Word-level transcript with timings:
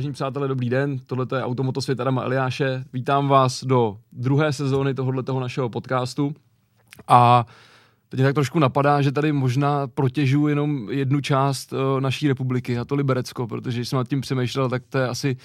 Vážení 0.00 0.12
přátelé, 0.12 0.48
dobrý 0.48 0.70
den. 0.70 0.98
Tohle 1.06 1.26
je 1.36 1.44
Automotosvět 1.44 2.00
Adama 2.00 2.22
Eliáše. 2.22 2.84
Vítám 2.92 3.28
vás 3.28 3.64
do 3.64 3.96
druhé 4.12 4.52
sezóny 4.52 4.94
tohoto 4.94 5.40
našeho 5.40 5.68
podcastu. 5.68 6.34
A 7.08 7.46
teď 8.08 8.20
mě 8.20 8.24
tak 8.24 8.34
trošku 8.34 8.58
napadá, 8.58 9.02
že 9.02 9.12
tady 9.12 9.32
možná 9.32 9.86
protěžu 9.86 10.48
jenom 10.48 10.90
jednu 10.90 11.20
část 11.20 11.72
uh, 11.72 12.00
naší 12.00 12.28
republiky, 12.28 12.78
a 12.78 12.84
to 12.84 12.94
Liberecko, 12.94 13.46
protože 13.46 13.84
jsem 13.84 13.96
nad 13.96 14.08
tím 14.08 14.20
přemýšlel, 14.20 14.68
tak 14.68 14.82
to 14.88 14.98
je 14.98 15.08
asi 15.08 15.36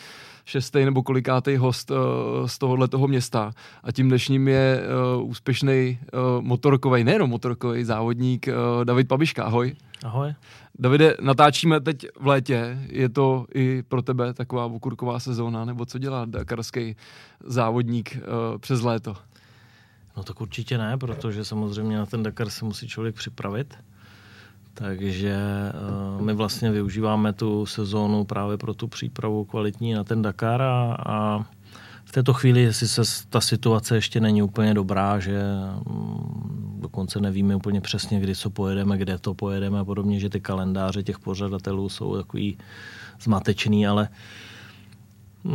šestý 0.46 0.86
nebo 0.86 1.04
kolikátý 1.04 1.56
host 1.56 1.92
uh, 1.92 1.98
z 2.46 2.58
tohohle 2.58 2.88
toho 2.88 3.08
města. 3.08 3.52
A 3.84 3.92
tím 3.92 4.08
dnešním 4.08 4.48
je 4.48 4.82
uh, 5.18 5.30
úspěšný 5.30 6.00
uh, 6.14 6.44
motorkový, 6.44 7.04
nejenom 7.04 7.30
motorkový 7.30 7.84
závodník 7.84 8.48
uh, 8.48 8.86
David 8.86 9.08
Pabiška. 9.08 9.44
Ahoj. 9.44 9.76
Ahoj. 10.04 10.34
Davide, 10.80 11.18
natáčíme 11.22 11.80
teď 11.80 12.08
v 12.20 12.28
létě, 12.28 12.80
je 12.88 13.10
to 13.10 13.46
i 13.54 13.84
pro 13.88 14.02
tebe 14.02 14.34
taková 14.34 14.66
okurková 14.66 15.20
sezóna, 15.20 15.66
nebo 15.66 15.86
co 15.86 15.98
dělá 15.98 16.26
dakarský 16.26 16.96
závodník 17.44 18.18
uh, 18.18 18.58
přes 18.58 18.82
léto? 18.82 19.16
No 20.18 20.24
tak 20.24 20.42
určitě 20.42 20.78
ne, 20.78 20.98
protože 20.98 21.46
samozřejmě 21.46 21.98
na 21.98 22.06
ten 22.06 22.24
Dakar 22.24 22.50
se 22.50 22.66
musí 22.66 22.88
člověk 22.88 23.16
připravit. 23.16 23.74
Takže 24.74 25.38
uh, 26.16 26.22
my 26.22 26.34
vlastně 26.34 26.72
využíváme 26.72 27.34
tu 27.34 27.66
sezónu 27.66 28.24
právě 28.24 28.58
pro 28.58 28.74
tu 28.74 28.88
přípravu 28.88 29.46
kvalitní 29.46 29.94
na 29.94 30.04
ten 30.04 30.22
Dakar 30.22 30.62
a, 30.62 30.98
a 31.06 31.46
v 32.06 32.12
této 32.12 32.34
chvíli, 32.34 32.62
jestli 32.62 32.88
se 32.88 33.02
ta 33.30 33.42
situace 33.42 33.96
ještě 33.96 34.20
není 34.20 34.42
úplně 34.42 34.74
dobrá, 34.74 35.20
že 35.20 35.42
um, 35.90 36.78
dokonce 36.82 37.20
nevíme 37.20 37.56
úplně 37.56 37.82
přesně, 37.82 38.20
kdy 38.20 38.36
co 38.36 38.50
pojedeme, 38.50 38.98
kde 38.98 39.18
to 39.18 39.34
pojedeme 39.34 39.80
a 39.80 39.86
podobně, 39.86 40.20
že 40.20 40.30
ty 40.30 40.40
kalendáře 40.42 41.04
těch 41.04 41.20
pořadatelů 41.20 41.90
jsou 41.90 42.18
takový 42.18 42.58
zmatečný, 43.22 43.88
ale 43.88 44.10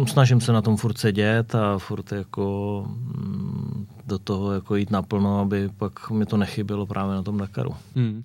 snažím 0.06 0.40
se 0.40 0.52
na 0.52 0.62
tom 0.62 0.76
furt 0.76 0.98
sedět 0.98 1.54
a 1.54 1.78
furt 1.78 2.12
jako 2.12 2.84
mm, 2.88 3.86
do 4.06 4.18
toho 4.18 4.52
jako 4.52 4.76
jít 4.76 4.90
naplno, 4.90 5.40
aby 5.40 5.68
pak 5.76 6.10
mi 6.10 6.26
to 6.26 6.36
nechybělo 6.36 6.86
právě 6.86 7.14
na 7.14 7.22
tom 7.22 7.38
Dakaru. 7.38 7.74
Hmm. 7.94 8.22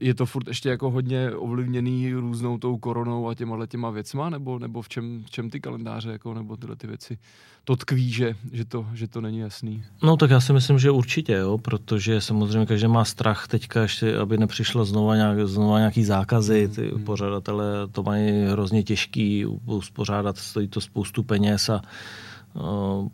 Je 0.00 0.14
to 0.14 0.26
furt 0.26 0.48
ještě 0.48 0.68
jako 0.68 0.90
hodně 0.90 1.30
ovlivněný 1.30 2.12
různou 2.12 2.58
tou 2.58 2.76
koronou 2.76 3.28
a 3.28 3.34
těma 3.34 3.66
těma 3.66 3.90
věcma, 3.90 4.30
nebo, 4.30 4.58
nebo 4.58 4.82
v, 4.82 4.88
čem, 4.88 5.24
v 5.26 5.30
čem 5.30 5.50
ty 5.50 5.60
kalendáře, 5.60 6.10
jako, 6.10 6.34
nebo 6.34 6.56
tyhle 6.56 6.76
ty 6.76 6.86
věci 6.86 7.18
to 7.64 7.76
tkví, 7.76 8.10
že, 8.10 8.34
že, 8.52 8.64
to, 8.64 8.86
že 8.94 9.08
to 9.08 9.20
není 9.20 9.38
jasný? 9.38 9.84
No 10.02 10.16
tak 10.16 10.30
já 10.30 10.40
si 10.40 10.52
myslím, 10.52 10.78
že 10.78 10.90
určitě, 10.90 11.32
jo, 11.32 11.58
protože 11.58 12.20
samozřejmě 12.20 12.66
každý 12.66 12.88
má 12.88 13.04
strach 13.04 13.48
teďka 13.48 13.82
ještě, 13.82 14.16
aby 14.18 14.38
nepřišlo 14.38 14.84
znova, 14.84 15.16
nějak, 15.16 15.48
znova 15.48 15.78
nějaký 15.78 16.04
zákazy, 16.04 16.68
ty 16.68 16.88
hmm. 16.88 17.04
pořadatelé 17.04 17.88
to 17.92 18.02
mají 18.02 18.44
hrozně 18.44 18.82
těžký 18.82 19.46
uspořádat, 19.66 20.38
stojí 20.38 20.68
to 20.68 20.80
spoustu 20.80 21.22
peněz 21.22 21.68
a 21.68 21.82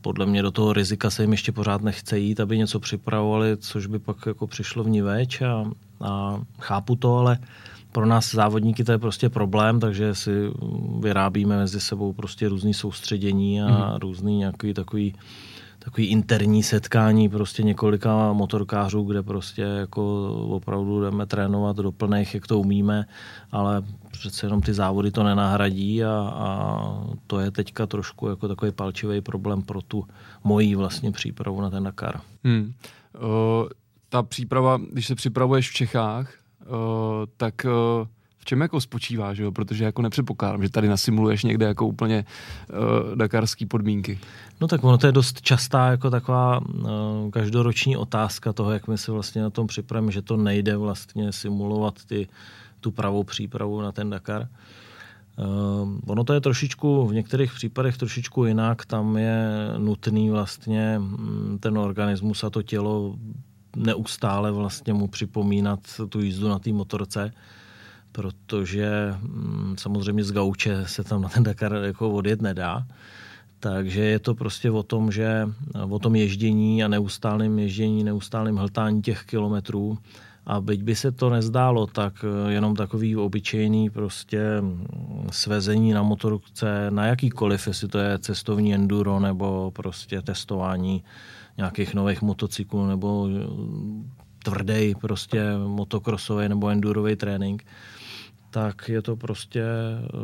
podle 0.00 0.27
mě 0.27 0.42
do 0.42 0.50
toho 0.50 0.72
rizika 0.72 1.11
se 1.11 1.22
jim 1.22 1.33
ještě 1.33 1.53
pořád 1.53 1.83
nechce 1.83 2.19
jít, 2.19 2.41
aby 2.41 2.58
něco 2.58 2.81
připravovali, 2.81 3.56
což 3.56 3.86
by 3.86 3.98
pak 3.98 4.17
jako 4.27 4.47
přišlo 4.47 4.84
v 4.84 4.91
ní 4.91 5.03
več 5.03 5.42
a, 5.42 5.70
a 6.00 6.41
chápu 6.61 6.97
to, 6.97 7.17
ale 7.17 7.39
pro 7.92 8.06
nás 8.06 8.34
závodníky 8.34 8.84
to 8.84 8.92
je 8.92 8.98
prostě 8.98 9.28
problém, 9.28 9.80
takže 9.80 10.14
si 10.14 10.30
vyrábíme 11.00 11.56
mezi 11.56 11.80
sebou 11.80 12.12
prostě 12.12 12.48
různý 12.48 12.75
soustředění 12.75 13.62
a 13.62 13.91
mm. 13.91 13.97
různý 13.98 14.36
nějaký 14.36 14.75
takový 14.75 15.14
takový 15.78 16.06
interní 16.06 16.62
setkání 16.62 17.28
prostě 17.28 17.62
několika 17.62 18.32
motorkářů, 18.32 19.02
kde 19.02 19.22
prostě 19.22 19.62
jako 19.62 20.32
opravdu 20.32 21.02
jdeme 21.02 21.26
trénovat 21.26 21.76
do 21.76 21.92
plných, 21.92 22.34
jak 22.34 22.46
to 22.46 22.60
umíme, 22.60 23.04
ale 23.52 23.82
přece 24.10 24.46
jenom 24.46 24.60
ty 24.60 24.74
závody 24.74 25.10
to 25.10 25.22
nenahradí 25.22 26.04
a, 26.04 26.32
a 26.34 26.80
to 27.26 27.40
je 27.40 27.50
teďka 27.50 27.86
trošku 27.86 28.28
jako 28.28 28.48
takový 28.48 28.72
palčivý 28.72 29.20
problém 29.20 29.62
pro 29.62 29.83
tu 29.83 30.05
mojí 30.44 30.74
vlastně 30.74 31.12
přípravu 31.12 31.61
na 31.61 31.70
ten 31.70 31.84
Dakar. 31.84 32.20
Hmm. 32.44 32.72
O, 33.18 33.68
ta 34.08 34.22
příprava, 34.22 34.80
když 34.92 35.06
se 35.06 35.14
připravuješ 35.14 35.70
v 35.70 35.74
Čechách, 35.74 36.33
o, 36.67 37.27
tak 37.36 37.64
o, 37.64 38.08
čem 38.48 38.61
jako 38.61 38.81
spočívá, 38.81 39.35
že 39.35 39.42
jo? 39.42 39.53
protože 39.53 39.85
jako 39.85 40.03
nepředpokládám, 40.03 40.63
že 40.63 40.70
tady 40.70 40.89
nasimuluješ 40.89 41.45
někde 41.45 41.67
jako 41.67 41.86
úplně 41.86 42.25
uh, 42.25 43.17
dakarský 43.17 43.67
podmínky. 43.67 44.19
No 44.61 44.69
tak 44.69 44.85
ono 44.85 44.98
to 44.98 45.07
je 45.07 45.13
dost 45.13 45.41
častá 45.41 45.91
jako 45.91 46.11
taková 46.11 46.61
uh, 46.61 47.31
každoroční 47.31 47.97
otázka 47.97 48.53
toho, 48.53 48.73
jak 48.73 48.89
my 48.89 48.98
se 48.98 49.13
vlastně 49.13 49.42
na 49.42 49.51
tom 49.51 49.67
připravíme, 49.67 50.13
že 50.13 50.23
to 50.23 50.36
nejde 50.36 50.77
vlastně 50.77 51.33
simulovat 51.33 51.95
ty 52.05 52.29
tu 52.81 52.91
pravou 52.91 53.25
přípravu 53.25 53.81
na 53.81 53.92
ten 53.92 54.11
Dakar. 54.11 54.48
Uh, 55.36 55.89
ono 56.07 56.25
to 56.25 56.33
je 56.33 56.41
trošičku, 56.41 57.07
v 57.07 57.15
některých 57.15 57.53
případech 57.53 57.97
trošičku 57.97 58.45
jinak, 58.45 58.86
tam 58.86 59.17
je 59.17 59.48
nutný 59.79 60.30
vlastně 60.30 60.98
mm, 60.98 61.59
ten 61.61 61.79
organismus 61.79 62.45
a 62.45 62.51
to 62.51 62.63
tělo 62.63 63.17
neustále 63.77 64.53
vlastně 64.53 64.92
mu 64.92 65.09
připomínat 65.09 65.80
tu 66.09 66.20
jízdu 66.20 66.48
na 66.48 66.59
té 66.59 66.73
motorce, 66.73 67.33
protože 68.13 69.14
mm, 69.20 69.74
samozřejmě 69.79 70.24
z 70.24 70.33
gauče 70.33 70.83
se 70.86 71.05
tam 71.05 71.23
na 71.23 71.29
ten 71.29 71.42
Dakar 71.42 71.73
jako 71.73 72.11
odjet 72.11 72.42
nedá. 72.42 72.86
Takže 73.61 74.01
je 74.01 74.19
to 74.19 74.35
prostě 74.35 74.70
o 74.70 74.83
tom, 74.83 75.13
že 75.13 75.48
o 75.89 75.98
tom 75.98 76.17
ježdění 76.17 76.85
a 76.85 76.89
neustálém 76.89 77.58
ježdění, 77.58 78.05
neustálém 78.05 78.57
hltání 78.57 79.02
těch 79.02 79.24
kilometrů, 79.24 79.98
a 80.48 80.61
byť 80.61 80.83
by 80.83 80.97
se 80.97 81.13
to 81.13 81.30
nezdálo, 81.30 81.86
tak 81.86 82.24
eh, 82.24 82.52
jenom 82.52 82.77
takový 82.77 83.17
obyčejný 83.17 83.91
prostě 83.91 84.61
mm, 84.61 84.86
svezení 85.30 85.92
na 85.92 86.02
motorce, 86.02 86.91
na 86.91 87.07
jakýkoliv, 87.07 87.67
jestli 87.67 87.89
to 87.89 87.98
je 87.98 88.18
cestovní 88.18 88.74
enduro 88.74 89.20
nebo 89.20 89.70
prostě 89.70 90.23
testování 90.23 91.05
nějakých 91.57 91.95
nových 91.95 92.23
motocyklů 92.23 92.86
nebo 92.86 93.29
eh, 93.29 93.47
tvrdý 94.45 94.95
prostě 95.01 95.42
motokrosový 95.67 96.48
nebo 96.48 96.68
endurový 96.68 97.17
trénink, 97.17 97.64
tak 98.51 98.89
je 98.89 99.03
to 99.03 99.17
prostě 99.17 99.64
uh, 100.14 100.19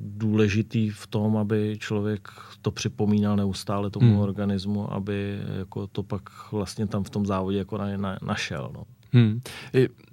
důležitý 0.00 0.90
v 0.90 1.06
tom, 1.06 1.36
aby 1.36 1.76
člověk 1.80 2.28
to 2.62 2.70
připomínal 2.70 3.36
neustále 3.36 3.90
tomu 3.90 4.10
hmm. 4.10 4.20
organismu, 4.20 4.92
aby 4.92 5.38
jako 5.58 5.86
to 5.86 6.02
pak 6.02 6.22
vlastně 6.52 6.86
tam 6.86 7.04
v 7.04 7.10
tom 7.10 7.26
závodě 7.26 7.58
jako 7.58 7.78
na, 7.78 7.96
na, 7.96 8.18
našel. 8.22 8.70
No. 8.74 8.84
Hmm. 9.12 9.40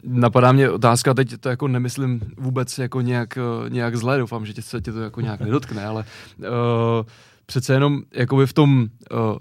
Napadá 0.03 0.51
mě 0.51 0.69
otázka, 0.69 1.13
teď 1.13 1.38
to 1.40 1.50
jako 1.50 1.68
nemyslím 1.68 2.22
vůbec 2.38 2.78
jako 2.78 3.01
nějak, 3.01 3.38
eh, 3.38 3.69
nějak 3.69 3.95
zlé, 3.95 4.18
doufám, 4.18 4.45
že 4.45 4.53
tě 4.53 4.62
se 4.62 4.81
tě 4.81 4.91
to 4.91 5.01
jako 5.01 5.22
nějak 5.22 5.39
nedotkne, 5.39 5.85
ale 5.85 6.06
uh, 6.39 6.45
přece 7.47 7.73
jenom 7.73 8.01
jakoby 8.13 8.47
v 8.47 8.53
tom 8.53 8.81
uh, 8.81 8.87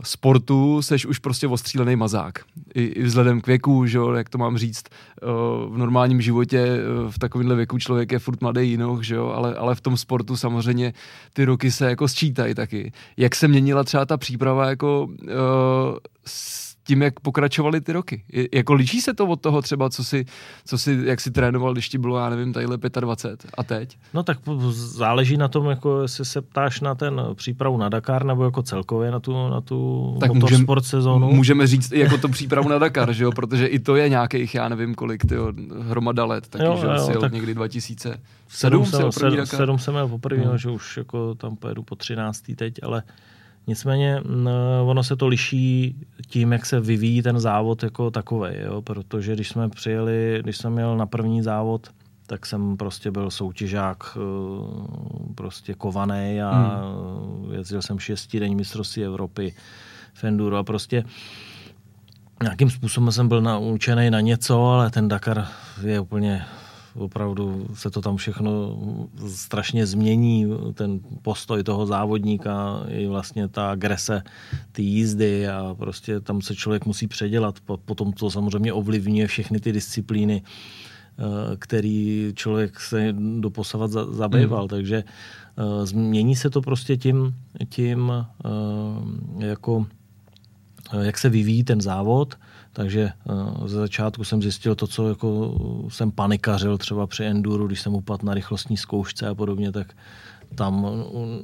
sportu 0.03 0.83
seš 0.83 1.07
už 1.07 1.19
prostě 1.19 1.49
ostřílený 1.49 1.97
mazák. 1.97 2.39
I, 2.75 2.83
I 2.83 3.03
vzhledem 3.03 3.41
k 3.41 3.47
věku, 3.47 3.87
že 3.87 3.99
jak 4.17 4.29
to 4.29 4.39
mám 4.39 4.59
říct, 4.59 4.85
uh, 5.23 5.75
v 5.75 5.79
normálním 5.79 6.21
životě 6.21 6.67
uh, 6.67 7.11
v 7.11 7.19
takovémhle 7.19 7.57
věku 7.57 7.79
člověk 7.79 8.13
je 8.13 8.19
furt 8.19 8.41
mladý 8.41 8.71
jinoch, 8.71 9.03
že 9.03 9.15
jo, 9.15 9.27
ale, 9.29 9.55
ale 9.55 9.75
v 9.75 9.81
tom 9.81 9.97
sportu 9.97 10.37
samozřejmě 10.37 10.93
ty 11.33 11.45
roky 11.45 11.71
se 11.71 11.89
jako 11.89 12.09
sčítají 12.09 12.55
taky. 12.55 12.93
Jak 13.17 13.35
se 13.35 13.49
měnila 13.49 13.85
třeba 13.85 14.05
ta 14.05 14.17
příprava 14.17 14.69
jako 14.69 15.05
uh, 15.05 15.29
s 16.27 16.76
tím, 16.87 17.03
jak 17.03 17.21
pokračovaly 17.21 17.81
ty 17.81 17.93
roky. 17.93 18.25
Je, 18.33 18.49
jako 18.53 18.75
liší 18.75 19.01
se 19.01 19.15
to 19.15 19.27
od 19.27 19.41
toho 19.41 19.63
třeba, 19.63 19.91
co 19.91 20.05
si, 20.05 20.25
co 20.65 20.79
si, 20.79 20.99
jak 21.05 21.21
si 21.21 21.31
trénoval, 21.31 21.73
když 21.73 21.89
ti 21.89 21.99
bylo, 21.99 22.19
já 22.19 22.29
nevím, 22.29 22.53
tadyhle 22.53 22.79
25 23.01 23.51
a 23.59 23.63
teď? 23.63 23.99
No 24.15 24.23
tak 24.23 24.39
záleží 24.71 25.37
na 25.37 25.49
tom, 25.49 25.71
jako 25.71 26.03
jestli 26.03 26.25
se 26.25 26.43
ptáš 26.43 26.81
na 26.81 26.95
ten 26.95 27.21
přípravu 27.35 27.77
na 27.77 27.89
Dakar, 27.89 28.25
nebo 28.25 28.45
jako 28.45 28.63
celkově 28.63 29.11
na 29.11 29.21
tu, 29.21 29.49
na 29.49 29.61
tu 29.61 30.17
tak 30.21 30.33
motorsport 30.33 30.83
můžem, 30.83 30.91
sezónu. 30.91 31.33
Můžeme 31.33 31.67
říct 31.67 31.93
jako 31.93 32.19
to 32.19 32.29
přípravu 32.29 32.69
na 32.69 32.79
Dakar, 32.79 33.13
že 33.13 33.25
jo, 33.25 33.33
protože 33.33 33.67
i 33.67 33.79
to 33.79 33.97
je 33.97 34.09
nějakých, 34.09 34.55
já 34.55 34.69
nevím 34.69 34.95
kolik, 34.95 35.27
tyjo, 35.27 35.53
hromada 35.81 36.25
let, 36.25 36.49
taky, 36.49 36.65
jo, 36.65 36.79
že 36.81 36.87
jo, 36.87 37.11
jel 37.11 37.21
tak 37.21 37.33
někdy 37.33 37.55
2007 37.55 38.21
sedm, 38.49 38.87
jsem, 38.87 39.13
sedm, 39.13 39.47
sedm 39.47 39.79
jsem 39.79 39.95
měl 39.95 40.09
poprvé, 40.09 40.45
no. 40.45 40.59
že 40.59 40.71
už 40.71 40.97
jako 40.97 41.35
tam 41.35 41.57
pojedu 41.57 41.83
po 41.83 41.97
13. 41.97 42.43
teď, 42.57 42.75
ale 42.83 43.03
Nicméně 43.67 44.23
ono 44.85 45.05
se 45.05 45.17
to 45.17 45.27
liší 45.27 45.97
tím, 46.27 46.53
jak 46.53 46.67
se 46.67 46.81
vyvíjí 46.81 47.23
ten 47.23 47.41
závod 47.41 47.83
jako 47.83 48.11
takový, 48.11 48.51
protože 48.85 49.35
když 49.35 49.49
jsme 49.49 49.69
přijeli, 49.69 50.39
když 50.43 50.57
jsem 50.57 50.73
měl 50.73 50.97
na 50.97 51.07
první 51.07 51.43
závod, 51.43 51.91
tak 52.27 52.47
jsem 52.47 52.77
prostě 52.77 53.11
byl 53.11 53.31
soutěžák 53.31 54.17
eh, 54.17 54.21
prostě 55.35 55.75
kovaný 55.75 56.43
a 56.43 56.51
hmm. 56.51 57.53
jezdil 57.53 57.83
jsem 57.83 57.99
šestý 57.99 58.41
den 58.41 58.55
mistrovství 58.57 59.05
Evropy 59.05 59.55
v 60.15 60.25
Enduro 60.25 60.57
a 60.57 60.65
prostě 60.65 61.05
nějakým 62.43 62.71
způsobem 62.71 63.13
jsem 63.13 63.29
byl 63.29 63.43
naučený 63.43 64.11
na 64.11 64.21
něco, 64.21 64.67
ale 64.67 64.91
ten 64.91 65.09
Dakar 65.09 65.47
je 65.83 66.01
úplně 66.01 66.45
opravdu 66.97 67.67
se 67.75 67.91
to 67.91 68.01
tam 68.01 68.17
všechno 68.17 68.79
strašně 69.29 69.87
změní, 69.87 70.47
ten 70.75 71.01
postoj 71.23 71.63
toho 71.63 71.87
závodníka 71.87 72.85
i 72.89 73.07
vlastně 73.07 73.49
ta 73.49 73.71
agrese 73.71 74.23
ty 74.73 74.83
jízdy 74.83 75.49
a 75.49 75.75
prostě 75.79 76.21
tam 76.21 76.43
se 76.43 76.55
člověk 76.55 76.87
musí 76.87 77.07
předělat, 77.07 77.61
potom 77.85 78.13
to 78.13 78.31
samozřejmě 78.31 78.73
ovlivňuje 78.73 79.27
všechny 79.27 79.61
ty 79.61 79.73
disciplíny 79.73 80.43
který 81.59 82.33
člověk 82.35 82.81
se 82.81 83.15
doposavat 83.39 83.91
zabýval. 83.91 84.63
Mm. 84.63 84.69
Takže 84.69 85.05
změní 85.85 86.37
se 86.37 86.51
to 86.51 86.61
prostě 86.61 86.97
tím, 86.97 87.35
tím 87.69 88.13
jako 89.39 89.87
jak 91.01 91.19
se 91.19 91.29
vyvíjí 91.29 91.65
ten 91.65 91.81
závod, 91.81 92.39
takže 92.77 93.11
ze 93.67 93.77
začátku 93.77 94.25
jsem 94.25 94.43
zjistil 94.43 94.75
to, 94.75 94.87
co 94.87 95.09
jako 95.09 95.55
jsem 95.89 96.11
panikařil 96.11 96.79
třeba 96.79 97.07
při 97.07 97.25
enduru, 97.25 97.67
když 97.67 97.81
jsem 97.81 97.95
upadl 97.95 98.27
na 98.27 98.35
rychlostní 98.35 98.77
zkoušce 98.77 99.29
a 99.29 99.35
podobně, 99.35 99.73
tak 99.73 99.97
tam 100.55 100.87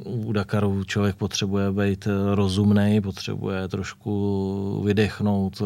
u 0.05 0.33
Dakaru 0.33 0.85
člověk 0.85 1.17
potřebuje 1.17 1.73
být 1.73 2.09
rozumný, 2.35 3.01
potřebuje 3.01 3.69
trošku 3.69 4.83
vydechnout, 4.85 5.63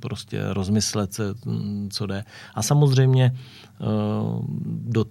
prostě 0.00 0.40
rozmyslet 0.48 1.12
se, 1.12 1.34
co 1.90 2.06
jde. 2.06 2.24
A 2.54 2.62
samozřejmě 2.62 3.34
eh, 3.34 3.84
do, 4.66 5.04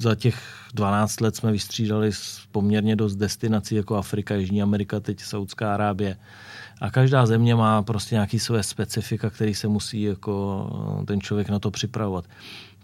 za 0.00 0.14
těch 0.14 0.42
12 0.74 1.20
let 1.20 1.36
jsme 1.36 1.52
vystřídali 1.52 2.10
poměrně 2.52 2.96
dost 2.96 3.16
destinací 3.16 3.74
jako 3.74 3.96
Afrika, 3.96 4.34
Jižní 4.34 4.62
Amerika, 4.62 5.00
teď 5.00 5.20
Saudská 5.20 5.74
Arábie. 5.74 6.16
A 6.80 6.90
každá 6.90 7.26
země 7.26 7.54
má 7.54 7.82
prostě 7.82 8.14
nějaký 8.14 8.38
své 8.38 8.62
specifika, 8.62 9.30
který 9.30 9.54
se 9.54 9.68
musí 9.68 10.02
jako 10.02 10.66
ten 11.06 11.20
člověk 11.20 11.48
na 11.48 11.58
to 11.58 11.70
připravovat. 11.70 12.24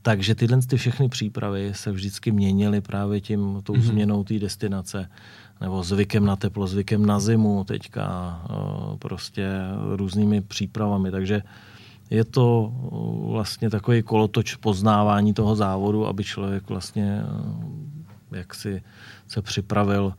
Takže 0.02 0.34
tyhle 0.34 0.58
ty 0.62 0.76
všechny 0.76 1.08
přípravy 1.08 1.72
se 1.74 1.92
vždycky 1.92 2.32
měnily 2.32 2.80
právě 2.80 3.20
tím, 3.20 3.60
tou 3.62 3.72
mm-hmm. 3.72 3.80
změnou 3.80 4.24
té 4.24 4.38
destinace 4.38 5.10
nebo 5.60 5.82
zvykem 5.82 6.24
na 6.24 6.36
teplo, 6.36 6.66
zvykem 6.66 7.06
na 7.06 7.20
zimu 7.20 7.64
teďka, 7.64 8.40
prostě 8.98 9.48
různými 9.94 10.40
přípravami. 10.40 11.10
Takže 11.10 11.42
je 12.10 12.24
to 12.24 12.72
vlastně 13.30 13.70
takový 13.70 14.02
kolotoč 14.02 14.54
poznávání 14.54 15.34
toho 15.34 15.56
závodu, 15.56 16.06
aby 16.06 16.24
člověk 16.24 16.68
vlastně 16.68 17.22
jak 18.32 18.54
si 18.54 18.82
se 19.28 19.42
připravil 19.42 20.14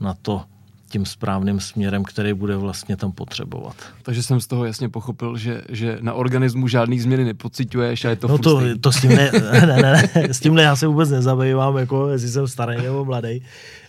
na 0.00 0.14
to, 0.14 0.44
tím 0.90 1.06
správným 1.06 1.60
směrem, 1.60 2.04
který 2.04 2.32
bude 2.34 2.56
vlastně 2.56 2.96
tam 2.96 3.12
potřebovat. 3.12 3.76
Takže 4.02 4.22
jsem 4.22 4.40
z 4.40 4.46
toho 4.46 4.64
jasně 4.64 4.88
pochopil, 4.88 5.36
že, 5.36 5.62
že 5.68 5.98
na 6.00 6.12
organismu 6.12 6.68
žádný 6.68 7.00
změny 7.00 7.24
nepocituješ 7.24 8.04
a 8.04 8.10
je 8.10 8.16
to 8.16 8.28
No 8.28 8.38
to, 8.38 8.60
to 8.80 8.92
s 8.92 9.00
tím 9.00 9.10
ne, 9.16 9.30
ne, 9.52 9.66
ne, 9.66 9.82
ne, 9.82 10.34
s 10.34 10.40
tímhle 10.40 10.62
já 10.62 10.76
se 10.76 10.86
vůbec 10.86 11.10
nezabývám, 11.10 11.76
jako 11.76 12.08
jestli 12.08 12.28
jsem 12.28 12.48
starý 12.48 12.82
nebo 12.82 13.04
mladý. 13.04 13.42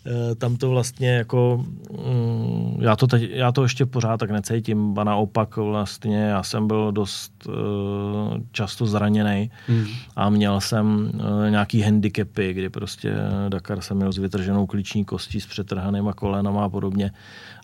Eh, 0.05 0.35
tam 0.35 0.55
to 0.55 0.69
vlastně 0.69 1.09
jako, 1.09 1.65
mm, 1.91 2.77
já 2.81 2.95
to, 2.95 3.07
teď, 3.07 3.29
já 3.31 3.51
to 3.51 3.63
ještě 3.63 3.85
pořád 3.85 4.17
tak 4.17 4.31
necítím, 4.31 4.99
a 4.99 5.03
naopak 5.03 5.57
vlastně 5.57 6.17
já 6.17 6.43
jsem 6.43 6.67
byl 6.67 6.91
dost 6.91 7.47
uh, 7.47 7.53
často 8.51 8.85
zraněný 8.85 9.51
hmm. 9.67 9.85
a 10.15 10.29
měl 10.29 10.61
jsem 10.61 11.11
uh, 11.13 11.49
nějaký 11.49 11.81
handicapy, 11.81 12.53
kdy 12.53 12.69
prostě 12.69 13.13
Dakar 13.49 13.81
jsem 13.81 13.97
měl 13.97 14.11
s 14.11 14.17
vytrženou 14.17 14.65
klíční 14.65 15.05
kostí, 15.05 15.41
s 15.41 15.45
přetrhanýma 15.45 16.13
kolenama 16.13 16.65
a 16.65 16.69
podobně 16.69 17.11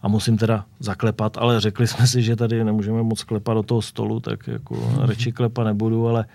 a 0.01 0.07
musím 0.07 0.37
teda 0.37 0.65
zaklepat, 0.79 1.37
ale 1.37 1.59
řekli 1.59 1.87
jsme 1.87 2.07
si, 2.07 2.23
že 2.23 2.35
tady 2.35 2.63
nemůžeme 2.63 3.03
moc 3.03 3.23
klepat 3.23 3.57
do 3.57 3.63
toho 3.63 3.81
stolu, 3.81 4.19
tak 4.19 4.47
jako 4.47 4.75
hmm. 4.75 4.99
radši 4.99 5.31
klepa 5.31 5.63
nebudu, 5.63 6.07
ale 6.07 6.25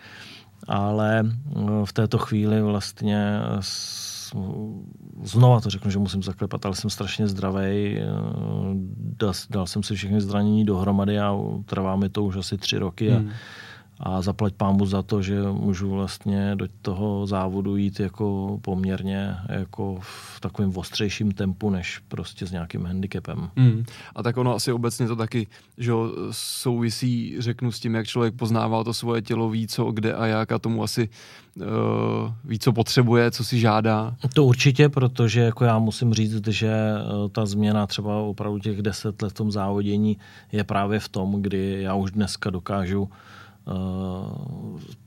ale 0.68 1.24
v 1.84 1.92
této 1.92 2.18
chvíli 2.18 2.62
vlastně 2.62 3.40
znova 5.22 5.60
to 5.60 5.70
řeknu, 5.70 5.90
že 5.90 5.98
musím 5.98 6.22
zaklepat, 6.22 6.66
ale 6.66 6.74
jsem 6.74 6.90
strašně 6.90 7.28
zdravý. 7.28 7.98
Eh, 7.98 8.04
dal, 9.18 9.32
dal 9.50 9.66
jsem 9.66 9.82
si 9.82 9.94
všechny 9.94 10.20
zranění 10.20 10.64
dohromady 10.64 11.20
a 11.20 11.38
trvá 11.64 11.96
mi 11.96 12.08
to 12.08 12.24
už 12.24 12.36
asi 12.36 12.58
tři 12.58 12.78
roky. 12.78 13.10
Hmm. 13.10 13.28
A, 13.28 13.32
a 14.02 14.22
zaplať 14.22 14.54
pámu 14.54 14.86
za 14.86 15.02
to, 15.02 15.22
že 15.22 15.42
můžu 15.42 15.90
vlastně 15.90 16.56
do 16.56 16.68
toho 16.82 17.26
závodu 17.26 17.76
jít 17.76 18.00
jako 18.00 18.58
poměrně 18.62 19.36
jako 19.48 19.98
v 20.00 20.40
takovém 20.40 20.76
ostřejším 20.76 21.32
tempu, 21.32 21.70
než 21.70 21.98
prostě 22.08 22.46
s 22.46 22.52
nějakým 22.52 22.84
handicapem. 22.84 23.50
Mm. 23.56 23.84
A 24.14 24.22
tak 24.22 24.36
ono 24.36 24.54
asi 24.54 24.72
obecně 24.72 25.06
to 25.06 25.16
taky, 25.16 25.46
že 25.78 25.92
souvisí, 26.30 27.34
řeknu, 27.38 27.72
s 27.72 27.80
tím, 27.80 27.94
jak 27.94 28.06
člověk 28.06 28.34
poznával 28.34 28.84
to 28.84 28.94
svoje 28.94 29.22
tělo, 29.22 29.50
ví 29.50 29.66
co, 29.66 29.92
kde 29.92 30.14
a 30.14 30.26
jak 30.26 30.52
a 30.52 30.58
tomu 30.58 30.82
asi 30.82 31.08
uh, 31.56 31.64
ví, 32.44 32.58
co 32.58 32.72
potřebuje, 32.72 33.30
co 33.30 33.44
si 33.44 33.60
žádá. 33.60 34.16
To 34.34 34.44
určitě, 34.44 34.88
protože 34.88 35.40
jako 35.40 35.64
já 35.64 35.78
musím 35.78 36.14
říct, 36.14 36.48
že 36.48 36.72
uh, 36.72 37.28
ta 37.28 37.46
změna 37.46 37.86
třeba 37.86 38.16
opravdu 38.16 38.58
těch 38.58 38.82
deset 38.82 39.22
let 39.22 39.30
v 39.30 39.34
tom 39.34 39.52
závodění 39.52 40.18
je 40.52 40.64
právě 40.64 41.00
v 41.00 41.08
tom, 41.08 41.42
kdy 41.42 41.82
já 41.82 41.94
už 41.94 42.10
dneska 42.10 42.50
dokážu 42.50 43.08
Eh, 43.12 43.31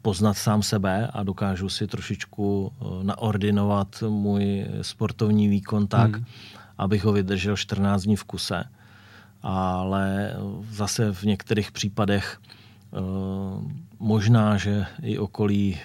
poznat 0.02 0.38
sám 0.38 0.64
sebe 0.64 1.08
a 1.14 1.24
dokážu 1.24 1.70
si 1.70 1.88
trošičku 1.88 2.72
eh, 2.72 3.04
naordinovat 3.04 4.04
můj 4.10 4.66
sportovní 4.82 5.48
výkon 5.48 5.88
tak, 5.88 6.16
hmm. 6.16 6.26
abych 6.78 7.04
ho 7.04 7.12
vydržel 7.12 7.58
14 7.58 8.04
dní 8.04 8.16
v 8.16 8.24
kuse. 8.24 8.64
Ale 9.42 10.36
zase 10.72 11.14
v 11.14 11.24
některých 11.24 11.72
případech 11.72 12.38
eh, 12.38 13.00
možná, 14.00 14.58
že 14.58 14.86
i 15.02 15.18
okolí 15.18 15.80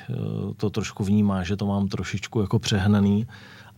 to 0.57 0.71
trošku 0.71 1.05
vnímá, 1.05 1.43
že 1.43 1.57
to 1.57 1.67
mám 1.67 1.89
trošičku 1.89 2.41
jako 2.41 2.59
přehnaný, 2.59 3.27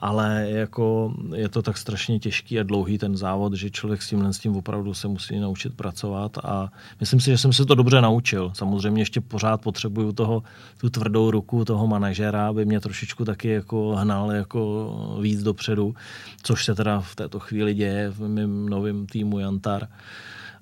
ale 0.03 0.47
jako 0.51 1.15
je 1.35 1.49
to 1.49 1.63
tak 1.63 1.79
strašně 1.79 2.19
těžký 2.19 2.61
a 2.61 2.63
dlouhý 2.63 2.99
ten 2.99 3.17
závod, 3.17 3.53
že 3.55 3.71
člověk 3.71 4.03
s 4.03 4.09
tímhle 4.09 4.33
s 4.33 4.39
tím 4.39 4.57
opravdu 4.57 4.95
se 4.95 5.09
musí 5.09 5.39
naučit 5.41 5.75
pracovat 5.75 6.39
a 6.45 6.73
myslím 7.01 7.21
si, 7.21 7.31
že 7.31 7.39
jsem 7.39 7.53
se 7.53 7.67
to 7.67 7.75
dobře 7.75 8.01
naučil. 8.01 8.51
Samozřejmě 8.55 9.03
ještě 9.03 9.21
pořád 9.21 9.63
potřebuju 9.63 10.13
toho, 10.13 10.43
tu 10.81 10.91
tvrdou 10.91 11.31
ruku 11.31 11.65
toho 11.65 11.87
manažera, 11.87 12.49
aby 12.49 12.65
mě 12.65 12.81
trošičku 12.81 13.25
taky 13.25 13.49
jako 13.49 13.97
hnal 13.97 14.33
jako 14.33 14.91
víc 15.21 15.43
dopředu, 15.43 15.95
což 16.43 16.65
se 16.65 16.75
teda 16.75 17.01
v 17.01 17.15
této 17.15 17.41
chvíli 17.41 17.75
děje 17.75 18.11
v 18.11 18.29
mém 18.29 18.69
novém 18.69 19.07
týmu 19.07 19.39
Jantar 19.39 19.89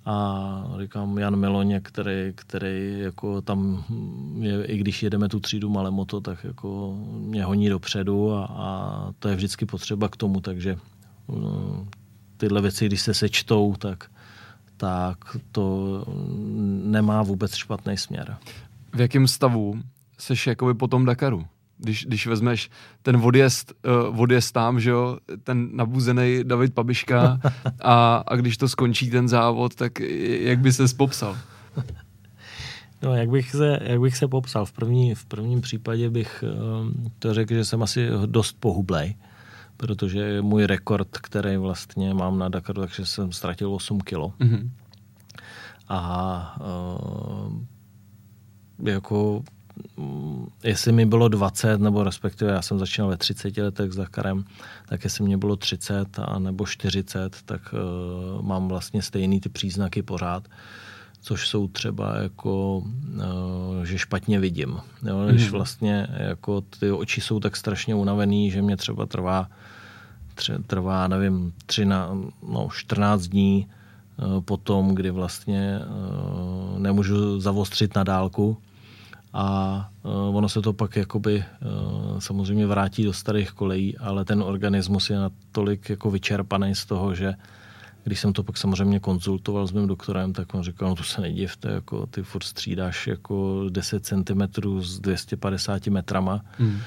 a 0.05 0.65
říkám 0.81 1.19
Jan 1.19 1.37
Meloně, 1.37 1.81
který, 1.81 2.33
který 2.35 3.01
jako 3.01 3.41
tam, 3.41 3.85
je, 4.39 4.65
i 4.65 4.79
když 4.79 5.03
jedeme 5.03 5.29
tu 5.29 5.41
třídu 5.41 5.71
malé 5.71 5.91
moto, 5.91 6.21
tak 6.21 6.45
jako 6.45 6.99
mě 7.11 7.45
honí 7.45 7.69
dopředu 7.69 8.33
a, 8.33 8.45
a 8.45 9.13
to 9.19 9.29
je 9.29 9.37
vždycky 9.37 9.67
potřeba 9.67 10.09
k 10.09 10.17
tomu, 10.17 10.41
takže 10.41 10.79
no, 11.29 11.87
tyhle 12.37 12.61
věci, 12.61 12.87
když 12.87 13.01
se 13.03 13.15
sečtou, 13.15 13.75
tak, 13.79 14.11
tak 14.77 15.19
to 15.53 16.05
nemá 16.85 17.23
vůbec 17.23 17.55
špatný 17.55 17.97
směr. 17.97 18.37
V 18.95 19.01
jakém 19.01 19.29
stavu 19.29 19.83
seš 20.19 20.47
jakoby 20.47 20.75
po 20.75 20.89
tom 20.89 21.05
Dakaru? 21.05 21.47
Když, 21.81 22.07
když 22.07 22.27
vezmeš 22.27 22.71
ten 23.03 23.17
odjezd, 23.17 23.73
uh, 24.11 24.21
odjezd 24.21 24.55
tam, 24.55 24.81
že 24.81 24.91
jo, 24.91 25.19
ten 25.43 25.69
nabuzený 25.73 26.45
David 26.45 26.75
Pabiška 26.75 27.41
a, 27.81 28.25
a 28.27 28.37
když 28.37 28.57
to 28.57 28.69
skončí 28.69 29.11
ten 29.11 29.29
závod, 29.29 29.75
tak 29.75 30.01
jak 30.41 30.59
by 30.59 30.73
se 30.73 30.85
popsal? 30.97 31.37
No, 33.03 33.15
jak 33.15 33.31
bych 33.31 33.51
se, 33.51 33.79
jak 33.83 34.01
bych 34.01 34.17
se 34.17 34.29
popsal? 34.29 34.67
V, 34.67 34.73
první, 34.73 35.15
v 35.15 35.25
prvním 35.25 35.61
případě 35.61 36.11
bych 36.11 36.45
um, 36.81 37.13
to 37.19 37.35
řekl, 37.35 37.55
že 37.55 37.65
jsem 37.65 37.83
asi 37.83 38.09
dost 38.27 38.57
pohublej, 38.61 39.15
protože 39.77 40.43
můj 40.43 40.67
rekord, 40.67 41.19
který 41.19 41.57
vlastně 41.57 42.15
mám 42.15 42.39
na 42.39 42.49
Dakaru, 42.49 42.81
takže 42.81 43.07
jsem 43.07 43.33
ztratil 43.33 43.75
8 43.75 44.01
kilo. 44.01 44.33
Mm-hmm. 44.41 44.71
A 45.89 46.57
uh, 46.61 47.53
jako 48.89 49.43
jestli 50.65 50.93
mi 50.93 51.07
bylo 51.07 51.29
20, 51.29 51.81
nebo 51.81 52.05
respektive 52.05 52.53
já 52.53 52.63
jsem 52.63 52.79
začínal 52.79 53.11
ve 53.11 53.17
30 53.17 53.57
letech 53.57 53.93
s 53.93 53.97
Dakarem, 53.97 54.45
tak 54.89 55.05
jestli 55.05 55.25
mě 55.25 55.37
bylo 55.37 55.57
30 55.57 56.19
a 56.19 56.39
nebo 56.39 56.67
40, 56.67 57.37
tak 57.45 57.75
uh, 57.75 58.43
mám 58.43 58.69
vlastně 58.69 59.03
stejný 59.03 59.41
ty 59.41 59.49
příznaky 59.49 60.03
pořád 60.03 60.49
což 61.23 61.49
jsou 61.49 61.69
třeba 61.69 62.17
jako, 62.17 62.79
uh, 62.79 63.85
že 63.85 63.99
špatně 63.99 64.41
vidím. 64.41 64.81
Jo? 65.03 65.27
Když 65.31 65.45
mm. 65.45 65.53
vlastně 65.53 66.07
jako 66.11 66.61
ty 66.61 66.93
oči 66.93 67.21
jsou 67.21 67.41
tak 67.41 67.57
strašně 67.57 67.95
unavený, 67.95 68.51
že 68.51 68.63
mě 68.63 68.77
třeba 68.77 69.07
trvá, 69.07 69.49
tře, 70.35 70.59
trvá 70.67 71.09
nevím, 71.09 71.53
13, 71.67 72.13
no, 72.49 72.69
14 72.73 73.23
dní 73.27 73.67
uh, 74.17 74.41
potom, 74.41 74.95
kdy 74.95 75.11
vlastně 75.11 75.81
uh, 75.81 76.79
nemůžu 76.79 77.41
zavostřit 77.41 77.95
na 77.95 78.05
dálku, 78.05 78.57
a 79.33 79.89
uh, 80.03 80.37
ono 80.37 80.49
se 80.49 80.63
to 80.63 80.73
pak 80.73 80.97
jakoby 80.97 81.45
uh, 81.63 82.19
samozřejmě 82.19 82.67
vrátí 82.67 83.05
do 83.05 83.13
starých 83.13 83.51
kolejí, 83.51 83.99
ale 83.99 84.25
ten 84.25 84.43
organismus 84.43 85.11
je 85.11 85.19
natolik 85.19 85.91
jako 85.91 86.11
vyčerpaný 86.11 86.75
z 86.75 86.87
toho, 86.87 87.15
že 87.15 87.35
když 88.05 88.21
jsem 88.21 88.33
to 88.33 88.43
pak 88.43 88.57
samozřejmě 88.57 89.01
konzultoval 89.01 89.67
s 89.67 89.73
mým 89.73 89.87
doktorem, 89.87 90.33
tak 90.33 90.55
on 90.55 90.63
říkal, 90.63 90.89
no 90.89 90.95
to 90.95 91.03
se 91.03 91.21
nedivte, 91.21 91.71
jako 91.71 92.07
ty 92.07 92.23
furt 92.23 92.43
střídáš 92.43 93.07
jako 93.07 93.65
10 93.71 94.07
cm 94.07 94.43
s 94.81 95.01
250 95.01 95.87
metrama, 95.87 96.41
hmm. 96.59 96.81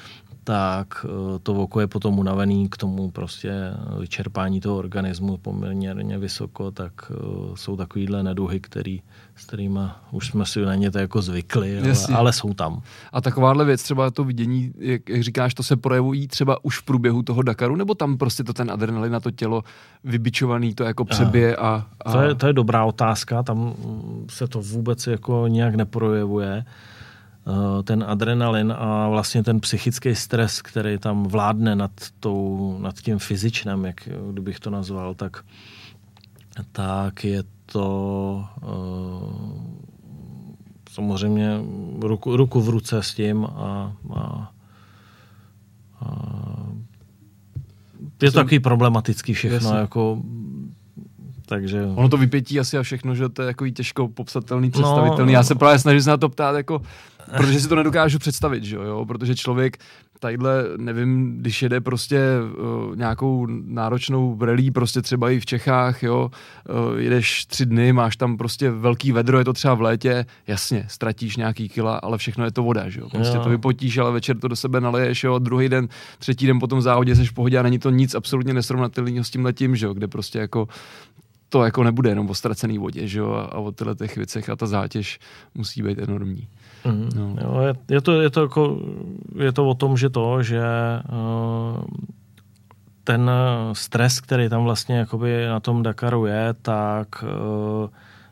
Tak 0.43 1.05
eh, 1.05 1.39
to 1.43 1.53
oko 1.53 1.79
je 1.79 1.88
potom 1.88 2.19
unavený 2.19 2.69
k 2.69 2.77
tomu 2.77 3.12
prostě 3.12 3.53
vyčerpání 4.00 4.62
toho 4.62 4.77
organismu 4.77 5.38
poměrně 5.38 6.17
vysoko, 6.17 6.71
tak 6.71 6.93
eh, 7.12 7.15
jsou 7.55 7.77
takovýhle 7.77 8.23
neduhy, 8.23 8.59
který, 8.59 9.01
s 9.35 9.45
kterými 9.45 9.79
už 10.12 10.27
jsme 10.27 10.45
si 10.45 10.62
na 10.62 10.75
ně 10.75 10.91
to 10.91 10.97
jako 11.00 11.21
zvykli, 11.21 11.79
ale, 11.79 11.93
ale 12.15 12.33
jsou 12.33 12.53
tam. 12.53 12.81
A 13.13 13.21
takováhle 13.21 13.65
věc, 13.65 13.83
třeba 13.83 14.12
to 14.12 14.23
vidění, 14.23 14.73
jak, 14.77 15.09
jak 15.09 15.23
říkáš, 15.23 15.53
to 15.53 15.63
se 15.63 15.75
projevují 15.75 16.27
třeba 16.27 16.65
už 16.65 16.79
v 16.79 16.83
průběhu 16.83 17.23
toho 17.23 17.41
Dakaru, 17.41 17.75
nebo 17.75 17.95
tam 17.95 18.17
prostě 18.17 18.43
to 18.43 18.53
ten 18.53 18.71
adrenalin 18.71 19.12
na 19.12 19.19
to 19.19 19.31
tělo 19.31 19.63
vybičovaný, 20.03 20.73
to 20.73 20.83
jako 20.83 21.05
přebije 21.05 21.55
a... 21.55 21.88
a... 22.05 22.12
To, 22.12 22.21
je, 22.21 22.35
to 22.35 22.47
je 22.47 22.53
dobrá 22.53 22.85
otázka, 22.85 23.43
tam 23.43 23.73
se 24.29 24.47
to 24.47 24.62
vůbec 24.62 25.07
jako 25.07 25.47
nějak 25.47 25.75
neprojevuje. 25.75 26.65
Eh, 27.47 27.83
ten 27.83 28.03
adrenalin 28.07 28.73
a 28.77 29.09
vlastně 29.09 29.43
ten 29.43 29.59
psychický 29.59 30.15
stres, 30.15 30.62
který 30.62 30.97
tam 30.97 31.23
vládne 31.23 31.75
nad, 31.75 31.91
tou, 32.19 32.77
nad 32.81 32.95
tím 32.95 33.19
fyzičnem, 33.19 33.85
jak 33.85 34.09
kdybych 34.31 34.59
to 34.59 34.69
nazval, 34.69 35.13
tak, 35.13 35.43
tak 36.71 37.23
je 37.23 37.43
to 37.65 38.45
uh, 38.62 39.62
samozřejmě 40.91 41.59
ruku, 42.00 42.38
ruku 42.38 42.62
v 42.62 42.69
ruce 42.69 43.03
s 43.03 43.13
tím 43.13 43.45
a, 43.45 43.93
a, 44.15 44.51
a 46.00 46.09
je 48.21 48.31
to 48.31 48.38
takový 48.38 48.59
problematický 48.59 49.33
všechno, 49.33 49.55
Jasně. 49.55 49.77
jako 49.77 50.21
takže... 51.45 51.85
Ono 51.95 52.09
to 52.09 52.17
vypětí 52.17 52.59
asi 52.59 52.77
a 52.77 52.83
všechno, 52.83 53.15
že 53.15 53.29
to 53.29 53.41
je 53.41 53.47
jako 53.47 53.69
těžko 53.69 54.07
popsatelný, 54.07 54.71
představitelný. 54.71 55.31
No, 55.33 55.38
Já 55.38 55.43
se 55.43 55.55
právě 55.55 55.79
snažím 55.79 56.01
se 56.01 56.09
na 56.09 56.17
to 56.17 56.29
ptát, 56.29 56.55
jako, 56.55 56.81
protože 57.38 57.60
si 57.60 57.68
to 57.68 57.75
nedokážu 57.75 58.20
představit, 58.20 58.63
že 58.63 58.75
jo? 58.75 59.06
protože 59.06 59.36
člověk 59.36 59.77
tadyhle, 60.24 60.63
nevím, 60.77 61.38
když 61.38 61.62
jede 61.62 61.82
prostě 61.82 62.20
uh, 62.20 62.96
nějakou 62.96 63.48
náročnou 63.65 64.38
relí, 64.42 64.72
prostě 64.72 65.01
třeba 65.01 65.30
i 65.30 65.39
v 65.39 65.46
Čechách, 65.46 66.03
jo, 66.03 66.32
uh, 66.70 67.00
jedeš 67.00 67.46
tři 67.46 67.65
dny, 67.65 67.94
máš 67.94 68.15
tam 68.15 68.38
prostě 68.38 68.72
velký 68.72 69.12
vedro, 69.12 69.39
je 69.39 69.46
to 69.46 69.53
třeba 69.53 69.74
v 69.74 69.82
létě, 69.82 70.25
jasně, 70.48 70.86
ztratíš 70.89 71.38
nějaký 71.38 71.70
kila, 71.70 71.96
ale 71.96 72.18
všechno 72.18 72.46
je 72.46 72.51
to 72.51 72.63
voda, 72.63 72.89
že 72.89 73.00
jo, 73.00 73.10
prostě 73.10 73.38
jo. 73.38 73.44
to 73.44 73.50
vypotíš, 73.50 73.98
ale 73.98 74.12
večer 74.12 74.39
to 74.39 74.48
do 74.48 74.56
sebe 74.56 74.82
naleješ, 74.82 75.24
jo, 75.24 75.39
druhý 75.39 75.70
den, 75.70 75.88
třetí 76.20 76.48
den 76.48 76.60
potom 76.60 76.80
v 76.80 76.82
závodě 76.82 77.15
seš 77.15 77.30
v 77.30 77.34
pohodě 77.34 77.60
a 77.60 77.63
není 77.63 77.80
to 77.80 77.89
nic 77.89 78.15
absolutně 78.15 78.53
nesrovnatelného 78.53 79.24
s 79.24 79.30
tím 79.30 79.46
letím, 79.46 79.75
že 79.75 79.86
jo, 79.86 79.94
kde 79.94 80.08
prostě 80.08 80.39
jako 80.39 80.68
to 81.50 81.63
jako 81.63 81.84
nebude 81.84 82.10
jenom 82.10 82.30
o 82.30 82.36
ztracený 82.36 82.77
vodě, 82.77 83.08
že 83.08 83.20
jo, 83.20 83.32
a 83.32 83.58
o 83.58 83.72
těchto 83.72 83.96
těch 83.96 84.15
věcech 84.15 84.50
a 84.50 84.56
ta 84.56 84.68
zátěž 84.68 85.20
musí 85.56 85.84
být 85.84 86.00
enormní. 86.00 86.48
Mm, 86.86 87.10
no. 87.16 87.36
jo, 87.42 87.62
je, 87.62 87.74
je, 87.90 88.02
to, 88.02 88.22
je, 88.22 88.30
to 88.30 88.42
jako, 88.42 88.80
je 89.40 89.52
to 89.52 89.68
o 89.68 89.74
tom, 89.74 89.98
že 89.98 90.10
to, 90.10 90.44
že 90.44 90.62
uh, 91.10 91.84
ten 93.04 93.32
stres, 93.74 94.22
který 94.22 94.50
tam 94.50 94.63
vlastně 94.63 94.98
jakoby 94.98 95.48
na 95.48 95.60
tom 95.60 95.84
Dakaru 95.84 96.25
je, 96.25 96.54
tak 96.62 97.24
uh, 97.24 97.90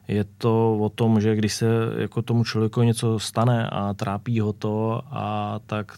je 0.07 0.25
to 0.37 0.77
o 0.77 0.89
tom, 0.89 1.21
že 1.21 1.35
když 1.35 1.53
se 1.53 1.65
jako 1.97 2.21
tomu 2.21 2.43
člověku 2.43 2.81
něco 2.81 3.19
stane 3.19 3.69
a 3.69 3.93
trápí 3.93 4.39
ho 4.39 4.53
to, 4.53 5.01
a 5.05 5.59
tak 5.65 5.97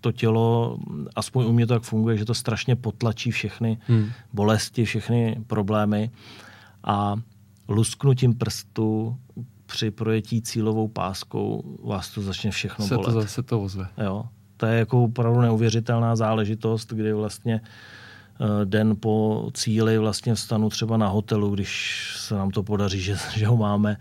to 0.00 0.12
tělo, 0.12 0.78
aspoň 1.16 1.46
u 1.46 1.52
mě 1.52 1.66
to 1.66 1.74
tak 1.74 1.82
funguje, 1.82 2.16
že 2.16 2.24
to 2.24 2.34
strašně 2.34 2.76
potlačí 2.76 3.30
všechny 3.30 3.78
hmm. 3.86 4.10
bolesti, 4.32 4.84
všechny 4.84 5.36
problémy 5.46 6.10
a 6.84 7.16
lusknutím 7.68 8.34
prstu 8.34 9.16
při 9.66 9.90
projetí 9.90 10.42
cílovou 10.42 10.88
páskou 10.88 11.76
vás 11.84 12.10
to 12.10 12.22
začne 12.22 12.50
všechno 12.50 12.86
se 12.86 12.94
bolet. 12.94 13.12
To, 13.12 13.26
se 13.26 13.42
to 13.42 13.62
ozve. 13.62 13.88
Jo. 14.04 14.24
To 14.56 14.66
je 14.66 14.78
jako 14.78 15.04
opravdu 15.04 15.40
neuvěřitelná 15.40 16.16
záležitost, 16.16 16.92
kdy 16.92 17.12
vlastně 17.12 17.60
eh, 17.60 18.64
den 18.64 18.96
po 19.00 19.48
cíli 19.54 19.98
vlastně 19.98 20.34
vstanu 20.34 20.68
třeba 20.68 20.96
na 20.96 21.08
hotelu, 21.08 21.54
když 21.54 22.12
se 22.16 22.34
nám 22.34 22.50
to 22.50 22.62
podaří, 22.62 23.00
že, 23.00 23.16
že 23.34 23.46
ho 23.46 23.56
máme, 23.56 23.96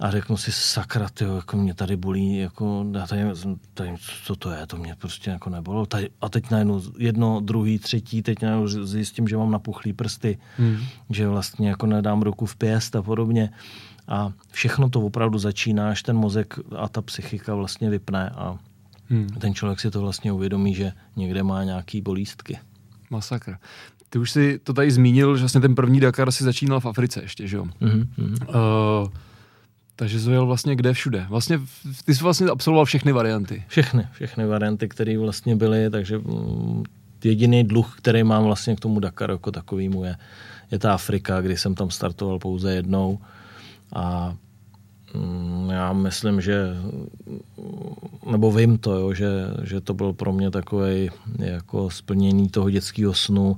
a 0.00 0.10
řeknu 0.10 0.36
si, 0.36 0.52
sakra, 0.52 1.08
tyjo, 1.08 1.36
jako 1.36 1.56
mě 1.56 1.74
tady 1.74 1.96
bolí, 1.96 2.36
jako, 2.36 2.86
já 2.92 3.06
tady, 3.06 3.22
tady, 3.74 3.94
co 4.24 4.36
to 4.36 4.50
je, 4.50 4.66
to 4.66 4.76
mě 4.76 4.94
prostě 4.98 5.30
jako 5.30 5.50
nebylo. 5.50 5.86
Tady, 5.86 6.10
a 6.20 6.28
teď 6.28 6.50
najednou 6.50 6.82
jedno, 6.98 7.40
druhý, 7.40 7.78
třetí, 7.78 8.22
teď 8.22 8.42
najednou 8.42 8.68
zjistím, 8.68 9.28
že 9.28 9.36
mám 9.36 9.50
napuchlý 9.50 9.92
prsty, 9.92 10.38
hmm. 10.56 10.76
že 11.10 11.28
vlastně 11.28 11.68
jako 11.68 11.86
nedám 11.86 12.22
ruku 12.22 12.46
v 12.46 12.56
pěst 12.56 12.96
a 12.96 13.02
podobně. 13.02 13.50
A 14.08 14.32
všechno 14.50 14.88
to 14.88 15.00
opravdu 15.00 15.38
začíná, 15.38 15.90
až 15.90 16.02
ten 16.02 16.16
mozek 16.16 16.54
a 16.76 16.88
ta 16.88 17.02
psychika 17.02 17.54
vlastně 17.54 17.90
vypne 17.90 18.30
a 18.30 18.58
hmm. 19.08 19.28
ten 19.28 19.54
člověk 19.54 19.80
si 19.80 19.90
to 19.90 20.00
vlastně 20.00 20.32
uvědomí, 20.32 20.74
že 20.74 20.92
někde 21.16 21.42
má 21.42 21.64
nějaký 21.64 22.00
bolístky. 22.00 22.58
Masakr. 23.10 23.56
Ty 24.10 24.18
už 24.18 24.30
si 24.30 24.58
to 24.58 24.72
tady 24.72 24.90
zmínil, 24.90 25.36
že 25.36 25.40
vlastně 25.40 25.60
ten 25.60 25.74
první 25.74 26.00
Dakar 26.00 26.32
si 26.32 26.44
začínal 26.44 26.80
v 26.80 26.86
Africe 26.86 27.22
ještě, 27.22 27.48
že 27.48 27.56
jo? 27.56 27.64
Mm-hmm. 27.64 28.48
Uh, 28.48 29.08
takže 29.96 30.20
jsi 30.20 30.30
jel 30.30 30.46
vlastně 30.46 30.76
kde 30.76 30.92
všude. 30.92 31.26
Vlastně, 31.28 31.60
ty 32.04 32.14
jsi 32.14 32.22
vlastně 32.22 32.46
absolvoval 32.46 32.84
všechny 32.84 33.12
varianty. 33.12 33.64
Všechny, 33.68 34.08
všechny 34.12 34.46
varianty, 34.46 34.88
které 34.88 35.18
vlastně 35.18 35.56
byly, 35.56 35.90
takže 35.90 36.18
mm, 36.18 36.84
jediný 37.24 37.64
dluh, 37.64 37.94
který 37.98 38.22
mám 38.22 38.44
vlastně 38.44 38.76
k 38.76 38.80
tomu 38.80 39.00
Dakaru 39.00 39.32
jako 39.32 39.50
takovýmu 39.50 40.04
je, 40.04 40.16
je 40.70 40.78
ta 40.78 40.94
Afrika, 40.94 41.40
kdy 41.40 41.56
jsem 41.56 41.74
tam 41.74 41.90
startoval 41.90 42.38
pouze 42.38 42.74
jednou 42.74 43.18
a 43.92 44.36
mm, 45.14 45.70
já 45.70 45.92
myslím, 45.92 46.40
že 46.40 46.76
nebo 48.30 48.52
vím 48.52 48.78
to, 48.78 48.94
jo, 48.94 49.14
že, 49.14 49.30
že 49.62 49.80
to 49.80 49.94
byl 49.94 50.12
pro 50.12 50.32
mě 50.32 50.50
takové 50.50 51.06
jako 51.38 51.90
splnění 51.90 52.48
toho 52.48 52.70
dětského 52.70 53.14
snu, 53.14 53.56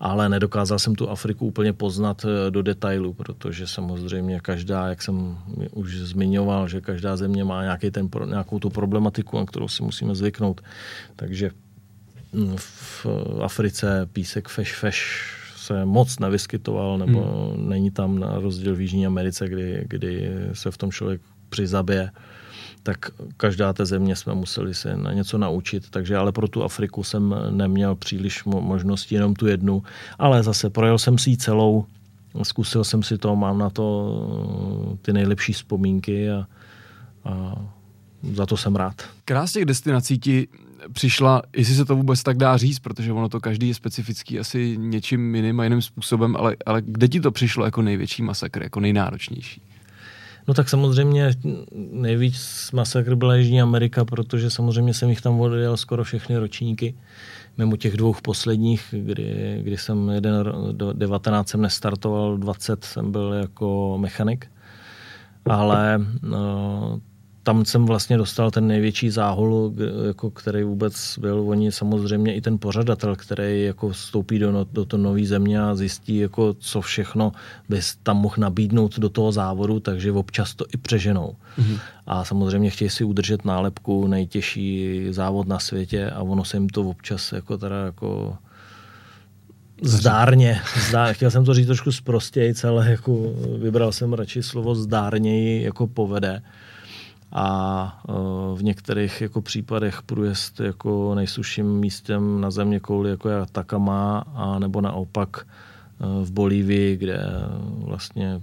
ale 0.00 0.28
nedokázal 0.28 0.78
jsem 0.78 0.94
tu 0.94 1.10
Afriku 1.10 1.46
úplně 1.46 1.72
poznat 1.72 2.24
eh, 2.24 2.50
do 2.50 2.62
detailu, 2.62 3.12
protože 3.12 3.66
samozřejmě 3.66 4.40
každá, 4.40 4.88
jak 4.88 5.02
jsem 5.02 5.38
už 5.72 5.96
zmiňoval, 5.96 6.68
že 6.68 6.80
každá 6.80 7.16
země 7.16 7.44
má 7.44 7.62
nějaký 7.62 7.90
ten, 7.90 8.08
nějakou 8.26 8.58
tu 8.58 8.70
problematiku, 8.70 9.38
na 9.38 9.46
kterou 9.46 9.68
si 9.68 9.82
musíme 9.82 10.14
zvyknout. 10.14 10.60
Takže 11.16 11.50
hm, 12.32 12.56
v 12.56 13.06
Africe 13.42 14.08
písek 14.12 14.48
feš 14.48 14.76
feš 14.76 15.30
se 15.64 15.84
moc 15.84 16.18
nevyskytoval, 16.18 16.98
nebo 16.98 17.20
hmm. 17.20 17.68
není 17.68 17.90
tam 17.90 18.18
na 18.18 18.38
rozdíl 18.38 18.76
v 18.76 18.80
Jižní 18.80 19.06
Americe, 19.06 19.48
kdy, 19.48 19.84
kdy 19.88 20.30
se 20.52 20.70
v 20.70 20.76
tom 20.76 20.92
člověk 20.92 21.20
přizabije 21.48 22.10
tak 22.84 22.98
každá 23.36 23.72
té 23.72 23.86
země 23.86 24.16
jsme 24.16 24.34
museli 24.34 24.74
se 24.74 24.96
na 24.96 25.12
něco 25.12 25.38
naučit, 25.38 25.90
takže 25.90 26.16
ale 26.16 26.32
pro 26.32 26.48
tu 26.48 26.62
Afriku 26.62 27.04
jsem 27.04 27.34
neměl 27.50 27.94
příliš 27.94 28.44
možností, 28.44 29.14
jenom 29.14 29.34
tu 29.34 29.46
jednu, 29.46 29.82
ale 30.18 30.42
zase 30.42 30.70
projel 30.70 30.98
jsem 30.98 31.18
si 31.18 31.30
ji 31.30 31.36
celou, 31.36 31.84
zkusil 32.42 32.84
jsem 32.84 33.02
si 33.02 33.18
to, 33.18 33.36
mám 33.36 33.58
na 33.58 33.70
to 33.70 33.86
eh, 34.92 34.96
ty 35.02 35.12
nejlepší 35.12 35.52
vzpomínky 35.52 36.30
a, 36.30 36.46
a 37.24 37.54
za 38.32 38.46
to 38.46 38.56
jsem 38.56 38.76
rád. 38.76 39.02
Krás 39.24 39.52
těch 39.52 39.64
destinací 39.64 40.18
ti 40.18 40.48
přišla, 40.92 41.42
jestli 41.56 41.74
se 41.74 41.84
to 41.84 41.96
vůbec 41.96 42.22
tak 42.22 42.36
dá 42.36 42.56
říct, 42.56 42.78
protože 42.78 43.12
ono 43.12 43.28
to 43.28 43.40
každý 43.40 43.68
je 43.68 43.74
specifický 43.74 44.38
asi 44.38 44.76
něčím 44.78 45.34
jiným 45.34 45.60
a 45.60 45.64
jiným 45.64 45.82
způsobem, 45.82 46.36
ale, 46.36 46.56
ale 46.66 46.82
kde 46.82 47.08
ti 47.08 47.20
to 47.20 47.30
přišlo 47.32 47.64
jako 47.64 47.82
největší 47.82 48.22
masakr, 48.22 48.62
jako 48.62 48.80
nejnáročnější? 48.80 49.62
No 50.48 50.54
tak 50.54 50.68
samozřejmě 50.68 51.30
nejvíc 51.92 52.70
masakr 52.72 53.14
byla 53.14 53.36
Jižní 53.36 53.62
Amerika, 53.62 54.04
protože 54.04 54.50
samozřejmě 54.50 54.94
jsem 54.94 55.10
jich 55.10 55.20
tam 55.20 55.40
odjel 55.40 55.76
skoro 55.76 56.04
všechny 56.04 56.36
ročníky. 56.36 56.94
Mimo 57.58 57.76
těch 57.76 57.96
dvou 57.96 58.14
posledních, 58.22 58.94
kdy, 58.98 59.60
kdy 59.62 59.76
jsem 59.76 60.08
jeden 60.08 60.34
do 60.72 60.92
19 60.92 61.48
jsem 61.48 61.60
nestartoval, 61.60 62.36
20 62.36 62.84
jsem 62.84 63.12
byl 63.12 63.32
jako 63.32 63.98
mechanik. 64.00 64.46
Ale 65.46 66.00
no, 66.22 67.00
tam 67.44 67.64
jsem 67.64 67.84
vlastně 67.86 68.16
dostal 68.16 68.50
ten 68.50 68.66
největší 68.66 69.10
záhul, 69.10 69.74
jako 70.06 70.30
který 70.30 70.62
vůbec 70.62 71.18
byl. 71.18 71.44
Oni 71.48 71.72
samozřejmě 71.72 72.34
i 72.34 72.40
ten 72.40 72.58
pořadatel, 72.58 73.16
který 73.16 73.64
jako 73.64 73.88
vstoupí 73.88 74.38
do, 74.38 74.52
no, 74.52 74.66
do 74.72 74.84
to 74.84 74.96
nové 74.96 75.24
země 75.24 75.62
a 75.62 75.74
zjistí, 75.74 76.16
jako 76.16 76.54
co 76.58 76.80
všechno 76.80 77.32
bys 77.68 77.96
tam 78.02 78.16
mohl 78.16 78.34
nabídnout 78.38 78.98
do 78.98 79.08
toho 79.08 79.32
závodu, 79.32 79.80
takže 79.80 80.12
občas 80.12 80.54
to 80.54 80.64
i 80.74 80.76
přeženou. 80.76 81.36
Mm-hmm. 81.58 81.78
A 82.06 82.24
samozřejmě 82.24 82.70
chtějí 82.70 82.90
si 82.90 83.04
udržet 83.04 83.44
nálepku 83.44 84.06
nejtěžší 84.06 84.98
závod 85.10 85.48
na 85.48 85.58
světě 85.58 86.10
a 86.10 86.22
ono 86.22 86.44
se 86.44 86.56
jim 86.56 86.68
to 86.68 86.82
občas 86.82 87.32
jako 87.32 87.58
teda 87.58 87.84
jako 87.84 88.36
zdárně, 89.82 90.60
zdár, 90.88 91.14
chtěl 91.14 91.30
jsem 91.30 91.44
to 91.44 91.54
říct 91.54 91.66
trošku 91.66 91.92
zprostěji, 91.92 92.54
ale 92.68 92.90
jako 92.90 93.32
vybral 93.58 93.92
jsem 93.92 94.12
radši 94.12 94.42
slovo 94.42 94.74
zdárněji 94.74 95.62
jako 95.62 95.86
povede 95.86 96.42
a 97.32 98.02
e, 98.08 98.12
v 98.56 98.62
některých 98.62 99.20
jako 99.20 99.42
případech 99.42 100.02
průjezd 100.02 100.60
jako 100.60 101.14
nejsuším 101.14 101.66
místem 101.66 102.40
na 102.40 102.50
země 102.50 102.80
kouli 102.80 103.10
jako 103.10 103.28
je 103.28 103.36
Takama 103.52 104.18
a 104.34 104.58
nebo 104.58 104.80
naopak 104.80 105.36
e, 105.40 106.24
v 106.24 106.32
Bolívii, 106.32 106.96
kde 106.96 107.18
vlastně 107.78 108.40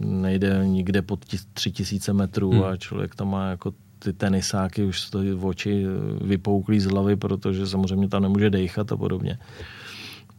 nejde 0.00 0.62
nikde 0.64 1.02
pod 1.02 1.24
3000 1.54 2.12
metrů 2.12 2.50
hmm. 2.50 2.64
a 2.64 2.76
člověk 2.76 3.14
tam 3.14 3.30
má 3.30 3.50
jako 3.50 3.72
ty 3.98 4.12
tenisáky 4.12 4.84
už 4.84 5.00
stojí 5.00 5.32
v 5.32 5.46
oči 5.46 5.84
vypouklí 6.20 6.80
z 6.80 6.86
hlavy, 6.86 7.16
protože 7.16 7.66
samozřejmě 7.66 8.08
tam 8.08 8.22
nemůže 8.22 8.50
dejchat 8.50 8.92
a 8.92 8.96
podobně 8.96 9.38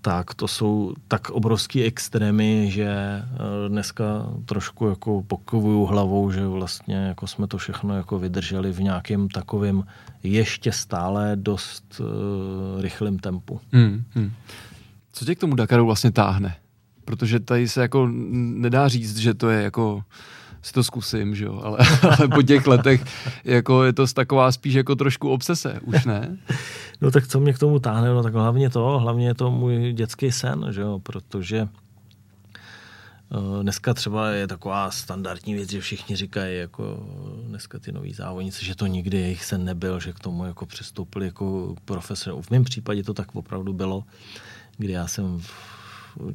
tak 0.01 0.33
to 0.33 0.47
jsou 0.47 0.93
tak 1.07 1.29
obrovský 1.29 1.83
extrémy, 1.83 2.71
že 2.71 2.87
eh, 2.87 3.69
dneska 3.69 4.03
trošku 4.45 4.87
jako 4.87 5.23
pokovuju 5.23 5.85
hlavou, 5.85 6.31
že 6.31 6.47
vlastně 6.47 6.95
jako 6.95 7.27
jsme 7.27 7.47
to 7.47 7.57
všechno 7.57 7.97
jako 7.97 8.19
vydrželi 8.19 8.71
v 8.71 8.81
nějakém 8.81 9.29
takovém 9.29 9.83
ještě 10.23 10.71
stále 10.71 11.35
dost 11.35 11.99
uh, 11.99 12.81
rychlém 12.81 13.19
tempu. 13.19 13.59
Hmm, 13.71 14.03
hmm. 14.11 14.31
Co 15.13 15.25
tě 15.25 15.35
k 15.35 15.39
tomu 15.39 15.55
Dakaru 15.55 15.85
vlastně 15.85 16.11
táhne? 16.11 16.55
Protože 17.05 17.39
tady 17.39 17.67
se 17.67 17.81
jako 17.81 18.09
nedá 18.11 18.87
říct, 18.87 19.17
že 19.17 19.33
to 19.33 19.49
je 19.49 19.63
jako 19.63 20.03
si 20.61 20.73
to 20.73 20.83
zkusím, 20.83 21.35
že 21.35 21.45
jo, 21.45 21.61
ale, 21.63 21.77
ale 22.17 22.27
po 22.27 22.41
těch 22.41 22.67
letech 22.67 23.05
jako 23.43 23.83
je 23.83 23.93
to 23.93 24.07
taková 24.07 24.51
spíš 24.51 24.73
jako 24.73 24.95
trošku 24.95 25.29
obsese, 25.29 25.79
už 25.83 26.05
ne? 26.05 26.37
No 27.01 27.11
tak 27.11 27.27
co 27.27 27.39
mě 27.39 27.53
k 27.53 27.59
tomu 27.59 27.79
táhne, 27.79 28.09
no 28.09 28.23
tak 28.23 28.33
hlavně 28.33 28.69
to, 28.69 28.99
hlavně 28.99 29.27
je 29.27 29.33
to 29.33 29.51
můj 29.51 29.93
dětský 29.93 30.31
sen, 30.31 30.67
že 30.69 30.81
jo, 30.81 30.99
protože 31.03 31.67
eh, 33.31 33.63
Dneska 33.63 33.93
třeba 33.93 34.29
je 34.29 34.47
taková 34.47 34.91
standardní 34.91 35.53
věc, 35.53 35.69
že 35.69 35.81
všichni 35.81 36.15
říkají, 36.15 36.57
jako 36.57 37.05
dneska 37.47 37.79
ty 37.79 37.91
noví 37.91 38.13
závodníci, 38.13 38.65
že 38.65 38.75
to 38.75 38.87
nikdy 38.87 39.17
jejich 39.17 39.45
sen 39.45 39.65
nebyl, 39.65 39.99
že 39.99 40.13
k 40.13 40.19
tomu 40.19 40.45
jako 40.45 40.65
přistoupili 40.65 41.25
jako 41.25 41.75
profesor. 41.85 42.41
V 42.41 42.49
mém 42.49 42.63
případě 42.63 43.03
to 43.03 43.13
tak 43.13 43.35
opravdu 43.35 43.73
bylo, 43.73 44.03
kdy 44.77 44.93
já 44.93 45.07
jsem 45.07 45.41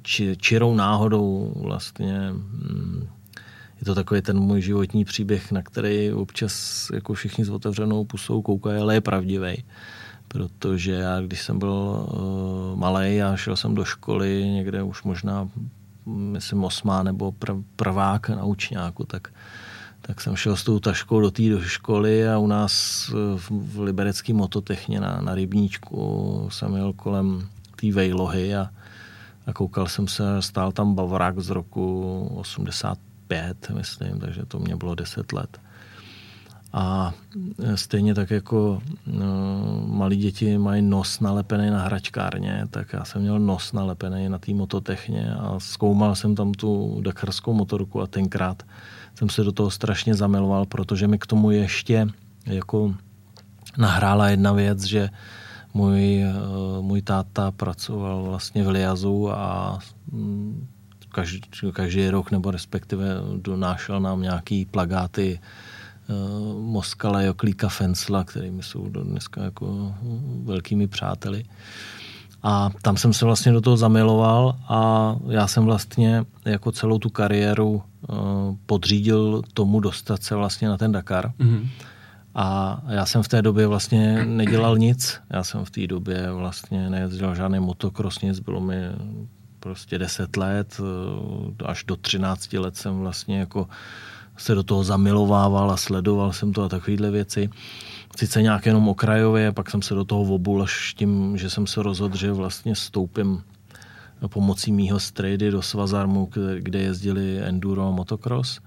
či, 0.02 0.36
čirou 0.36 0.74
náhodou 0.74 1.52
vlastně 1.56 2.30
mm, 2.30 3.08
je 3.78 3.84
to 3.84 3.94
takový 3.94 4.22
ten 4.22 4.40
můj 4.40 4.62
životní 4.62 5.04
příběh, 5.04 5.52
na 5.52 5.62
který 5.62 6.12
občas 6.12 6.86
jako 6.94 7.14
všichni 7.14 7.44
s 7.44 7.50
otevřenou 7.50 8.04
pusou 8.04 8.42
koukají, 8.42 8.80
ale 8.80 8.94
je 8.94 9.00
pravdivý. 9.00 9.64
Protože 10.28 10.92
já, 10.92 11.20
když 11.20 11.42
jsem 11.42 11.58
byl 11.58 12.06
eh, 12.08 12.16
uh, 12.16 12.78
malý 12.78 13.22
a 13.22 13.36
šel 13.36 13.56
jsem 13.56 13.74
do 13.74 13.84
školy 13.84 14.44
někde 14.44 14.82
už 14.82 15.02
možná, 15.02 15.48
myslím, 16.06 16.64
osmá 16.64 17.02
nebo 17.02 17.32
pr- 17.32 17.64
prvák 17.76 18.28
na 18.28 18.44
učňáku, 18.44 19.04
tak 19.04 19.28
tak 20.06 20.20
jsem 20.20 20.36
šel 20.36 20.56
s 20.56 20.64
tou 20.64 20.78
taškou 20.78 21.20
do 21.20 21.30
té 21.30 21.42
školy 21.60 22.28
a 22.28 22.38
u 22.38 22.46
nás 22.46 23.06
eh, 23.10 23.38
v 23.50 23.80
liberecký 23.80 24.32
mototechně 24.32 25.00
na, 25.00 25.20
na 25.20 25.34
rybníčku 25.34 26.48
jsem 26.52 26.74
jel 26.74 26.92
kolem 26.92 27.48
té 27.76 27.92
vejlohy 27.92 28.56
a, 28.56 28.70
a 29.46 29.52
koukal 29.52 29.86
jsem 29.86 30.08
se, 30.08 30.42
stál 30.42 30.72
tam 30.72 30.94
Bavrak 30.94 31.40
z 31.40 31.50
roku 31.50 32.20
85 32.34 33.05
Pět, 33.28 33.70
myslím, 33.74 34.20
takže 34.20 34.46
to 34.46 34.58
mě 34.58 34.76
bylo 34.76 34.94
10 34.94 35.32
let. 35.32 35.60
A 36.72 37.14
e, 37.62 37.76
stejně 37.76 38.14
tak 38.14 38.30
jako 38.30 38.82
no, 39.06 39.26
malí 39.86 40.16
děti 40.16 40.58
mají 40.58 40.82
nos 40.82 41.20
nalepený 41.20 41.70
na 41.70 41.82
hračkárně, 41.82 42.66
tak 42.70 42.92
já 42.92 43.04
jsem 43.04 43.22
měl 43.22 43.38
nos 43.38 43.72
nalepený 43.72 44.28
na 44.28 44.38
té 44.38 44.54
mototechně 44.54 45.34
a 45.34 45.60
zkoumal 45.60 46.14
jsem 46.14 46.34
tam 46.34 46.52
tu 46.52 47.00
dakarskou 47.00 47.52
motorku 47.52 48.02
a 48.02 48.06
tenkrát 48.06 48.62
jsem 49.14 49.28
se 49.28 49.44
do 49.44 49.52
toho 49.52 49.70
strašně 49.70 50.14
zamiloval, 50.14 50.66
protože 50.66 51.08
mi 51.08 51.18
k 51.18 51.26
tomu 51.26 51.50
ještě 51.50 52.06
jako 52.46 52.94
nahrála 53.78 54.28
jedna 54.28 54.52
věc, 54.52 54.84
že 54.84 55.08
můj, 55.74 56.22
e, 56.22 56.32
můj 56.80 57.02
táta 57.02 57.50
pracoval 57.50 58.22
vlastně 58.22 58.64
v 58.64 58.68
Liazu 58.68 59.32
a 59.32 59.78
mm, 60.12 60.66
každý, 61.16 61.40
každý 61.72 62.10
rok, 62.10 62.30
nebo 62.30 62.50
respektive 62.50 63.06
donášel 63.40 64.00
nám 64.00 64.22
nějaký 64.22 64.64
plagáty 64.64 65.40
uh, 65.40 66.60
Moskala, 66.60 67.22
Joklíka, 67.22 67.68
Fensla, 67.68 68.24
kterými 68.24 68.62
jsou 68.62 68.88
dneska 68.88 69.42
jako 69.42 69.94
velkými 70.44 70.86
přáteli. 70.86 71.44
A 72.42 72.70
tam 72.82 72.96
jsem 72.96 73.12
se 73.12 73.24
vlastně 73.24 73.52
do 73.52 73.60
toho 73.60 73.76
zamiloval 73.76 74.56
a 74.68 75.16
já 75.28 75.46
jsem 75.46 75.64
vlastně 75.64 76.24
jako 76.44 76.72
celou 76.72 76.98
tu 76.98 77.10
kariéru 77.10 77.72
uh, 77.72 77.80
podřídil 78.66 79.42
tomu 79.54 79.80
dostat 79.80 80.22
se 80.22 80.34
vlastně 80.34 80.68
na 80.68 80.76
ten 80.76 80.92
Dakar. 80.92 81.32
Mm-hmm. 81.40 81.68
A 82.34 82.80
já 82.88 83.06
jsem 83.06 83.22
v 83.22 83.28
té 83.28 83.42
době 83.42 83.66
vlastně 83.66 84.24
nedělal 84.24 84.78
nic. 84.78 85.20
Já 85.30 85.44
jsem 85.44 85.64
v 85.64 85.70
té 85.70 85.86
době 85.86 86.32
vlastně 86.32 86.90
nejezdil 86.90 87.34
žádný 87.34 87.60
motocross, 87.60 88.20
nic. 88.20 88.40
Bylo 88.40 88.60
mi 88.60 88.76
prostě 89.66 89.98
10 89.98 90.36
let, 90.36 90.80
eh, 90.80 91.64
až 91.64 91.84
do 91.84 91.96
13 91.96 92.58
let 92.58 92.76
jsem 92.76 92.98
vlastně 92.98 93.38
jako 93.38 93.68
se 94.36 94.54
do 94.54 94.62
toho 94.62 94.84
zamilovával 94.84 95.70
a 95.70 95.76
sledoval 95.76 96.32
jsem 96.32 96.52
to 96.52 96.62
a 96.62 96.68
takovéhle 96.68 97.10
věci. 97.10 97.50
Sice 98.16 98.42
nějak 98.42 98.66
jenom 98.66 98.88
okrajově, 98.88 99.52
pak 99.52 99.70
jsem 99.70 99.82
se 99.82 99.94
do 99.94 100.04
toho 100.04 100.22
obul 100.22 100.62
až 100.62 100.94
tím, 100.94 101.36
že 101.36 101.50
jsem 101.50 101.66
se 101.66 101.82
rozhodl, 101.82 102.16
že 102.16 102.32
vlastně 102.32 102.74
stoupím 102.74 103.42
pomocí 104.28 104.72
mýho 104.72 105.00
strejdy 105.00 105.50
do 105.50 105.62
Svazarmu, 105.62 106.30
kde 106.58 106.78
jezdili 106.78 107.38
enduro 107.42 107.88
a 107.88 107.90
motocross. 107.90 108.60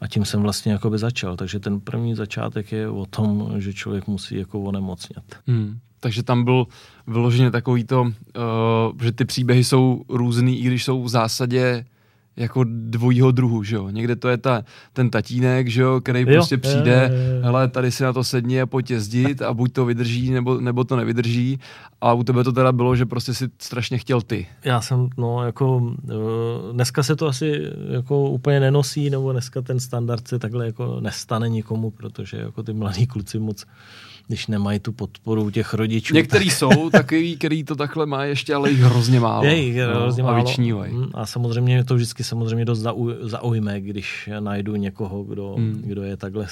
A 0.00 0.06
tím 0.06 0.24
jsem 0.24 0.42
vlastně 0.42 0.72
jakoby 0.72 0.98
začal. 0.98 1.36
Takže 1.36 1.60
ten 1.60 1.80
první 1.80 2.14
začátek 2.14 2.72
je 2.72 2.88
o 2.88 3.06
tom, 3.06 3.54
že 3.58 3.72
člověk 3.72 4.06
musí 4.06 4.36
jako 4.36 4.60
onemocnět. 4.60 5.36
Hmm. 5.46 5.78
Takže 6.02 6.22
tam 6.22 6.44
byl 6.44 6.66
vyloženě 7.06 7.50
takový 7.50 7.84
to, 7.84 8.02
uh, 8.02 8.10
že 9.02 9.12
ty 9.12 9.24
příběhy 9.24 9.64
jsou 9.64 10.02
různý, 10.08 10.60
i 10.60 10.66
když 10.66 10.84
jsou 10.84 11.02
v 11.02 11.08
zásadě 11.08 11.84
jako 12.36 12.64
dvojího 12.68 13.30
druhu, 13.30 13.62
že 13.62 13.76
jo. 13.76 13.88
Někde 13.90 14.16
to 14.16 14.28
je 14.28 14.36
ta, 14.36 14.64
ten 14.92 15.10
tatínek, 15.10 15.68
že 15.68 15.82
jo, 15.82 16.00
který 16.00 16.20
jo, 16.20 16.26
prostě 16.26 16.56
přijde, 16.56 17.12
hele, 17.42 17.68
tady 17.68 17.90
si 17.90 18.02
na 18.02 18.12
to 18.12 18.24
sedni 18.24 18.60
a 18.60 18.66
pojď 18.66 18.90
jezdit 18.90 19.42
a 19.42 19.54
buď 19.54 19.72
to 19.72 19.84
vydrží, 19.84 20.30
nebo, 20.30 20.60
nebo 20.60 20.84
to 20.84 20.96
nevydrží. 20.96 21.58
A 22.00 22.12
u 22.12 22.22
tebe 22.22 22.44
to 22.44 22.52
teda 22.52 22.72
bylo, 22.72 22.96
že 22.96 23.06
prostě 23.06 23.34
si 23.34 23.48
strašně 23.58 23.98
chtěl 23.98 24.22
ty. 24.22 24.46
Já 24.64 24.80
jsem, 24.80 25.08
no, 25.16 25.44
jako 25.44 25.94
eh, 26.10 26.14
dneska 26.72 27.02
se 27.02 27.16
to 27.16 27.26
asi 27.26 27.62
jako 27.90 28.30
úplně 28.30 28.60
nenosí, 28.60 29.10
nebo 29.10 29.32
dneska 29.32 29.62
ten 29.62 29.80
standard 29.80 30.28
se 30.28 30.38
takhle 30.38 30.66
jako 30.66 31.00
nestane 31.00 31.48
nikomu, 31.48 31.90
protože 31.90 32.36
jako 32.36 32.62
ty 32.62 32.72
mladí 32.72 33.06
kluci 33.06 33.38
moc 33.38 33.64
když 34.32 34.46
nemají 34.46 34.78
tu 34.78 34.92
podporu 34.92 35.50
těch 35.50 35.74
rodičů. 35.74 36.14
Některý 36.14 36.44
tak... 36.44 36.54
jsou 36.54 36.90
takový, 36.90 37.36
který 37.36 37.64
to 37.64 37.76
takhle 37.76 38.06
má 38.06 38.24
ještě, 38.24 38.54
ale 38.54 38.70
jich 38.70 38.80
hrozně 38.80 39.20
málo. 39.20 39.44
Je 39.44 39.56
jich 39.56 39.76
hrozně 39.76 40.22
no, 40.22 40.28
málo. 40.28 40.48
A, 40.82 40.86
mm, 40.88 41.10
a 41.14 41.26
samozřejmě 41.26 41.84
to 41.84 41.94
vždycky 41.94 42.24
samozřejmě 42.24 42.64
dost 42.64 42.86
zaujme, 43.20 43.80
když 43.80 44.30
najdu 44.40 44.76
někoho, 44.76 45.24
kdo, 45.24 45.54
hmm. 45.54 45.82
kdo 45.86 46.02
je 46.02 46.16
takhle, 46.16 46.46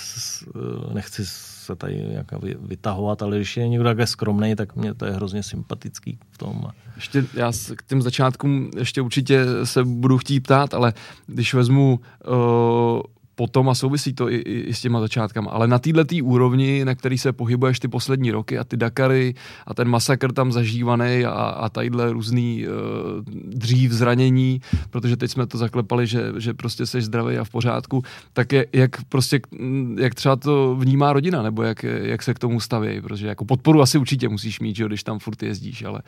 nechci 0.92 1.22
se 1.26 1.76
tady 1.76 2.04
jako 2.10 2.40
vytahovat, 2.60 3.22
ale 3.22 3.36
když 3.36 3.56
je 3.56 3.68
někdo 3.68 3.84
takhle 3.84 4.06
skromný, 4.06 4.56
tak 4.56 4.76
mě 4.76 4.94
to 4.94 5.04
je 5.04 5.12
hrozně 5.12 5.42
sympatický 5.42 6.18
v 6.30 6.38
tom. 6.38 6.62
Ještě 6.96 7.24
já 7.34 7.52
k 7.76 7.82
těm 7.82 8.02
začátkům 8.02 8.70
ještě 8.78 9.00
určitě 9.00 9.44
se 9.64 9.84
budu 9.84 10.18
chtít 10.18 10.40
ptát, 10.40 10.74
ale 10.74 10.92
když 11.26 11.54
vezmu 11.54 12.00
uh, 12.26 13.00
potom 13.40 13.68
a 13.68 13.74
souvisí 13.74 14.12
to 14.12 14.28
i, 14.28 14.36
i, 14.36 14.60
i 14.68 14.74
s 14.74 14.80
těma 14.80 15.00
začátkama. 15.00 15.50
Ale 15.50 15.64
na 15.64 15.78
této 15.78 16.16
úrovni, 16.22 16.84
na 16.84 16.94
který 16.94 17.18
se 17.18 17.32
pohybuješ 17.32 17.80
ty 17.80 17.88
poslední 17.88 18.30
roky 18.30 18.58
a 18.58 18.64
ty 18.64 18.76
Dakary 18.76 19.34
a 19.66 19.74
ten 19.74 19.88
masakr 19.88 20.32
tam 20.32 20.52
zažívaný 20.52 21.24
a, 21.24 21.32
a 21.32 21.68
tadyhle 21.68 22.12
různý 22.12 22.68
uh, 22.68 22.74
dřív 23.56 23.92
zranění, 23.92 24.60
protože 24.90 25.16
teď 25.16 25.30
jsme 25.30 25.46
to 25.46 25.58
zaklepali, 25.58 26.06
že, 26.06 26.32
že 26.36 26.54
prostě 26.54 26.86
jsi 26.86 27.02
zdravý 27.02 27.40
a 27.40 27.44
v 27.44 27.50
pořádku, 27.50 28.02
tak 28.32 28.52
je, 28.52 28.66
jak 28.72 29.04
prostě, 29.08 29.40
jak 29.96 30.14
třeba 30.14 30.36
to 30.36 30.76
vnímá 30.76 31.12
rodina, 31.12 31.42
nebo 31.42 31.62
jak, 31.62 31.82
jak 31.82 32.22
se 32.22 32.34
k 32.34 32.38
tomu 32.38 32.60
staví, 32.60 33.00
protože 33.00 33.26
jako 33.26 33.44
podporu 33.44 33.80
asi 33.80 33.98
určitě 33.98 34.28
musíš 34.28 34.60
mít, 34.60 34.76
že, 34.76 34.84
když 34.84 35.02
tam 35.02 35.18
furt 35.18 35.42
jezdíš, 35.42 35.84
ale... 35.84 36.02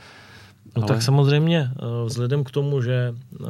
No 0.76 0.82
ale... 0.82 0.86
tak 0.86 1.02
samozřejmě, 1.02 1.70
eh, 1.72 2.04
vzhledem 2.04 2.44
k 2.44 2.50
tomu, 2.50 2.82
že 2.82 3.14
uh, 3.40 3.46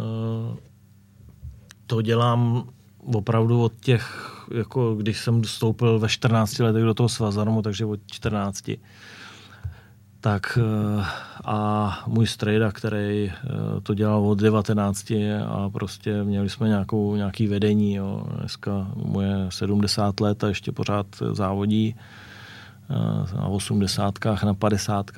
to 1.87 2.03
dělám 2.03 2.71
opravdu 3.05 3.62
od 3.62 3.73
těch, 3.81 4.29
jako 4.55 4.95
když 4.95 5.19
jsem 5.19 5.43
vstoupil 5.43 5.99
ve 5.99 6.09
14 6.09 6.59
letech 6.59 6.83
do 6.83 6.95
toho 6.95 7.09
svazarmu, 7.09 7.62
takže 7.62 7.85
od 7.85 8.01
14, 8.07 8.71
tak 10.21 10.59
eh, 10.59 11.05
a 11.45 11.99
můj 12.07 12.27
strejda, 12.27 12.73
který 12.73 13.31
eh, 13.31 13.81
to 13.83 13.95
dělal 13.95 14.27
od 14.27 14.38
19 14.38 15.11
a 15.47 15.71
prostě 15.73 16.25
měli 16.25 16.51
jsme 16.51 16.69
nějakou, 16.69 17.17
nějaký 17.17 17.47
vedení. 17.47 17.95
Jo. 17.95 18.27
Dneska 18.38 18.91
moje 18.95 19.47
70 19.49 20.21
let 20.21 20.45
a 20.45 20.49
ještě 20.49 20.73
pořád 20.73 21.07
závodí 21.33 21.97
eh, 22.91 23.37
na 23.37 23.47
80 23.47 24.15
na 24.45 24.55
50 24.55 25.11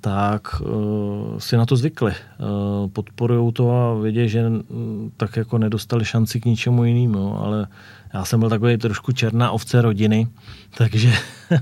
tak 0.00 0.60
uh, 0.60 1.38
si 1.38 1.56
na 1.56 1.66
to 1.66 1.76
zvykli. 1.76 2.12
Uh, 2.12 2.90
podporují 2.90 3.52
to 3.52 3.70
a 3.70 3.94
vědí, 3.94 4.28
že 4.28 4.48
uh, 4.48 4.54
tak 5.16 5.36
jako 5.36 5.58
nedostali 5.58 6.04
šanci 6.04 6.40
k 6.40 6.44
ničemu 6.44 6.84
jinému, 6.84 7.38
ale 7.38 7.66
já 8.14 8.24
jsem 8.24 8.40
byl 8.40 8.48
takový 8.48 8.76
trošku 8.76 9.12
černá 9.12 9.50
ovce 9.50 9.82
rodiny, 9.82 10.28
takže 10.76 11.12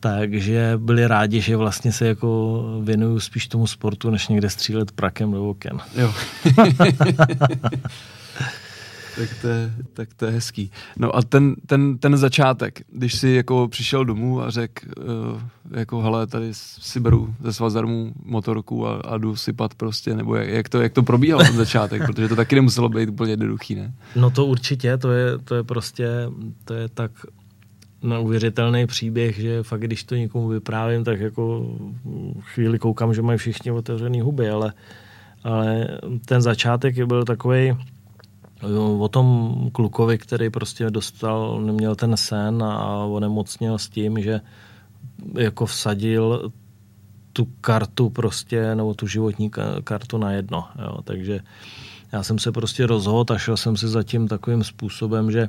takže 0.00 0.72
byli 0.76 1.06
rádi, 1.06 1.40
že 1.40 1.56
vlastně 1.56 1.92
se 1.92 2.06
jako 2.06 2.62
věnuju 2.82 3.20
spíš 3.20 3.46
tomu 3.46 3.66
sportu, 3.66 4.10
než 4.10 4.28
někde 4.28 4.50
střílet 4.50 4.92
prakem 4.92 5.32
do 5.32 5.50
oken. 5.50 5.78
Jo. 5.96 6.14
tak, 9.20 9.28
to 9.42 9.48
je, 9.48 9.72
tak 9.94 10.14
to 10.14 10.24
je 10.24 10.32
hezký. 10.32 10.70
No 10.98 11.16
a 11.16 11.22
ten, 11.22 11.54
ten, 11.66 11.98
ten 11.98 12.16
začátek, 12.16 12.80
když 12.92 13.14
si 13.14 13.28
jako 13.28 13.68
přišel 13.68 14.04
domů 14.04 14.42
a 14.42 14.50
řekl, 14.50 14.86
uh, 14.98 15.40
jako 15.70 16.02
hele, 16.02 16.26
tady 16.26 16.48
si 16.54 17.00
beru 17.00 17.34
ze 17.44 17.52
svazarmu 17.52 18.12
motorku 18.24 18.86
a, 18.86 18.96
a 18.96 19.18
jdu 19.18 19.36
sypat 19.36 19.74
prostě, 19.74 20.14
nebo 20.14 20.34
jak, 20.34 20.48
jak, 20.48 20.68
to, 20.68 20.80
jak 20.80 20.92
to 20.92 21.02
probíhalo 21.02 21.44
ten 21.44 21.56
začátek, 21.56 22.06
protože 22.06 22.28
to 22.28 22.36
taky 22.36 22.54
nemuselo 22.54 22.88
být 22.88 23.08
úplně 23.08 23.32
jednoduchý, 23.32 23.74
ne? 23.74 23.92
No 24.16 24.30
to 24.30 24.46
určitě, 24.46 24.96
to 24.96 25.12
je, 25.12 25.38
to 25.38 25.54
je 25.54 25.62
prostě, 25.62 26.08
to 26.64 26.74
je 26.74 26.88
tak 26.88 27.10
neuvěřitelný 28.02 28.86
příběh, 28.86 29.36
že 29.36 29.62
fakt, 29.62 29.80
když 29.80 30.04
to 30.04 30.14
někomu 30.14 30.48
vyprávím, 30.48 31.04
tak 31.04 31.20
jako 31.20 31.76
chvíli 32.40 32.78
koukám, 32.78 33.14
že 33.14 33.22
mají 33.22 33.38
všichni 33.38 33.70
otevřený 33.70 34.20
huby, 34.20 34.50
ale, 34.50 34.72
ale 35.44 35.88
ten 36.24 36.42
začátek 36.42 37.04
byl 37.04 37.24
takový 37.24 37.76
o 38.98 39.08
tom 39.08 39.54
klukovi, 39.72 40.18
který 40.18 40.50
prostě 40.50 40.90
dostal, 40.90 41.60
neměl 41.60 41.94
ten 41.94 42.16
sen 42.16 42.62
a 42.62 43.04
onemocněl 43.04 43.78
s 43.78 43.88
tím, 43.88 44.22
že 44.22 44.40
jako 45.38 45.66
vsadil 45.66 46.52
tu 47.32 47.44
kartu 47.60 48.10
prostě, 48.10 48.74
nebo 48.74 48.94
tu 48.94 49.06
životní 49.06 49.50
kartu 49.84 50.18
na 50.18 50.32
jedno. 50.32 50.64
Jo. 50.82 51.02
Takže 51.04 51.40
já 52.12 52.22
jsem 52.22 52.38
se 52.38 52.52
prostě 52.52 52.86
rozhodl 52.86 53.34
a 53.34 53.38
šel 53.38 53.56
jsem 53.56 53.76
si 53.76 53.88
za 53.88 54.02
tím 54.02 54.28
takovým 54.28 54.64
způsobem, 54.64 55.30
že 55.30 55.48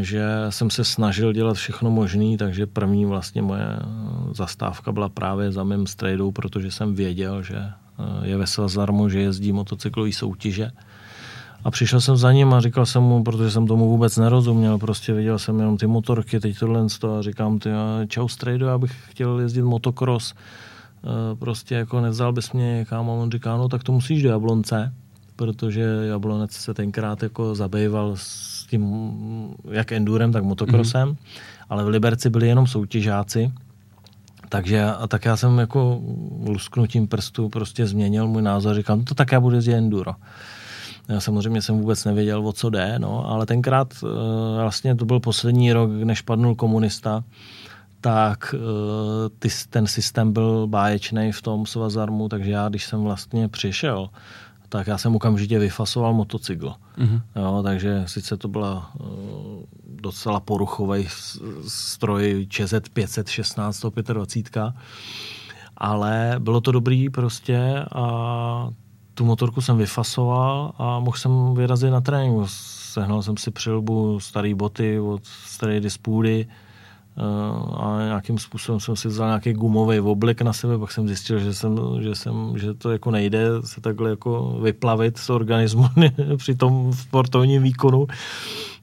že 0.00 0.24
jsem 0.50 0.70
se 0.70 0.84
snažil 0.84 1.32
dělat 1.32 1.56
všechno 1.56 1.90
možné, 1.90 2.36
takže 2.36 2.66
první 2.66 3.04
vlastně 3.04 3.42
moje 3.42 3.66
zastávka 4.32 4.92
byla 4.92 5.08
právě 5.08 5.52
za 5.52 5.64
mým 5.64 5.86
strejdou, 5.86 6.32
protože 6.32 6.70
jsem 6.70 6.94
věděl, 6.94 7.42
že 7.42 7.70
je 8.22 8.36
vesel 8.36 8.68
zarmo, 8.68 9.08
že 9.08 9.20
jezdí 9.20 9.52
motocyklový 9.52 10.12
soutěže. 10.12 10.70
A 11.66 11.70
přišel 11.70 12.00
jsem 12.00 12.16
za 12.16 12.32
ním 12.32 12.54
a 12.54 12.60
říkal 12.60 12.86
jsem 12.86 13.02
mu, 13.02 13.24
protože 13.24 13.50
jsem 13.50 13.66
tomu 13.66 13.88
vůbec 13.88 14.16
nerozuměl, 14.16 14.78
prostě 14.78 15.12
viděl 15.12 15.38
jsem 15.38 15.58
jenom 15.58 15.76
ty 15.76 15.86
motorky, 15.86 16.40
teď 16.40 16.58
tohle 16.58 16.80
a 16.80 17.22
říkám, 17.22 17.58
ty 17.58 17.70
čau 18.08 18.28
strejdo, 18.28 18.66
já 18.66 18.78
bych 18.78 18.92
chtěl 19.10 19.40
jezdit 19.40 19.62
motocross, 19.62 20.32
e, 20.32 21.36
prostě 21.36 21.74
jako 21.74 22.00
nevzal 22.00 22.32
bys 22.32 22.52
mě 22.52 22.76
někam 22.76 23.10
a 23.10 23.12
on 23.12 23.30
říká, 23.30 23.56
no 23.56 23.68
tak 23.68 23.82
to 23.82 23.92
musíš 23.92 24.22
do 24.22 24.28
Jablonce, 24.28 24.92
protože 25.36 25.82
Jablonec 26.08 26.52
se 26.52 26.74
tenkrát 26.74 27.22
jako 27.22 27.54
zabýval 27.54 28.12
s 28.16 28.66
tím 28.66 28.94
jak 29.70 29.92
endurem, 29.92 30.32
tak 30.32 30.44
motocrossem, 30.44 31.08
mm. 31.08 31.16
ale 31.68 31.84
v 31.84 31.88
Liberci 31.88 32.30
byli 32.30 32.48
jenom 32.48 32.66
soutěžáci, 32.66 33.52
takže 34.48 34.84
a 34.84 35.06
tak 35.06 35.24
já 35.24 35.36
jsem 35.36 35.58
jako 35.58 36.00
lusknutím 36.46 37.06
prstu 37.06 37.48
prostě 37.48 37.86
změnil 37.86 38.28
můj 38.28 38.42
názor, 38.42 38.74
říkám, 38.74 38.98
no 38.98 39.04
to 39.04 39.14
tak 39.14 39.32
já 39.32 39.40
budu 39.40 39.56
jezdit 39.56 39.74
enduro. 39.74 40.12
Já 41.08 41.20
samozřejmě 41.20 41.62
jsem 41.62 41.78
vůbec 41.78 42.04
nevěděl, 42.04 42.48
o 42.48 42.52
co 42.52 42.70
jde, 42.70 42.98
no, 42.98 43.30
ale 43.30 43.46
tenkrát 43.46 43.94
uh, 44.02 44.10
vlastně 44.60 44.94
to 44.94 45.04
byl 45.04 45.20
poslední 45.20 45.72
rok, 45.72 45.90
než 45.90 46.20
padnul 46.20 46.54
komunista, 46.54 47.24
tak 48.00 48.54
uh, 48.54 48.60
ty, 49.38 49.48
ten 49.70 49.86
systém 49.86 50.32
byl 50.32 50.66
báječný 50.66 51.32
v 51.32 51.42
tom 51.42 51.66
svazarmu, 51.66 52.28
takže 52.28 52.50
já, 52.50 52.68
když 52.68 52.84
jsem 52.84 53.02
vlastně 53.02 53.48
přišel, 53.48 54.10
tak 54.68 54.86
já 54.86 54.98
jsem 54.98 55.16
okamžitě 55.16 55.58
vyfasoval 55.58 56.14
motocykl. 56.14 56.74
Mm-hmm. 56.98 57.20
Jo, 57.36 57.60
takže 57.62 58.02
sice 58.06 58.36
to 58.36 58.48
byla 58.48 58.90
uh, 59.00 59.06
docela 59.88 60.40
poruchový 60.40 61.08
stroj 61.68 62.46
ČZ 62.50 62.74
516 62.92 63.76
125, 63.76 64.74
ale 65.76 66.34
bylo 66.38 66.60
to 66.60 66.72
dobrý 66.72 67.10
prostě 67.10 67.84
a 67.94 68.68
tu 69.16 69.24
motorku 69.24 69.60
jsem 69.60 69.76
vyfasoval 69.76 70.72
a 70.78 71.00
mohl 71.00 71.16
jsem 71.16 71.54
vyrazit 71.54 71.90
na 71.90 72.00
trénink. 72.00 72.48
Sehnal 72.92 73.22
jsem 73.22 73.36
si 73.36 73.50
přilbu, 73.50 74.20
staré 74.20 74.54
boty 74.54 75.00
od 75.00 75.20
staré 75.24 75.80
dispůdy 75.80 76.46
eh, 76.46 77.22
a 77.76 77.98
nějakým 78.04 78.38
způsobem 78.38 78.80
jsem 78.80 78.96
si 78.96 79.08
vzal 79.08 79.26
nějaký 79.26 79.52
gumový 79.52 80.00
oblek 80.00 80.42
na 80.42 80.52
sebe, 80.52 80.78
pak 80.78 80.92
jsem 80.92 81.08
zjistil, 81.08 81.38
že, 81.38 81.54
jsem, 81.54 81.78
že, 82.00 82.14
jsem, 82.14 82.58
že 82.58 82.74
to 82.74 82.90
jako 82.90 83.10
nejde 83.10 83.48
se 83.64 83.80
takhle 83.80 84.10
jako 84.10 84.58
vyplavit 84.62 85.18
z 85.18 85.30
organismu 85.30 85.88
při 86.36 86.54
tom 86.54 86.92
sportovním 86.92 87.62
výkonu. 87.62 88.06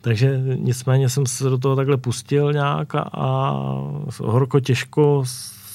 Takže 0.02 0.42
nicméně 0.56 1.10
jsem 1.10 1.26
se 1.26 1.50
do 1.50 1.58
toho 1.58 1.76
takhle 1.76 1.98
pustil 1.98 2.54
nějak 2.54 2.96
a, 2.96 3.02
a 3.02 3.54
horko 4.22 4.60
těžko 4.60 5.24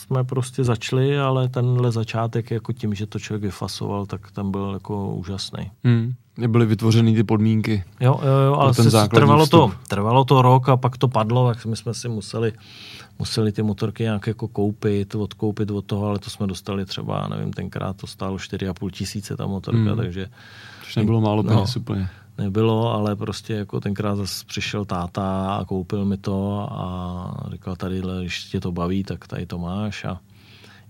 jsme 0.08 0.24
prostě 0.24 0.64
začali, 0.64 1.18
ale 1.18 1.48
tenhle 1.48 1.92
začátek 1.92 2.50
jako 2.50 2.72
tím, 2.72 2.94
že 2.94 3.06
to 3.06 3.18
člověk 3.18 3.42
vyfasoval, 3.42 4.06
tak 4.06 4.30
tam 4.30 4.50
byl 4.50 4.70
jako 4.72 5.14
úžasný. 5.14 5.70
Hmm. 5.84 6.12
Byly 6.48 6.66
vytvořeny 6.66 7.14
ty 7.14 7.24
podmínky. 7.24 7.84
Jo, 8.00 8.20
jo, 8.22 8.32
jo 8.46 8.54
ale 8.54 8.74
ten 8.74 8.90
se, 8.90 9.08
trvalo, 9.08 9.46
to, 9.46 9.72
trvalo 9.88 10.24
to 10.24 10.42
rok 10.42 10.68
a 10.68 10.76
pak 10.76 10.98
to 10.98 11.08
padlo, 11.08 11.48
tak 11.48 11.66
my 11.66 11.76
jsme 11.76 11.94
si 11.94 12.08
museli, 12.08 12.52
museli 13.18 13.52
ty 13.52 13.62
motorky 13.62 14.02
nějak 14.02 14.26
jako 14.26 14.48
koupit, 14.48 15.14
odkoupit 15.14 15.70
od 15.70 15.84
toho, 15.84 16.06
ale 16.06 16.18
to 16.18 16.30
jsme 16.30 16.46
dostali 16.46 16.84
třeba, 16.84 17.28
nevím, 17.28 17.52
tenkrát 17.52 17.96
to 17.96 18.06
stálo 18.06 18.36
4,5 18.36 18.90
tisíce 18.90 19.36
ta 19.36 19.46
motorka, 19.46 19.80
hmm. 19.80 19.96
takže... 19.96 20.26
Což 20.84 20.96
nebylo 20.96 21.20
málo 21.20 21.42
no. 21.42 21.54
peněz 21.54 21.74
no, 21.74 21.80
úplně 21.80 22.08
nebylo, 22.38 22.94
ale 22.94 23.16
prostě 23.16 23.52
jako 23.52 23.80
tenkrát 23.80 24.16
zase 24.16 24.44
přišel 24.46 24.84
táta 24.84 25.54
a 25.54 25.64
koupil 25.64 26.04
mi 26.04 26.16
to 26.16 26.68
a 26.72 27.48
říkal 27.52 27.76
tady, 27.76 28.02
když 28.20 28.44
tě 28.44 28.60
to 28.60 28.72
baví, 28.72 29.04
tak 29.04 29.26
tady 29.26 29.46
to 29.46 29.58
máš 29.58 30.04
a 30.04 30.20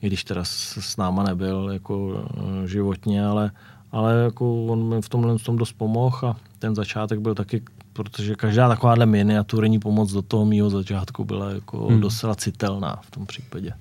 i 0.02 0.06
když 0.06 0.24
teda 0.24 0.40
s 0.44 0.96
náma 0.96 1.22
nebyl 1.22 1.70
jako 1.72 2.24
eh, 2.64 2.68
životně, 2.68 3.26
ale, 3.26 3.50
ale 3.92 4.14
jako 4.14 4.64
on 4.64 4.88
mi 4.88 5.02
v 5.02 5.08
tomhle 5.08 5.38
tom 5.38 5.56
dost 5.56 5.72
pomohl 5.72 6.26
a 6.26 6.36
ten 6.58 6.74
začátek 6.74 7.20
byl 7.20 7.34
taky, 7.34 7.62
protože 7.92 8.34
každá 8.34 8.68
takováhle 8.68 9.06
miniaturní 9.06 9.78
pomoc 9.78 10.12
do 10.12 10.22
toho 10.22 10.44
mýho 10.44 10.70
začátku 10.70 11.24
byla 11.24 11.50
jako 11.50 11.86
hmm. 11.86 12.00
docela 12.00 12.34
citelná 12.34 12.98
v 13.02 13.10
tom 13.10 13.26
případě. 13.26 13.72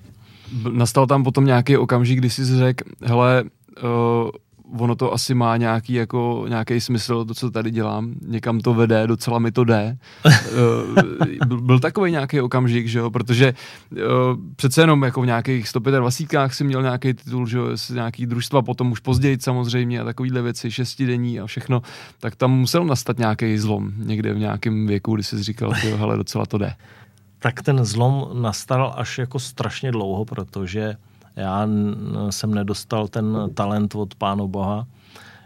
Nastal 0.72 1.06
tam 1.06 1.24
potom 1.24 1.44
nějaký 1.44 1.76
okamžik, 1.76 2.18
kdy 2.18 2.30
jsi 2.30 2.44
řekl, 2.44 2.84
hele, 3.02 3.44
uh 3.82 4.30
ono 4.78 4.94
to 4.94 5.12
asi 5.12 5.34
má 5.34 5.56
nějaký, 5.56 5.92
jako, 5.92 6.44
nějaký 6.48 6.80
smysl, 6.80 7.24
to, 7.24 7.34
co 7.34 7.50
tady 7.50 7.70
dělám, 7.70 8.14
někam 8.26 8.60
to 8.60 8.74
vede, 8.74 9.06
docela 9.06 9.38
mi 9.38 9.52
to 9.52 9.64
jde. 9.64 9.98
Eh, 10.26 11.46
byl, 11.46 11.60
byl 11.60 11.80
takový 11.80 12.10
nějaký 12.10 12.40
okamžik, 12.40 12.86
že 12.86 12.98
jo, 12.98 13.10
protože 13.10 13.54
uh, 13.92 13.98
přece 14.56 14.80
jenom 14.80 15.02
jako 15.02 15.22
v 15.22 15.26
nějakých 15.26 15.68
125 15.68 16.52
si 16.52 16.64
měl 16.64 16.82
nějaký 16.82 17.14
titul, 17.14 17.46
že 17.46 17.58
jo, 17.58 17.66
nějaký 17.92 18.26
družstva, 18.26 18.62
potom 18.62 18.92
už 18.92 19.00
později 19.00 19.38
samozřejmě 19.40 20.00
a 20.00 20.04
takovýhle 20.04 20.42
věci, 20.42 20.70
šestidenní 20.70 21.40
a 21.40 21.46
všechno, 21.46 21.82
tak 22.20 22.36
tam 22.36 22.52
musel 22.52 22.84
nastat 22.84 23.18
nějaký 23.18 23.58
zlom 23.58 23.92
někde 23.96 24.34
v 24.34 24.38
nějakém 24.38 24.86
věku, 24.86 25.14
kdy 25.14 25.22
jsi 25.22 25.42
říkal, 25.42 25.74
že 25.74 25.90
jo, 25.90 25.96
hele, 25.96 26.16
docela 26.16 26.46
to 26.46 26.58
jde. 26.58 26.72
Tak 27.38 27.62
ten 27.62 27.84
zlom 27.84 28.42
nastal 28.42 28.94
až 28.96 29.18
jako 29.18 29.38
strašně 29.38 29.92
dlouho, 29.92 30.24
protože 30.24 30.96
já 31.38 31.68
jsem 32.30 32.54
nedostal 32.54 33.08
ten 33.08 33.50
talent 33.54 33.94
od 33.94 34.14
Pánu 34.14 34.48
Boha. 34.48 34.86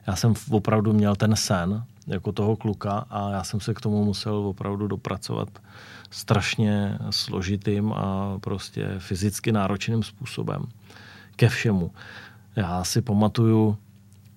Já 0.06 0.16
jsem 0.16 0.34
opravdu 0.50 0.92
měl 0.92 1.16
ten 1.16 1.36
sen 1.36 1.84
jako 2.06 2.32
toho 2.32 2.56
kluka 2.56 3.06
a 3.10 3.30
já 3.30 3.44
jsem 3.44 3.60
se 3.60 3.74
k 3.74 3.80
tomu 3.80 4.04
musel 4.04 4.34
opravdu 4.34 4.86
dopracovat 4.86 5.48
strašně 6.10 6.98
složitým 7.10 7.92
a 7.92 8.38
prostě 8.40 8.88
fyzicky 8.98 9.52
náročným 9.52 10.02
způsobem 10.02 10.62
ke 11.36 11.48
všemu. 11.48 11.90
Já 12.56 12.84
si 12.84 13.02
pamatuju, 13.02 13.76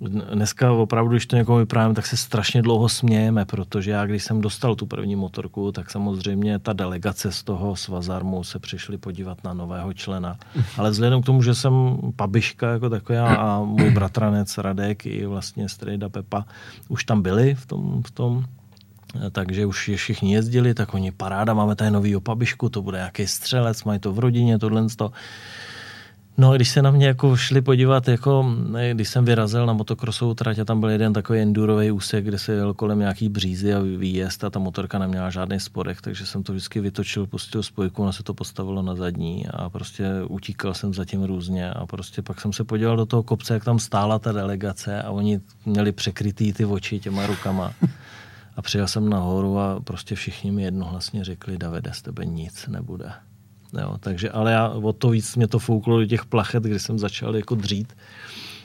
dneska 0.01 0.71
opravdu, 0.71 1.11
když 1.11 1.25
to 1.25 1.35
někomu 1.35 1.57
vyprávím, 1.57 1.95
tak 1.95 2.05
se 2.05 2.17
strašně 2.17 2.61
dlouho 2.61 2.89
smějeme, 2.89 3.45
protože 3.45 3.91
já, 3.91 4.05
když 4.05 4.23
jsem 4.23 4.41
dostal 4.41 4.75
tu 4.75 4.85
první 4.85 5.15
motorku, 5.15 5.71
tak 5.71 5.91
samozřejmě 5.91 6.59
ta 6.59 6.73
delegace 6.73 7.31
z 7.31 7.43
toho 7.43 7.75
svazarmu 7.75 8.43
se 8.43 8.59
přišli 8.59 8.97
podívat 8.97 9.43
na 9.43 9.53
nového 9.53 9.93
člena. 9.93 10.37
Ale 10.77 10.91
vzhledem 10.91 11.21
k 11.21 11.25
tomu, 11.25 11.43
že 11.43 11.55
jsem 11.55 11.97
pabiška 12.15 12.71
jako 12.71 12.89
taková 12.89 13.35
a 13.35 13.59
můj 13.63 13.91
bratranec 13.91 14.57
Radek 14.57 15.05
i 15.05 15.25
vlastně 15.25 15.69
Strejda 15.69 16.09
Pepa 16.09 16.45
už 16.87 17.03
tam 17.03 17.21
byli 17.21 17.55
v 17.55 17.65
tom, 17.65 18.03
v 18.03 18.11
tom 18.11 18.45
takže 19.31 19.65
už 19.65 19.87
je 19.87 19.97
všichni 19.97 20.33
jezdili, 20.33 20.73
tak 20.73 20.93
oni 20.93 21.11
paráda, 21.11 21.53
máme 21.53 21.75
tady 21.75 21.91
nový 21.91 22.15
opabišku, 22.15 22.69
to 22.69 22.81
bude 22.81 22.97
nějaký 22.97 23.27
střelec, 23.27 23.83
mají 23.83 23.99
to 23.99 24.13
v 24.13 24.19
rodině, 24.19 24.59
tohle 24.59 24.87
to. 24.97 25.11
No, 26.37 26.53
když 26.53 26.69
se 26.69 26.81
na 26.81 26.91
mě 26.91 27.07
jako 27.07 27.37
šli 27.37 27.61
podívat, 27.61 28.07
jako, 28.07 28.55
když 28.93 29.09
jsem 29.09 29.25
vyrazil 29.25 29.65
na 29.65 29.73
motokrosovou 29.73 30.33
trať 30.33 30.59
a 30.59 30.65
tam 30.65 30.79
byl 30.79 30.89
jeden 30.89 31.13
takový 31.13 31.39
endurový 31.39 31.91
úsek, 31.91 32.25
kde 32.25 32.39
se 32.39 32.53
jel 32.53 32.73
kolem 32.73 32.99
nějaký 32.99 33.29
břízy 33.29 33.73
a 33.73 33.79
výjezd 33.79 34.43
a 34.43 34.49
ta 34.49 34.59
motorka 34.59 34.99
neměla 34.99 35.29
žádný 35.29 35.59
spodek, 35.59 36.01
takže 36.01 36.25
jsem 36.25 36.43
to 36.43 36.51
vždycky 36.51 36.79
vytočil, 36.79 37.27
pustil 37.27 37.63
spojku, 37.63 38.03
ona 38.03 38.11
se 38.11 38.23
to 38.23 38.33
postavilo 38.33 38.81
na 38.81 38.95
zadní 38.95 39.47
a 39.47 39.69
prostě 39.69 40.07
utíkal 40.29 40.73
jsem 40.73 40.93
zatím 40.93 41.23
různě 41.23 41.71
a 41.71 41.85
prostě 41.85 42.21
pak 42.21 42.41
jsem 42.41 42.53
se 42.53 42.63
podíval 42.63 42.97
do 42.97 43.05
toho 43.05 43.23
kopce, 43.23 43.53
jak 43.53 43.63
tam 43.63 43.79
stála 43.79 44.19
ta 44.19 44.31
delegace 44.31 45.01
a 45.01 45.11
oni 45.11 45.39
měli 45.65 45.91
překrytý 45.91 46.53
ty 46.53 46.65
oči 46.65 46.99
těma 46.99 47.27
rukama. 47.27 47.73
A 48.55 48.61
přijel 48.61 48.87
jsem 48.87 49.09
nahoru 49.09 49.59
a 49.59 49.79
prostě 49.79 50.15
všichni 50.15 50.51
mi 50.51 50.63
jednohlasně 50.63 51.23
řekli, 51.23 51.57
Davide, 51.57 51.93
z 51.93 52.01
tebe 52.01 52.25
nic 52.25 52.67
nebude. 52.67 53.11
Jo, 53.81 53.97
takže, 53.99 54.29
ale 54.29 54.51
já 54.51 54.69
o 54.69 54.93
to 54.93 55.09
víc 55.09 55.35
mě 55.35 55.47
to 55.47 55.59
fouklo 55.59 55.99
do 55.99 56.05
těch 56.05 56.25
plachet, 56.25 56.63
kdy 56.63 56.79
jsem 56.79 56.99
začal 56.99 57.35
jako 57.35 57.55
dřít. 57.55 57.93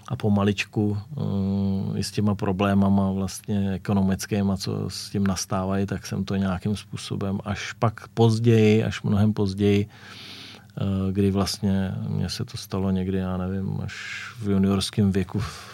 a 0.09 0.17
pomaličku 0.17 0.99
uh, 1.17 1.99
i 1.99 2.05
s 2.05 2.11
těma 2.11 2.35
problémama 2.35 3.13
vlastně 3.13 3.73
ekonomickými, 3.73 4.53
co 4.57 4.91
s 4.91 5.11
tím 5.11 5.27
nastávají, 5.27 5.87
tak 5.87 6.07
jsem 6.07 6.25
to 6.25 6.37
nějakým 6.37 6.77
způsobem 6.77 7.39
až 7.45 7.73
pak 7.73 8.09
později, 8.09 8.85
až 8.85 9.03
mnohem 9.03 9.33
později, 9.33 9.87
uh, 9.87 11.13
kdy 11.13 11.31
vlastně 11.31 11.95
mně 12.09 12.29
se 12.29 12.45
to 12.45 12.57
stalo 12.57 12.91
někdy, 12.91 13.19
já 13.19 13.37
nevím, 13.37 13.81
až 13.85 13.95
v 14.43 14.51
juniorském 14.51 15.13
věku 15.13 15.39
v, 15.39 15.71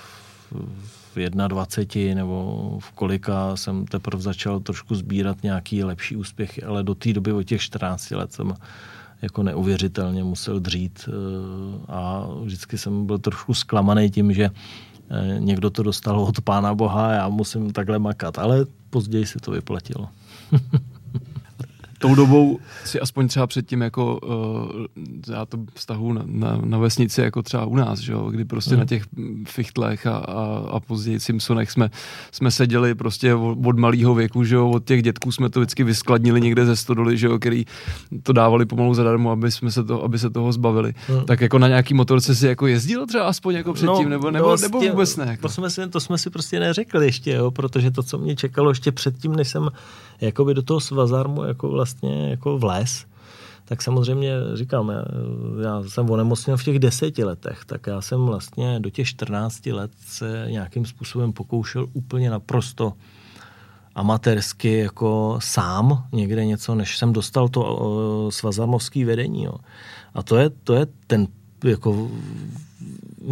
v 1.16 1.30
21 1.30 2.14
nebo 2.14 2.78
v 2.80 2.92
kolika 2.92 3.56
jsem 3.56 3.86
teprve 3.86 4.22
začal 4.22 4.60
trošku 4.60 4.94
sbírat 4.94 5.42
nějaký 5.42 5.84
lepší 5.84 6.16
úspěchy, 6.16 6.62
ale 6.62 6.82
do 6.82 6.94
té 6.94 7.12
doby 7.12 7.32
od 7.32 7.42
těch 7.42 7.60
14 7.60 8.10
let 8.10 8.32
jsem 8.32 8.54
jako 9.22 9.42
neuvěřitelně 9.42 10.24
musel 10.24 10.60
dřít 10.60 11.08
eh, 11.08 11.12
a 11.88 12.28
vždycky 12.42 12.78
jsem 12.78 13.06
byl 13.06 13.18
trošku 13.18 13.54
zklamaný 13.54 14.10
tím, 14.10 14.32
že 14.32 14.50
eh, 14.50 15.36
někdo 15.38 15.70
to 15.70 15.82
dostal 15.82 16.20
od 16.20 16.40
pána 16.40 16.74
boha 16.74 17.08
a 17.08 17.12
já 17.12 17.28
musím 17.28 17.72
takhle 17.72 17.98
makat, 17.98 18.38
ale 18.38 18.66
později 18.90 19.26
si 19.26 19.38
to 19.38 19.50
vyplatilo. 19.50 20.08
tou 22.06 22.14
dobou 22.14 22.58
si 22.84 23.00
aspoň 23.00 23.28
třeba 23.28 23.46
předtím 23.46 23.80
jako 23.80 24.18
uh, 24.18 25.34
já 25.34 25.46
to 25.46 25.58
vztahu 25.74 26.12
na, 26.12 26.22
na, 26.26 26.60
na 26.64 26.78
vesnici 26.78 27.20
jako 27.20 27.42
třeba 27.42 27.64
u 27.64 27.76
nás, 27.76 27.98
že 27.98 28.12
jo, 28.12 28.30
kdy 28.30 28.44
prostě 28.44 28.74
mm. 28.74 28.80
na 28.80 28.86
těch 28.86 29.04
fichtlech 29.46 30.06
a, 30.06 30.16
a, 30.16 30.66
a 30.70 30.80
později 30.80 31.20
Simpsonech 31.20 31.70
jsme, 31.70 31.90
jsme 32.32 32.50
seděli 32.50 32.94
prostě 32.94 33.34
od, 33.34 33.58
od 33.66 33.78
malého 33.78 34.14
věku, 34.14 34.44
že 34.44 34.54
jo, 34.54 34.70
od 34.70 34.84
těch 34.84 35.02
dětků 35.02 35.32
jsme 35.32 35.50
to 35.50 35.60
vždycky 35.60 35.84
vyskladnili 35.84 36.40
někde 36.40 36.66
ze 36.66 36.76
stodoly, 36.76 37.18
že 37.18 37.26
jo, 37.26 37.38
který 37.38 37.64
to 38.22 38.32
dávali 38.32 38.66
pomalu 38.66 38.94
zadarmo, 38.94 39.30
aby, 39.30 39.50
jsme 39.50 39.70
se, 39.70 39.84
to, 39.84 40.04
aby 40.04 40.18
se 40.18 40.30
toho 40.30 40.52
zbavili. 40.52 40.94
Mm. 41.08 41.24
Tak 41.24 41.40
jako 41.40 41.58
na 41.58 41.68
nějaký 41.68 41.94
motorce 41.94 42.34
si 42.34 42.46
jako 42.46 42.66
jezdil 42.66 43.06
třeba 43.06 43.24
aspoň 43.24 43.54
jako 43.54 43.72
předtím, 43.72 44.04
no, 44.04 44.08
nebo, 44.08 44.30
nebo, 44.30 44.48
no, 44.48 44.56
nebo 44.56 44.80
vůbec 44.80 45.16
ne? 45.16 45.26
Jako. 45.28 45.42
To, 45.42 45.48
jsme 45.48 45.70
si, 45.70 45.88
to 45.88 46.00
jsme 46.00 46.18
si 46.18 46.30
prostě 46.30 46.60
neřekli 46.60 47.06
ještě, 47.06 47.32
jo, 47.32 47.50
protože 47.50 47.90
to, 47.90 48.02
co 48.02 48.18
mě 48.18 48.36
čekalo 48.36 48.70
ještě 48.70 48.92
předtím, 48.92 49.36
než 49.36 49.48
jsem 49.48 49.70
jakoby 50.20 50.54
do 50.54 50.62
toho 50.62 50.80
svazarmu 50.80 51.44
jako 51.44 51.68
vlastně 51.68 51.95
jako 52.02 52.58
vles, 52.58 53.06
tak 53.64 53.82
samozřejmě 53.82 54.32
říkám, 54.54 54.88
já, 54.88 55.04
já 55.62 55.82
jsem 55.88 56.10
onemocněl 56.10 56.56
v 56.56 56.64
těch 56.64 56.78
deseti 56.78 57.24
letech, 57.24 57.64
tak 57.66 57.86
já 57.86 58.00
jsem 58.00 58.26
vlastně 58.26 58.80
do 58.80 58.90
těch 58.90 59.08
14 59.08 59.66
let 59.66 59.90
se 60.06 60.46
nějakým 60.50 60.86
způsobem 60.86 61.32
pokoušel 61.32 61.86
úplně 61.92 62.30
naprosto 62.30 62.92
amatérsky 63.94 64.78
jako 64.78 65.38
sám 65.42 66.04
někde 66.12 66.46
něco, 66.46 66.74
než 66.74 66.98
jsem 66.98 67.12
dostal 67.12 67.48
to 67.48 67.76
uh, 67.76 68.30
svazarmovský 68.30 69.04
vedení. 69.04 69.44
Jo. 69.44 69.54
A 70.14 70.22
to 70.22 70.36
je, 70.36 70.50
to 70.50 70.74
je 70.74 70.86
ten 71.06 71.26
jako 71.64 72.10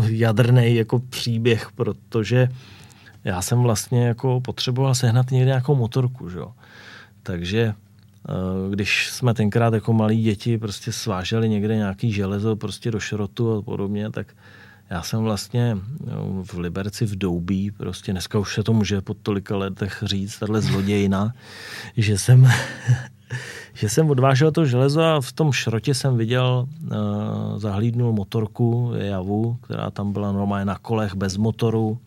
jadrný 0.09 0.75
jako 0.75 0.99
příběh, 0.99 1.69
protože 1.75 2.49
já 3.25 3.43
jsem 3.43 3.63
vlastně 3.63 4.07
jako 4.07 4.41
potřeboval 4.41 4.95
sehnat 4.95 5.31
někde 5.31 5.47
nějakou 5.47 5.75
motorku, 5.75 6.29
že. 6.29 6.41
Takže 7.23 7.75
když 8.71 9.11
jsme 9.11 9.35
tenkrát 9.35 9.75
jako 9.75 9.93
malí 9.93 10.23
děti 10.23 10.59
prostě 10.59 10.93
sváželi 10.93 11.49
někde 11.49 11.77
nějaký 11.77 12.13
železo 12.13 12.57
prostě 12.57 12.91
do 12.91 13.01
šrotu 13.01 13.53
a 13.53 13.63
podobně, 13.63 14.11
tak 14.11 14.35
já 14.91 15.03
jsem 15.03 15.23
vlastně 15.23 15.79
no, 16.07 16.45
v 16.45 16.55
Liberci 16.55 17.07
v 17.07 17.17
Doubí, 17.17 17.71
prostě 17.71 18.13
dneska 18.13 18.39
už 18.39 18.55
se 18.55 18.63
to 18.63 18.73
může 18.73 19.01
po 19.01 19.15
tolika 19.15 19.57
letech 19.57 20.03
říct, 20.07 20.39
tahle 20.39 20.61
zlodějina, 20.61 21.35
že 21.97 22.19
jsem, 22.19 22.51
že 23.75 23.89
jsem 23.89 24.11
odvážel 24.11 24.53
to 24.53 24.67
železo 24.67 25.03
a 25.03 25.21
v 25.21 25.33
tom 25.33 25.53
šrotě 25.53 25.95
jsem 25.95 26.17
viděl, 26.17 26.69
uh, 26.83 27.59
zahlídnul 27.59 28.13
motorku 28.13 28.93
Javu, 28.97 29.57
která 29.63 29.91
tam 29.91 30.13
byla 30.13 30.33
normálně 30.33 30.65
na 30.65 30.79
kolech 30.79 31.15
bez 31.15 31.37
motoru 31.37 31.99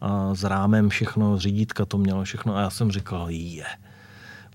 a 0.00 0.34
s 0.34 0.44
rámem 0.44 0.88
všechno, 0.88 1.38
řídítka 1.38 1.84
to 1.84 1.98
mělo 1.98 2.24
všechno 2.24 2.56
a 2.56 2.60
já 2.60 2.70
jsem 2.70 2.90
říkal, 2.90 3.26
je, 3.30 3.64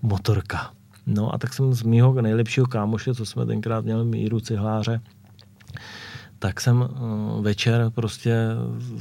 motorka. 0.02 0.70
No 1.06 1.34
a 1.34 1.38
tak 1.38 1.54
jsem 1.54 1.72
z 1.72 1.82
mýho 1.82 2.22
nejlepšího 2.22 2.66
kámoše, 2.66 3.14
co 3.14 3.26
jsme 3.26 3.46
tenkrát 3.46 3.84
měli 3.84 4.04
míru 4.04 4.40
cihláře, 4.40 5.00
tak 6.38 6.60
jsem 6.60 6.82
eh, 6.82 7.42
večer 7.42 7.90
prostě 7.94 8.36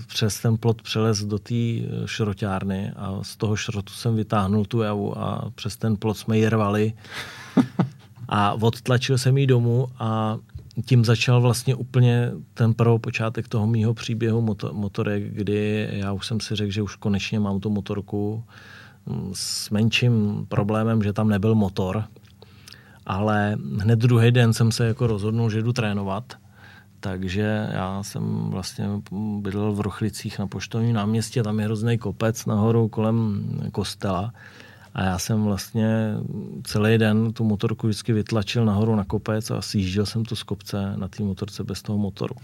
přes 0.07 0.41
ten 0.41 0.57
plot 0.57 0.81
přelez 0.81 1.23
do 1.23 1.39
té 1.39 1.55
eh, 1.55 1.87
šroťárny 2.05 2.91
a 2.95 3.19
z 3.21 3.37
toho 3.37 3.55
šrotu 3.55 3.93
jsem 3.93 4.15
vytáhnul 4.15 4.65
tu 4.65 4.81
javu 4.81 5.17
a 5.17 5.51
přes 5.55 5.77
ten 5.77 5.97
plot 5.97 6.17
jsme 6.17 6.37
ji 6.37 6.49
rvali. 6.49 6.93
A 8.33 8.53
odtlačil 8.53 9.17
jsem 9.17 9.37
ji 9.37 9.47
domů 9.47 9.87
a 9.99 10.37
tím 10.85 11.05
začal 11.05 11.41
vlastně 11.41 11.75
úplně 11.75 12.31
ten 12.53 12.73
prvopočátek 12.73 13.47
toho 13.47 13.67
mýho 13.67 13.93
příběhu 13.93 14.55
motorek, 14.71 15.23
kdy 15.23 15.89
já 15.91 16.11
už 16.11 16.27
jsem 16.27 16.39
si 16.39 16.55
řekl, 16.55 16.71
že 16.71 16.81
už 16.81 16.95
konečně 16.95 17.39
mám 17.39 17.59
tu 17.59 17.69
motorku, 17.69 18.43
s 19.33 19.69
menším 19.69 20.45
problémem, 20.49 21.03
že 21.03 21.13
tam 21.13 21.29
nebyl 21.29 21.55
motor, 21.55 22.03
ale 23.05 23.57
hned 23.79 23.99
druhý 23.99 24.31
den 24.31 24.53
jsem 24.53 24.71
se 24.71 24.87
jako 24.87 25.07
rozhodnul, 25.07 25.49
že 25.49 25.61
jdu 25.61 25.73
trénovat, 25.73 26.33
takže 26.99 27.69
já 27.71 28.03
jsem 28.03 28.49
vlastně 28.49 28.89
bydlel 29.41 29.73
v 29.73 29.81
Rochlicích 29.81 30.39
na 30.39 30.47
poštovním 30.47 30.95
náměstí, 30.95 31.41
tam 31.43 31.59
je 31.59 31.65
hrozný 31.65 31.97
kopec 31.97 32.45
nahoru 32.45 32.87
kolem 32.87 33.45
kostela 33.71 34.33
a 34.93 35.03
já 35.03 35.19
jsem 35.19 35.43
vlastně 35.43 36.13
celý 36.63 36.97
den 36.97 37.33
tu 37.33 37.43
motorku 37.43 37.87
vždycky 37.87 38.13
vytlačil 38.13 38.65
nahoru 38.65 38.95
na 38.95 39.03
kopec 39.03 39.51
a 39.51 39.61
sjížděl 39.61 40.05
jsem 40.05 40.25
to 40.25 40.35
z 40.35 40.43
kopce 40.43 40.93
na 40.95 41.07
té 41.07 41.23
motorce 41.23 41.63
bez 41.63 41.81
toho 41.81 41.97
motoru. 41.97 42.35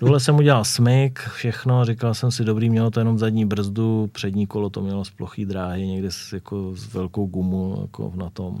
Dole 0.00 0.20
jsem 0.20 0.36
udělal 0.36 0.64
smyk, 0.64 1.18
všechno, 1.18 1.84
říkal 1.84 2.14
jsem 2.14 2.30
si, 2.30 2.44
dobrý, 2.44 2.70
mělo 2.70 2.90
to 2.90 3.00
jenom 3.00 3.18
zadní 3.18 3.44
brzdu, 3.44 4.10
přední 4.12 4.46
kolo 4.46 4.70
to 4.70 4.80
mělo 4.80 5.04
z 5.04 5.10
plochý 5.10 5.44
dráhy, 5.44 5.86
někde 5.86 6.10
s, 6.10 6.32
jako 6.32 6.76
s 6.76 6.94
velkou 6.94 7.26
gumu 7.26 7.78
jako 7.82 8.12
na 8.16 8.30
tom. 8.30 8.58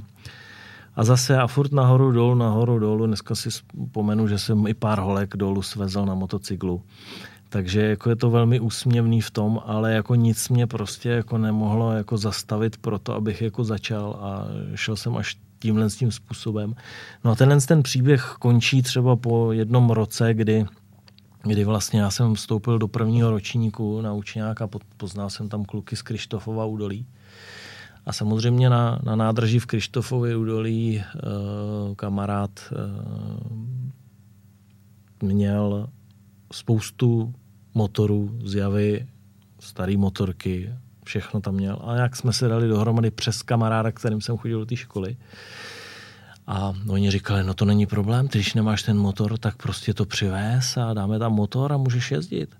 A 0.96 1.04
zase 1.04 1.38
a 1.38 1.46
furt 1.46 1.72
nahoru, 1.72 2.12
dolů, 2.12 2.34
nahoru, 2.34 2.78
dolů. 2.78 3.06
Dneska 3.06 3.34
si 3.34 3.50
vzpomenu, 3.50 4.28
že 4.28 4.38
jsem 4.38 4.66
i 4.66 4.74
pár 4.74 4.98
holek 4.98 5.36
dolů 5.36 5.62
svezl 5.62 6.06
na 6.06 6.14
motocyklu. 6.14 6.82
Takže 7.48 7.80
jako 7.80 8.10
je 8.10 8.16
to 8.16 8.30
velmi 8.30 8.60
úsměvný 8.60 9.20
v 9.20 9.30
tom, 9.30 9.60
ale 9.66 9.92
jako 9.92 10.14
nic 10.14 10.48
mě 10.48 10.66
prostě 10.66 11.08
jako 11.08 11.38
nemohlo 11.38 11.92
jako 11.92 12.16
zastavit 12.16 12.76
pro 12.76 12.98
to, 12.98 13.14
abych 13.14 13.42
jako 13.42 13.64
začal 13.64 14.16
a 14.20 14.46
šel 14.74 14.96
jsem 14.96 15.16
až 15.16 15.36
tímhle 15.58 15.90
s 15.90 15.96
tím 15.96 16.12
způsobem. 16.12 16.74
No 17.24 17.30
a 17.30 17.34
tenhle 17.34 17.60
ten 17.60 17.82
příběh 17.82 18.36
končí 18.38 18.82
třeba 18.82 19.16
po 19.16 19.52
jednom 19.52 19.90
roce, 19.90 20.34
kdy 20.34 20.66
kdy 21.42 21.64
vlastně 21.64 22.00
já 22.00 22.10
jsem 22.10 22.34
vstoupil 22.34 22.78
do 22.78 22.88
prvního 22.88 23.30
ročníku 23.30 24.00
na 24.00 24.12
učňák 24.12 24.62
a 24.62 24.68
poznal 24.96 25.30
jsem 25.30 25.48
tam 25.48 25.64
kluky 25.64 25.96
z 25.96 26.02
Krištofova 26.02 26.64
údolí. 26.64 27.06
A 28.06 28.12
samozřejmě 28.12 28.70
na, 28.70 29.00
na 29.04 29.16
nádrži 29.16 29.58
v 29.58 29.66
Krištofově 29.66 30.36
údolí 30.36 30.98
e, 30.98 31.04
kamarád 31.96 32.50
e, 32.60 32.74
měl 35.26 35.88
spoustu 36.52 37.34
motorů 37.74 38.38
z 38.44 38.54
Javy, 38.54 39.06
starý 39.60 39.96
motorky, 39.96 40.74
všechno 41.04 41.40
tam 41.40 41.54
měl. 41.54 41.78
A 41.84 41.96
jak 41.96 42.16
jsme 42.16 42.32
se 42.32 42.48
dali 42.48 42.68
dohromady 42.68 43.10
přes 43.10 43.42
kamaráda, 43.42 43.92
kterým 43.92 44.20
jsem 44.20 44.36
chodil 44.36 44.58
do 44.58 44.66
té 44.66 44.76
školy, 44.76 45.16
a 46.46 46.74
oni 46.88 47.10
říkali, 47.10 47.44
no 47.44 47.54
to 47.54 47.64
není 47.64 47.86
problém, 47.86 48.28
když 48.28 48.54
nemáš 48.54 48.82
ten 48.82 48.98
motor, 48.98 49.38
tak 49.38 49.56
prostě 49.56 49.94
to 49.94 50.04
přivez 50.04 50.76
a 50.76 50.94
dáme 50.94 51.18
tam 51.18 51.32
motor 51.32 51.72
a 51.72 51.76
můžeš 51.76 52.10
jezdit. 52.10 52.50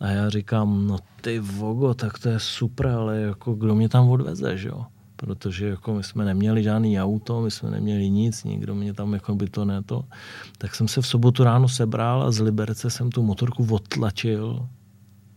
A 0.00 0.08
já 0.08 0.30
říkám, 0.30 0.86
no 0.86 0.98
ty 1.20 1.38
vogo, 1.38 1.94
tak 1.94 2.18
to 2.18 2.28
je 2.28 2.40
super, 2.40 2.86
ale 2.86 3.20
jako 3.20 3.54
kdo 3.54 3.74
mě 3.74 3.88
tam 3.88 4.08
odveze, 4.08 4.58
že 4.58 4.68
jo? 4.68 4.86
Protože 5.16 5.68
jako 5.68 5.94
my 5.94 6.02
jsme 6.04 6.24
neměli 6.24 6.62
žádný 6.62 7.00
auto, 7.00 7.40
my 7.40 7.50
jsme 7.50 7.70
neměli 7.70 8.10
nic, 8.10 8.44
nikdo 8.44 8.74
mě 8.74 8.94
tam 8.94 9.12
jako 9.12 9.34
by 9.34 9.46
to 9.46 9.64
ne 9.64 9.82
to. 9.82 10.04
Tak 10.58 10.74
jsem 10.74 10.88
se 10.88 11.02
v 11.02 11.06
sobotu 11.06 11.44
ráno 11.44 11.68
sebral 11.68 12.22
a 12.22 12.30
z 12.30 12.40
Liberce 12.40 12.90
jsem 12.90 13.10
tu 13.10 13.22
motorku 13.22 13.66
odtlačil 13.70 14.68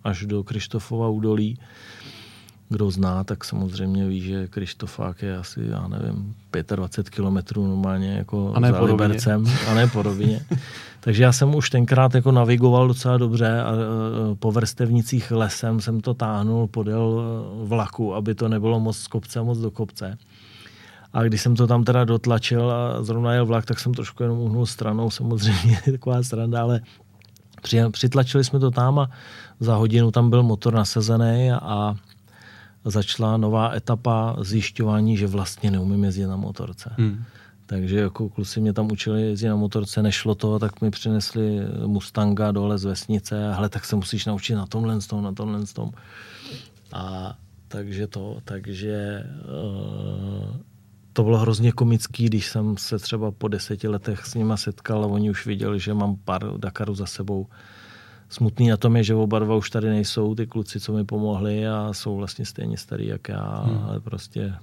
až 0.03 0.25
do 0.25 0.43
Krištofova 0.43 1.09
údolí 1.09 1.59
kdo 2.69 2.91
zná, 2.91 3.23
tak 3.23 3.43
samozřejmě 3.43 4.07
ví, 4.07 4.21
že 4.21 4.47
Krištofák 4.47 5.21
je 5.21 5.37
asi, 5.37 5.59
já 5.69 5.87
nevím, 5.87 6.35
25 6.75 7.15
kilometrů 7.15 7.67
normálně 7.67 8.13
jako 8.13 8.53
a 8.55 8.59
ne 8.59 8.71
za 8.71 8.81
Libercem, 8.81 9.45
a 9.67 9.73
ne 9.73 9.87
po 9.87 10.01
rovině. 10.01 10.45
Takže 10.99 11.23
já 11.23 11.31
jsem 11.31 11.55
už 11.55 11.69
tenkrát 11.69 12.15
jako 12.15 12.31
navigoval 12.31 12.87
docela 12.87 13.17
dobře 13.17 13.61
a 13.61 13.71
po 14.39 14.51
vrstevnicích 14.51 15.31
lesem 15.31 15.81
jsem 15.81 16.01
to 16.01 16.13
táhnul 16.13 16.67
podél 16.67 17.21
e, 17.21 17.67
vlaku, 17.67 18.15
aby 18.15 18.35
to 18.35 18.49
nebylo 18.49 18.79
moc 18.79 18.97
z 18.97 19.07
kopce, 19.07 19.41
moc 19.41 19.59
do 19.59 19.71
kopce. 19.71 20.17
A 21.13 21.23
když 21.23 21.41
jsem 21.41 21.55
to 21.55 21.67
tam 21.67 21.83
teda 21.83 22.03
dotlačil 22.03 22.71
a 22.71 23.03
zrovna 23.03 23.33
jel 23.33 23.45
vlak, 23.45 23.65
tak 23.65 23.79
jsem 23.79 23.93
trošku 23.93 24.23
jenom 24.23 24.39
uhnul 24.39 24.65
stranou, 24.65 25.09
samozřejmě 25.09 25.79
taková 25.91 26.23
strana, 26.23 26.61
ale 26.61 26.81
přitlačili 27.91 28.43
jsme 28.43 28.59
to 28.59 28.71
tam 28.71 28.99
a 28.99 29.09
za 29.59 29.75
hodinu 29.75 30.11
tam 30.11 30.29
byl 30.29 30.43
motor 30.43 30.73
nasazený 30.73 31.51
a 31.51 31.95
začala 32.85 33.37
nová 33.37 33.75
etapa 33.75 34.35
zjišťování, 34.39 35.17
že 35.17 35.27
vlastně 35.27 35.71
neumím 35.71 36.03
jezdit 36.03 36.27
na 36.27 36.35
motorce. 36.35 36.93
Hmm. 36.97 37.23
Takže 37.65 37.99
jako 37.99 38.29
kluci 38.29 38.61
mě 38.61 38.73
tam 38.73 38.91
učili 38.91 39.21
jezdit 39.21 39.47
na 39.47 39.55
motorce, 39.55 40.01
nešlo 40.01 40.35
to, 40.35 40.59
tak 40.59 40.81
mi 40.81 40.91
přinesli 40.91 41.59
Mustanga 41.85 42.51
dole 42.51 42.77
z 42.77 42.85
vesnice 42.85 43.49
a 43.49 43.53
hele, 43.53 43.69
tak 43.69 43.85
se 43.85 43.95
musíš 43.95 44.25
naučit 44.25 44.55
na 44.55 44.65
tomhle 44.65 44.99
tom, 44.99 45.23
na 45.23 45.31
tomhle 45.31 45.65
tom. 45.65 45.91
A 46.93 47.35
takže 47.67 48.07
to, 48.07 48.37
takže 48.45 49.23
uh, 49.45 50.55
to 51.13 51.23
bylo 51.23 51.37
hrozně 51.37 51.71
komický, 51.71 52.25
když 52.25 52.47
jsem 52.47 52.77
se 52.77 52.99
třeba 52.99 53.31
po 53.31 53.47
deseti 53.47 53.87
letech 53.87 54.25
s 54.25 54.35
nima 54.35 54.57
setkal 54.57 55.03
a 55.03 55.07
oni 55.07 55.29
už 55.29 55.45
viděli, 55.45 55.79
že 55.79 55.93
mám 55.93 56.15
pár 56.15 56.57
Dakarů 56.57 56.95
za 56.95 57.05
sebou. 57.05 57.47
Smutný 58.35 58.67
na 58.67 58.77
tom 58.77 58.95
je, 58.95 59.03
že 59.03 59.15
oba 59.15 59.39
dva 59.39 59.55
už 59.55 59.69
tady 59.69 59.89
nejsou, 59.89 60.35
ty 60.35 60.47
kluci, 60.47 60.79
co 60.79 60.93
mi 60.93 61.03
pomohli 61.05 61.67
a 61.67 61.89
jsou 61.93 62.15
vlastně 62.15 62.45
stejně 62.45 62.77
starý 62.77 63.07
jak 63.07 63.29
já, 63.29 63.63
hmm. 63.65 63.83
ale 63.83 63.99
prostě 63.99 64.53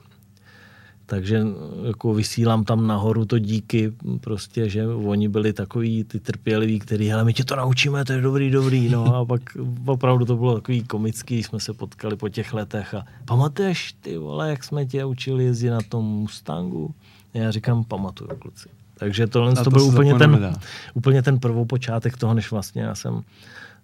takže 1.07 1.43
jako 1.87 2.15
vysílám 2.15 2.65
tam 2.65 2.87
nahoru 2.87 3.25
to 3.25 3.39
díky, 3.39 3.93
prostě, 4.21 4.69
že 4.69 4.87
oni 4.87 5.29
byli 5.29 5.53
takový 5.53 6.05
ty 6.05 6.21
trpěliví, 6.21 6.79
který, 6.79 7.09
hele, 7.09 7.25
my 7.25 7.33
tě 7.33 7.45
to 7.45 7.57
naučíme, 7.57 8.05
to 8.05 8.13
je 8.13 8.21
dobrý, 8.21 8.51
dobrý, 8.51 8.89
no 8.89 9.17
a 9.17 9.25
pak 9.25 9.43
opravdu 9.87 10.25
to 10.25 10.37
bylo 10.37 10.55
takový 10.55 10.83
komický, 10.85 11.43
jsme 11.43 11.61
se 11.61 11.73
potkali 11.73 12.17
po 12.17 12.29
těch 12.29 12.53
letech 12.53 12.95
a 12.95 13.05
pamatuješ, 13.25 13.93
ty 13.93 14.19
vole, 14.19 14.51
jak 14.51 14.65
jsme 14.65 14.87
tě 14.87 15.05
učili 15.05 15.45
jezdit 15.45 15.71
na 15.71 15.81
tom 15.89 16.05
Mustangu? 16.05 16.95
Já 17.35 17.51
říkám, 17.51 17.85
pamatuju, 17.85 18.31
kluci. 18.39 18.69
Takže 19.03 19.27
tohle 19.27 19.55
to, 19.55 19.65
to 19.65 19.71
byl 19.71 19.83
úplně 19.83 20.15
ten, 20.15 20.55
úplně 20.95 21.23
ten 21.23 21.39
počátek 21.67 22.17
toho, 22.17 22.35
než 22.35 22.51
vlastně 22.51 22.83
já 22.83 22.95
jsem 22.95 23.23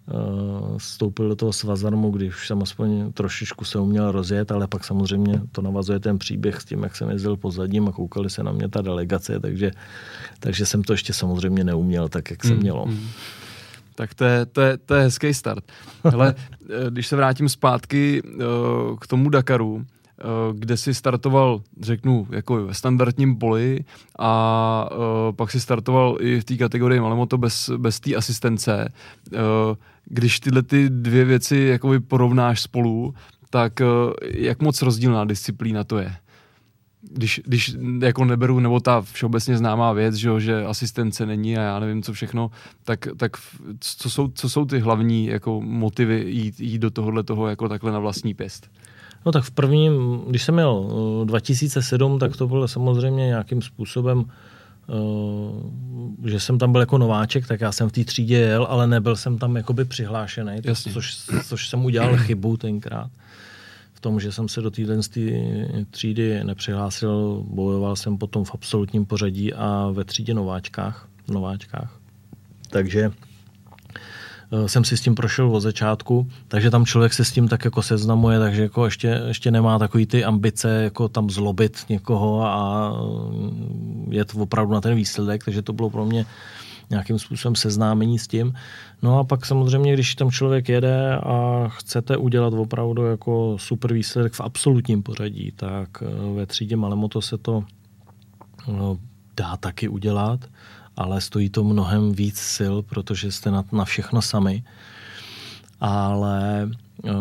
Eh, 0.09 0.77
vstoupil 0.77 1.29
do 1.29 1.35
toho 1.35 1.53
svazarmu, 1.53 2.11
když 2.11 2.35
už 2.35 2.47
jsem 2.47 2.63
aspoň 2.63 3.11
trošičku 3.11 3.65
se 3.65 3.79
uměl 3.79 4.11
rozjet, 4.11 4.51
ale 4.51 4.67
pak 4.67 4.83
samozřejmě 4.83 5.41
to 5.51 5.61
navazuje 5.61 5.99
ten 5.99 6.17
příběh 6.17 6.61
s 6.61 6.65
tím, 6.65 6.83
jak 6.83 6.95
jsem 6.95 7.09
jezdil 7.09 7.37
pozadím 7.37 7.87
a 7.87 7.91
koukali 7.91 8.29
se 8.29 8.43
na 8.43 8.51
mě 8.51 8.69
ta 8.69 8.81
delegace, 8.81 9.39
takže, 9.39 9.71
takže 10.39 10.65
jsem 10.65 10.83
to 10.83 10.93
ještě 10.93 11.13
samozřejmě 11.13 11.63
neuměl 11.63 12.09
tak, 12.09 12.31
jak 12.31 12.43
se 12.43 12.53
mm, 12.53 12.59
mělo. 12.59 12.85
Mm. 12.85 13.07
Tak 13.95 14.13
to 14.13 14.25
je, 14.25 14.45
to, 14.45 14.61
je, 14.61 14.77
to 14.77 14.95
je 14.95 15.03
hezký 15.03 15.33
start. 15.33 15.63
Ale 16.13 16.35
eh, 16.69 16.89
když 16.89 17.07
se 17.07 17.15
vrátím 17.15 17.49
zpátky 17.49 18.21
uh, 18.23 18.97
k 18.97 19.07
tomu 19.07 19.29
Dakaru, 19.29 19.85
Eh, 19.85 19.98
kde 20.53 20.77
si 20.77 20.93
startoval, 20.93 21.61
řeknu, 21.81 22.27
jako 22.29 22.65
ve 22.65 22.73
standardním 22.73 23.35
poli 23.35 23.79
a 24.19 24.89
uh, 24.91 25.35
pak 25.35 25.51
si 25.51 25.59
startoval 25.59 26.17
i 26.19 26.39
v 26.39 26.43
té 26.43 26.57
kategorii 26.57 26.99
Malemoto 26.99 27.37
bez, 27.37 27.69
bez 27.77 27.99
té 27.99 28.15
asistence. 28.15 28.93
Uh, 29.31 29.39
když 30.05 30.39
tyhle 30.39 30.63
ty 30.63 30.89
dvě 30.89 31.25
věci 31.25 31.57
jakoby 31.57 31.99
porovnáš 31.99 32.61
spolu, 32.61 33.13
tak 33.49 33.81
jak 34.21 34.61
moc 34.61 34.81
rozdílná 34.81 35.25
disciplína 35.25 35.83
to 35.83 35.97
je? 35.97 36.15
Když, 37.01 37.41
když 37.45 37.75
jako 38.01 38.25
neberu, 38.25 38.59
nebo 38.59 38.79
ta 38.79 39.01
všeobecně 39.01 39.57
známá 39.57 39.93
věc, 39.93 40.15
že, 40.15 40.29
že 40.39 40.65
asistence 40.65 41.25
není 41.25 41.57
a 41.57 41.61
já 41.61 41.79
nevím 41.79 42.03
co 42.03 42.13
všechno, 42.13 42.51
tak, 42.83 43.07
tak 43.17 43.31
co, 43.79 44.09
jsou, 44.09 44.27
co 44.27 44.49
jsou 44.49 44.65
ty 44.65 44.79
hlavní 44.79 45.25
jako 45.25 45.61
motivy 45.61 46.25
jít, 46.27 46.59
jít 46.59 46.79
do 46.79 46.91
tohohle 46.91 47.23
toho 47.23 47.47
jako 47.47 47.69
takhle 47.69 47.91
na 47.91 47.99
vlastní 47.99 48.33
pěst? 48.33 48.69
No 49.25 49.31
tak 49.31 49.43
v 49.43 49.51
prvním, 49.51 50.21
když 50.27 50.43
jsem 50.43 50.55
měl 50.55 50.89
2007, 51.25 52.19
tak 52.19 52.37
to 52.37 52.47
bylo 52.47 52.67
samozřejmě 52.67 53.27
nějakým 53.27 53.61
způsobem 53.61 54.25
že 56.25 56.39
jsem 56.39 56.57
tam 56.57 56.71
byl 56.71 56.81
jako 56.81 56.97
nováček, 56.97 57.47
tak 57.47 57.61
já 57.61 57.71
jsem 57.71 57.89
v 57.89 57.91
té 57.91 58.03
třídě 58.03 58.37
jel, 58.37 58.67
ale 58.69 58.87
nebyl 58.87 59.15
jsem 59.15 59.37
tam 59.37 59.55
jakoby 59.55 59.85
přihlášený, 59.85 60.61
což, 60.93 61.15
což 61.47 61.69
jsem 61.69 61.85
udělal 61.85 62.17
chybu 62.17 62.57
tenkrát. 62.57 63.11
V 63.93 63.99
tom, 63.99 64.19
že 64.19 64.31
jsem 64.31 64.47
se 64.47 64.61
do 64.61 64.71
téhle 64.71 64.97
třídy 65.91 66.43
nepřihlásil, 66.43 67.43
bojoval 67.47 67.95
jsem 67.95 68.17
potom 68.17 68.45
v 68.45 68.51
absolutním 68.53 69.05
pořadí 69.05 69.53
a 69.53 69.89
ve 69.93 70.03
třídě 70.03 70.33
nováčkách. 70.33 71.07
nováčkách. 71.27 71.99
Takže 72.69 73.11
Eh, 73.11 73.28
jsem 74.65 74.83
si 74.83 74.97
s 74.97 75.01
tím 75.01 75.15
prošel 75.15 75.55
od 75.55 75.59
začátku, 75.59 76.27
takže 76.47 76.69
tam 76.69 76.85
člověk 76.85 77.13
se 77.13 77.25
s 77.25 77.31
tím 77.31 77.47
tak 77.47 77.65
jako 77.65 77.81
seznamuje, 77.81 78.39
takže 78.39 78.61
jako 78.61 78.85
ještě, 78.85 79.21
ještě 79.27 79.51
nemá 79.51 79.79
takový 79.79 80.05
ty 80.05 80.25
ambice 80.25 80.83
jako 80.83 81.09
tam 81.09 81.29
zlobit 81.29 81.85
někoho 81.89 82.43
a 82.43 82.93
eh, 84.11 84.15
jet 84.15 84.33
opravdu 84.35 84.73
na 84.73 84.81
ten 84.81 84.95
výsledek, 84.95 85.45
takže 85.45 85.61
to 85.61 85.73
bylo 85.73 85.89
pro 85.89 86.05
mě 86.05 86.25
nějakým 86.89 87.19
způsobem 87.19 87.55
seznámení 87.55 88.19
s 88.19 88.27
tím. 88.27 88.53
No 89.01 89.19
a 89.19 89.23
pak 89.23 89.45
samozřejmě, 89.45 89.93
když 89.93 90.15
tam 90.15 90.31
člověk 90.31 90.69
jede 90.69 91.15
a 91.15 91.67
chcete 91.67 92.17
udělat 92.17 92.53
opravdu 92.53 93.05
jako 93.05 93.57
super 93.59 93.93
výsledek 93.93 94.33
v 94.33 94.41
absolutním 94.41 95.03
pořadí, 95.03 95.53
tak 95.55 95.89
eh, 96.01 96.35
ve 96.35 96.45
třídě 96.45 96.75
Malemoto 96.75 97.21
se 97.21 97.37
to 97.37 97.63
dá 99.37 99.57
taky 99.57 99.87
udělat 99.87 100.39
ale 100.99 101.21
stojí 101.21 101.49
to 101.49 101.63
mnohem 101.63 102.11
víc 102.11 102.37
sil, 102.55 102.75
protože 102.81 103.31
jste 103.31 103.51
na, 103.51 103.63
na 103.71 103.85
všechno 103.85 104.21
sami. 104.21 104.63
Ale 105.79 106.69
uh, 107.03 107.11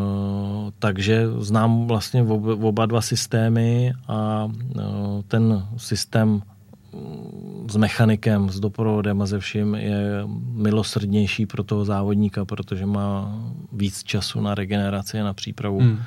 takže 0.78 1.26
znám 1.38 1.86
vlastně 1.86 2.22
ob, 2.22 2.42
oba 2.44 2.86
dva 2.86 3.00
systémy 3.00 3.92
a 4.08 4.44
uh, 4.44 5.22
ten 5.28 5.66
systém 5.76 6.28
mm, 6.28 7.66
s 7.70 7.76
mechanikem, 7.76 8.50
s 8.50 8.60
doprovodem 8.60 9.22
a 9.22 9.26
ze 9.26 9.38
vším 9.38 9.74
je 9.74 10.22
milosrdnější 10.52 11.46
pro 11.46 11.62
toho 11.62 11.84
závodníka, 11.84 12.44
protože 12.44 12.86
má 12.86 13.38
víc 13.72 14.02
času 14.02 14.40
na 14.40 14.54
regeneraci 14.54 15.20
a 15.20 15.24
na 15.24 15.34
přípravu. 15.34 15.78
Hmm. 15.78 15.98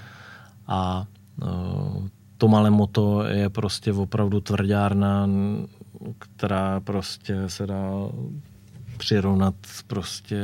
A 0.67 1.07
uh, 1.43 2.07
to 2.37 2.47
malé 2.47 2.69
moto 2.69 3.23
je 3.23 3.49
prostě 3.49 3.93
opravdu 3.93 4.41
tvrdárna, 4.41 5.29
která 6.19 6.79
prostě 6.79 7.37
se 7.47 7.67
dá 7.67 7.91
přirovnat 8.97 9.55
prostě 9.87 10.37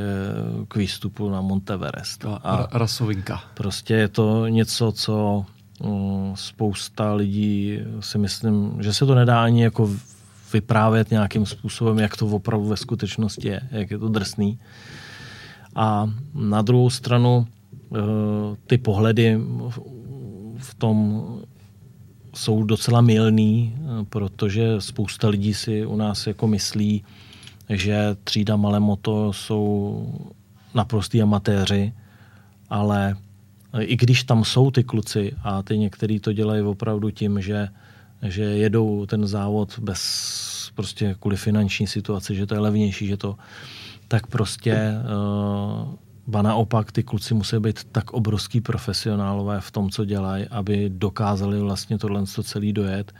k 0.68 0.76
výstupu 0.76 1.30
na 1.30 1.40
Monteverest. 1.40 2.24
A 2.24 2.68
rasovinka. 2.72 3.42
Prostě 3.54 3.94
je 3.94 4.08
to 4.08 4.46
něco, 4.46 4.92
co 4.92 5.44
mm, 5.84 6.32
spousta 6.34 7.14
lidí 7.14 7.78
si 8.00 8.18
myslím, 8.18 8.78
že 8.80 8.92
se 8.92 9.06
to 9.06 9.14
nedá 9.14 9.44
ani 9.44 9.62
jako 9.62 9.90
vyprávět 10.52 11.10
nějakým 11.10 11.46
způsobem, 11.46 11.98
jak 11.98 12.16
to 12.16 12.26
opravdu 12.26 12.66
ve 12.66 12.76
skutečnosti 12.76 13.48
je, 13.48 13.60
jak 13.70 13.90
je 13.90 13.98
to 13.98 14.08
drsný. 14.08 14.58
A 15.74 16.10
na 16.34 16.62
druhou 16.62 16.90
stranu 16.90 17.46
eh, 17.46 17.98
ty 18.66 18.78
pohledy 18.78 19.40
v 20.58 20.74
tom 20.74 21.26
jsou 22.38 22.62
docela 22.62 23.00
milný, 23.00 23.74
eh, 23.74 24.04
protože 24.04 24.80
spousta 24.80 25.28
lidí 25.28 25.54
si 25.54 25.86
u 25.86 25.96
nás 25.96 26.26
jako 26.26 26.46
myslí, 26.46 27.04
že 27.68 28.16
třída 28.24 28.56
malé 28.56 28.80
moto 28.80 29.32
jsou 29.32 30.06
naprostý 30.74 31.22
amatéři, 31.22 31.92
ale 32.70 33.16
eh, 33.72 33.82
i 33.82 33.96
když 33.96 34.24
tam 34.24 34.44
jsou 34.44 34.70
ty 34.70 34.84
kluci 34.84 35.32
a 35.42 35.62
ty 35.62 35.78
některý 35.78 36.20
to 36.20 36.32
dělají 36.32 36.62
opravdu 36.62 37.10
tím, 37.10 37.40
že, 37.40 37.68
že 38.22 38.42
jedou 38.42 39.06
ten 39.06 39.26
závod 39.26 39.78
bez 39.78 40.70
prostě 40.74 41.16
kvůli 41.20 41.36
finanční 41.36 41.86
situaci, 41.86 42.34
že 42.34 42.46
to 42.46 42.54
je 42.54 42.60
levnější, 42.60 43.06
že 43.06 43.16
to 43.16 43.36
tak 44.08 44.26
prostě 44.26 44.74
uh, 44.74 45.94
Ba 46.28 46.42
naopak, 46.42 46.92
ty 46.92 47.02
kluci 47.02 47.34
musí 47.34 47.56
být 47.56 47.84
tak 47.84 48.10
obrovský 48.12 48.60
profesionálové 48.60 49.60
v 49.60 49.70
tom, 49.70 49.90
co 49.90 50.04
dělají, 50.04 50.46
aby 50.46 50.90
dokázali 50.94 51.60
vlastně 51.60 51.98
tohle 51.98 52.26
celý 52.26 52.72
dojet, 52.72 53.12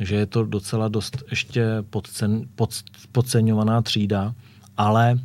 že 0.00 0.16
je 0.16 0.26
to 0.26 0.44
docela 0.44 0.88
dost 0.88 1.22
ještě 1.30 1.66
podcen, 1.90 2.44
pod, 2.54 2.70
podceňovaná 3.12 3.82
třída, 3.82 4.34
ale 4.76 5.10
e, 5.12 5.18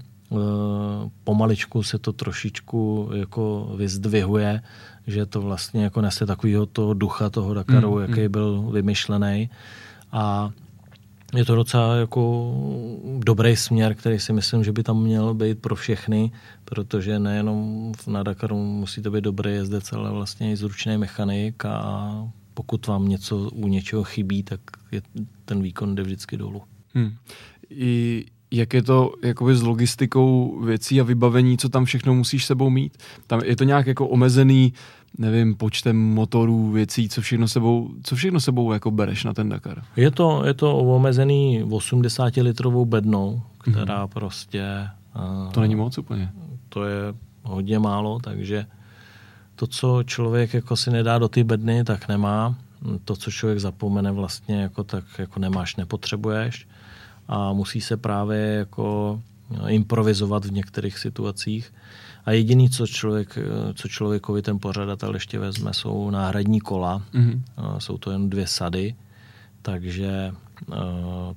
pomaličku 1.23 1.83
se 1.83 1.99
to 1.99 2.13
trošičku 2.13 3.09
jako 3.13 3.73
vyzdvihuje, 3.75 4.61
že 5.07 5.25
to 5.25 5.41
vlastně 5.41 5.83
jako 5.83 6.01
nese 6.01 6.25
takového 6.25 6.65
toho 6.65 6.93
ducha 6.93 7.29
toho 7.29 7.53
Dakaru, 7.53 7.95
mm, 7.95 8.01
jaký 8.01 8.21
mm. 8.21 8.31
byl 8.31 8.69
vymyšlený. 8.71 9.49
A 10.11 10.51
je 11.35 11.45
to 11.45 11.55
docela 11.55 11.95
jako 11.95 12.53
dobrý 13.19 13.55
směr, 13.55 13.95
který 13.95 14.19
si 14.19 14.33
myslím, 14.33 14.63
že 14.63 14.71
by 14.71 14.83
tam 14.83 15.01
měl 15.01 15.33
být 15.33 15.59
pro 15.59 15.75
všechny, 15.75 16.31
protože 16.65 17.19
nejenom 17.19 17.91
na 18.07 18.23
Dakaru 18.23 18.57
musí 18.63 19.01
to 19.01 19.11
být 19.11 19.23
dobrý 19.23 19.53
jezdec, 19.53 19.93
ale 19.93 20.11
vlastně 20.11 20.51
i 20.51 20.55
zručný 20.55 20.97
mechanik 20.97 21.65
a 21.65 22.11
pokud 22.53 22.87
vám 22.87 23.07
něco 23.07 23.37
u 23.37 23.67
něčeho 23.67 24.03
chybí, 24.03 24.43
tak 24.43 24.59
je, 24.91 25.01
ten 25.45 25.61
výkon 25.61 25.95
jde 25.95 26.03
vždycky 26.03 26.37
dolů. 26.37 26.61
Hmm. 26.93 27.15
I 27.69 28.25
jak 28.51 28.73
je 28.73 28.83
to 28.83 29.13
jakoby 29.23 29.55
s 29.55 29.61
logistikou 29.61 30.59
věcí 30.61 31.01
a 31.01 31.03
vybavení, 31.03 31.57
co 31.57 31.69
tam 31.69 31.85
všechno 31.85 32.15
musíš 32.15 32.45
sebou 32.45 32.69
mít? 32.69 32.97
Tam 33.27 33.41
je 33.45 33.55
to 33.55 33.63
nějak 33.63 33.87
jako 33.87 34.07
omezený 34.07 34.73
nevím, 35.17 35.55
počtem 35.55 35.97
motorů, 35.97 36.71
věcí, 36.71 37.09
co 37.09 37.21
všechno 37.21 37.47
sebou, 37.47 37.89
co 38.03 38.15
všechno 38.15 38.39
sebou 38.39 38.73
jako 38.73 38.91
bereš 38.91 39.23
na 39.23 39.33
ten 39.33 39.49
Dakar? 39.49 39.83
Je 39.95 40.11
to, 40.11 40.45
je 40.45 40.53
to 40.53 40.77
omezený 40.77 41.63
80 41.63 42.37
litrovou 42.37 42.85
bednou, 42.85 43.41
která 43.57 44.05
mm-hmm. 44.05 44.07
prostě... 44.07 44.89
Uh, 45.15 45.51
to 45.51 45.61
není 45.61 45.75
moc 45.75 45.97
úplně. 45.97 46.31
To 46.69 46.83
je 46.85 46.99
hodně 47.43 47.79
málo, 47.79 48.19
takže 48.19 48.65
to, 49.55 49.67
co 49.67 50.03
člověk 50.03 50.53
jako 50.53 50.75
si 50.75 50.91
nedá 50.91 51.19
do 51.19 51.27
té 51.27 51.43
bedny, 51.43 51.83
tak 51.83 52.07
nemá. 52.07 52.55
to, 53.05 53.15
co 53.15 53.31
člověk 53.31 53.59
zapomene 53.59 54.11
vlastně, 54.11 54.61
jako 54.61 54.83
tak 54.83 55.03
jako 55.17 55.39
nemáš, 55.39 55.75
nepotřebuješ 55.75 56.67
a 57.27 57.53
musí 57.53 57.81
se 57.81 57.97
právě 57.97 58.39
jako 58.39 59.19
improvizovat 59.67 60.45
v 60.45 60.51
některých 60.51 60.99
situacích. 60.99 61.73
A 62.25 62.31
jediný, 62.31 62.69
co, 62.69 62.87
člověk, 62.87 63.37
co 63.73 63.87
člověkovi 63.87 64.41
ten 64.41 64.59
pořadatel 64.59 65.13
ještě 65.13 65.39
vezme, 65.39 65.73
jsou 65.73 66.09
náhradní 66.09 66.59
kola. 66.59 67.01
Mm-hmm. 67.13 67.41
Jsou 67.77 67.97
to 67.97 68.11
jen 68.11 68.29
dvě 68.29 68.47
sady, 68.47 68.95
takže 69.61 70.31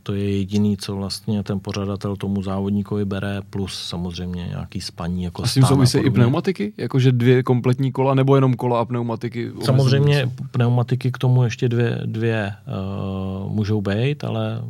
to 0.03 0.15
je 0.15 0.39
jediný, 0.39 0.77
co 0.77 0.97
vlastně 0.97 1.43
ten 1.43 1.61
pořadatel 1.61 2.17
tomu 2.17 2.43
závodníkovi 2.43 3.05
bere, 3.05 3.43
plus 3.51 3.89
samozřejmě 3.89 4.47
nějaký 4.47 4.81
spaní. 4.81 5.23
Jako 5.23 5.43
a 5.43 5.47
s 5.47 5.55
tím 5.55 5.63
souvisí 5.63 5.99
i 5.99 6.11
pneumatiky? 6.11 6.73
Jakože 6.77 7.13
dvě 7.13 7.43
kompletní 7.43 7.93
kola, 7.93 8.15
nebo 8.15 8.35
jenom 8.35 8.55
kola 8.55 8.81
a 8.81 8.85
pneumatiky? 8.85 9.51
Samozřejmě 9.63 10.31
pneumatiky 10.51 11.13
k 11.13 11.19
tomu 11.19 11.45
ještě 11.45 11.69
dvě, 11.69 12.01
dvě 12.05 12.53
uh, 13.45 13.53
můžou 13.53 13.81
být, 13.81 14.25
ale 14.25 14.63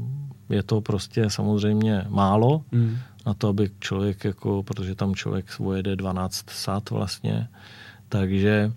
je 0.50 0.62
to 0.62 0.80
prostě 0.80 1.30
samozřejmě 1.30 2.04
málo 2.08 2.62
mm. 2.72 2.96
na 3.26 3.34
to, 3.34 3.48
aby 3.48 3.70
člověk, 3.80 4.24
jako, 4.24 4.62
protože 4.62 4.94
tam 4.94 5.14
člověk 5.14 5.58
vojede 5.58 5.96
12 5.96 6.50
sat 6.50 6.90
vlastně, 6.90 7.48
takže 8.08 8.72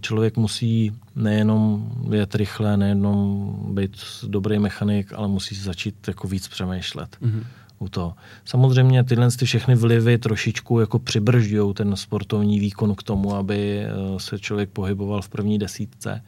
člověk 0.00 0.36
musí 0.36 0.92
nejenom 1.16 1.90
jet 2.12 2.34
rychle, 2.34 2.76
nejenom 2.76 3.54
být 3.74 3.96
dobrý 4.26 4.58
mechanik, 4.58 5.12
ale 5.12 5.28
musí 5.28 5.54
začít 5.54 6.08
jako 6.08 6.28
víc 6.28 6.48
přemýšlet. 6.48 7.16
Mm-hmm. 7.22 7.44
U 7.78 7.88
toho. 7.88 8.14
Samozřejmě 8.44 9.04
tyhle 9.04 9.30
ty 9.30 9.44
všechny 9.44 9.74
vlivy 9.74 10.18
trošičku 10.18 10.80
jako 10.80 10.98
přibržďují 10.98 11.74
ten 11.74 11.96
sportovní 11.96 12.60
výkon 12.60 12.94
k 12.94 13.02
tomu, 13.02 13.34
aby 13.34 13.78
eh, 13.78 13.90
se 14.16 14.38
člověk 14.38 14.70
pohyboval 14.70 15.22
v 15.22 15.28
první 15.28 15.58
desítce. 15.58 16.22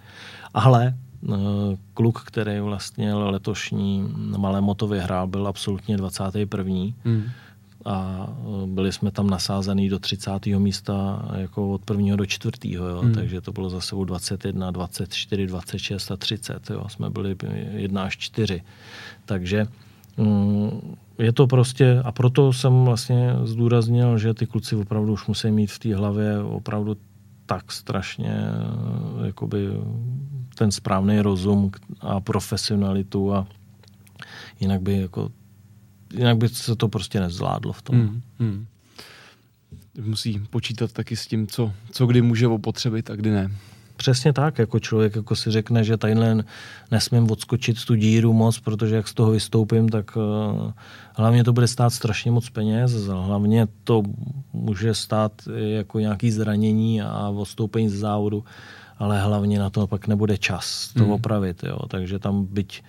Ale 0.54 0.94
kluk, 1.94 2.22
který 2.24 2.60
vlastně 2.60 3.14
letošní 3.14 4.14
malé 4.38 4.60
moto 4.60 4.86
vyhrál, 4.86 5.26
byl 5.26 5.46
absolutně 5.46 5.96
21. 5.96 6.74
Mm 7.04 7.24
a 7.84 8.28
e, 8.64 8.66
byli 8.66 8.92
jsme 8.92 9.10
tam 9.10 9.30
nasázený 9.30 9.88
do 9.88 9.98
30. 9.98 10.46
místa 10.46 11.28
jako 11.36 11.70
od 11.70 11.82
prvního 11.82 12.16
do 12.16 12.26
čtvrtého, 12.26 12.88
jo? 12.88 13.00
Hmm. 13.00 13.14
takže 13.14 13.40
to 13.40 13.52
bylo 13.52 13.70
za 13.70 13.80
sebou 13.80 14.04
21, 14.04 14.70
24, 14.70 15.46
26 15.46 16.10
a 16.10 16.16
30. 16.16 16.70
Jo? 16.70 16.84
Jsme 16.88 17.10
byli 17.10 17.36
1 17.72 18.02
až 18.02 18.16
4. 18.16 18.62
Takže 19.24 19.66
mm, 20.16 20.96
je 21.18 21.32
to 21.32 21.46
prostě, 21.46 22.02
a 22.04 22.12
proto 22.12 22.52
jsem 22.52 22.84
vlastně 22.84 23.34
zdůraznil, 23.44 24.18
že 24.18 24.34
ty 24.34 24.46
kluci 24.46 24.76
opravdu 24.76 25.12
už 25.12 25.26
musí 25.26 25.50
mít 25.50 25.70
v 25.70 25.78
té 25.78 25.94
hlavě 25.94 26.42
opravdu 26.42 26.96
tak 27.46 27.72
strašně 27.72 28.32
e, 28.32 29.26
jakoby 29.26 29.68
ten 30.58 30.72
správný 30.72 31.20
rozum 31.20 31.70
a 32.00 32.20
profesionalitu 32.20 33.34
a 33.34 33.46
jinak 34.60 34.82
by 34.82 35.00
jako 35.00 35.30
jinak 36.14 36.36
by 36.36 36.48
se 36.48 36.76
to 36.76 36.88
prostě 36.88 37.20
nezvládlo 37.20 37.72
v 37.72 37.82
tom. 37.82 37.96
Hmm, 37.96 38.20
hmm. 38.38 38.66
Musí 40.00 40.38
počítat 40.50 40.92
taky 40.92 41.16
s 41.16 41.26
tím, 41.26 41.46
co, 41.46 41.72
co 41.90 42.06
kdy 42.06 42.22
může 42.22 42.46
opotřebit 42.46 43.10
a 43.10 43.16
kdy 43.16 43.30
ne. 43.30 43.50
Přesně 43.96 44.32
tak, 44.32 44.58
jako 44.58 44.80
člověk 44.80 45.16
jako 45.16 45.36
si 45.36 45.50
řekne, 45.50 45.84
že 45.84 45.96
tadyhle 45.96 46.44
nesmím 46.90 47.30
odskočit 47.30 47.84
tu 47.84 47.94
díru 47.94 48.32
moc, 48.32 48.58
protože 48.58 48.96
jak 48.96 49.08
z 49.08 49.14
toho 49.14 49.30
vystoupím, 49.30 49.88
tak 49.88 50.16
uh, 50.16 50.72
hlavně 51.14 51.44
to 51.44 51.52
bude 51.52 51.66
stát 51.66 51.90
strašně 51.90 52.30
moc 52.30 52.50
peněz, 52.50 52.92
hlavně 53.06 53.66
to 53.84 54.02
může 54.52 54.94
stát 54.94 55.32
jako 55.54 55.98
nějaký 55.98 56.30
zranění 56.30 57.02
a 57.02 57.28
odstoupení 57.28 57.88
z 57.88 57.98
závodu, 57.98 58.44
ale 58.98 59.22
hlavně 59.22 59.58
na 59.58 59.70
to 59.70 59.86
pak 59.86 60.06
nebude 60.06 60.38
čas 60.38 60.92
to 60.92 61.04
hmm. 61.04 61.12
opravit, 61.12 61.62
jo. 61.62 61.78
takže 61.88 62.18
tam 62.18 62.46
byť 62.46 62.82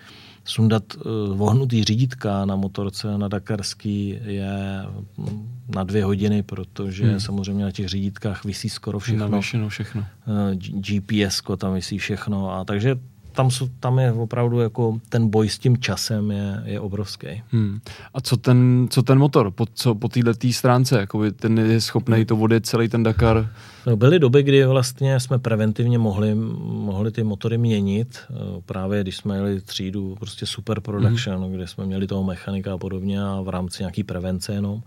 sundat 0.44 0.84
uh, 0.96 1.38
vohnutý 1.38 1.84
řídítka 1.84 2.46
na 2.46 2.56
motorce 2.56 3.18
na 3.18 3.28
Dakarský 3.28 4.20
je 4.24 4.86
mm, 5.18 5.60
na 5.76 5.84
dvě 5.84 6.04
hodiny, 6.06 6.44
protože 6.44 7.06
hmm. 7.06 7.20
samozřejmě 7.20 7.64
na 7.64 7.72
těch 7.72 7.88
řídítkách 7.88 8.46
visí 8.46 8.70
skoro 8.70 9.00
všechno. 9.00 9.42
všechno. 9.42 9.70
všechno. 9.70 10.02
Uh, 10.02 10.54
GPS 10.82 11.42
tam 11.58 11.74
visí 11.74 11.98
všechno. 11.98 12.52
A 12.54 12.66
takže 12.66 12.96
tam, 13.32 13.52
jsou, 13.52 13.70
tam 13.80 14.00
je 14.00 14.14
opravdu 14.14 14.60
jako 14.60 15.00
ten 15.10 15.30
boj 15.30 15.50
s 15.50 15.60
tím 15.60 15.78
časem 15.78 16.32
je, 16.32 16.62
je 16.66 16.80
obrovský. 16.80 17.44
Hmm. 17.52 17.80
A 18.14 18.22
co 18.22 18.38
ten, 18.38 18.88
co 18.90 19.04
ten 19.04 19.20
motor? 19.20 19.52
Po, 19.52 19.66
co 19.74 19.96
po 19.96 20.10
této 20.10 20.52
stránce? 20.52 21.00
Jakoby 21.00 21.32
ten 21.32 21.60
je 21.60 21.82
schopný 21.82 22.26
to 22.26 22.36
vodit 22.36 22.66
celý 22.66 22.90
ten 22.90 23.04
Dakar? 23.04 23.50
No, 23.88 23.96
byly 23.96 24.20
doby, 24.20 24.44
kdy 24.44 24.66
vlastně 24.66 25.20
jsme 25.20 25.40
preventivně 25.40 25.98
mohli, 25.98 26.36
mohli 26.62 27.12
ty 27.12 27.24
motory 27.24 27.58
měnit. 27.58 28.20
Eh, 28.30 28.34
právě 28.66 29.02
když 29.02 29.18
jsme 29.18 29.36
jeli 29.36 29.62
třídu 29.62 30.16
prostě 30.20 30.46
super 30.46 30.80
production, 30.80 31.44
hmm. 31.44 31.52
kde 31.52 31.68
jsme 31.68 31.86
měli 31.86 32.08
toho 32.08 32.24
mechanika 32.24 32.74
a 32.74 32.78
podobně 32.78 33.24
a 33.24 33.42
v 33.42 33.50
rámci 33.50 33.84
nějaký 33.84 34.04
prevence 34.04 34.54
jenom. 34.54 34.82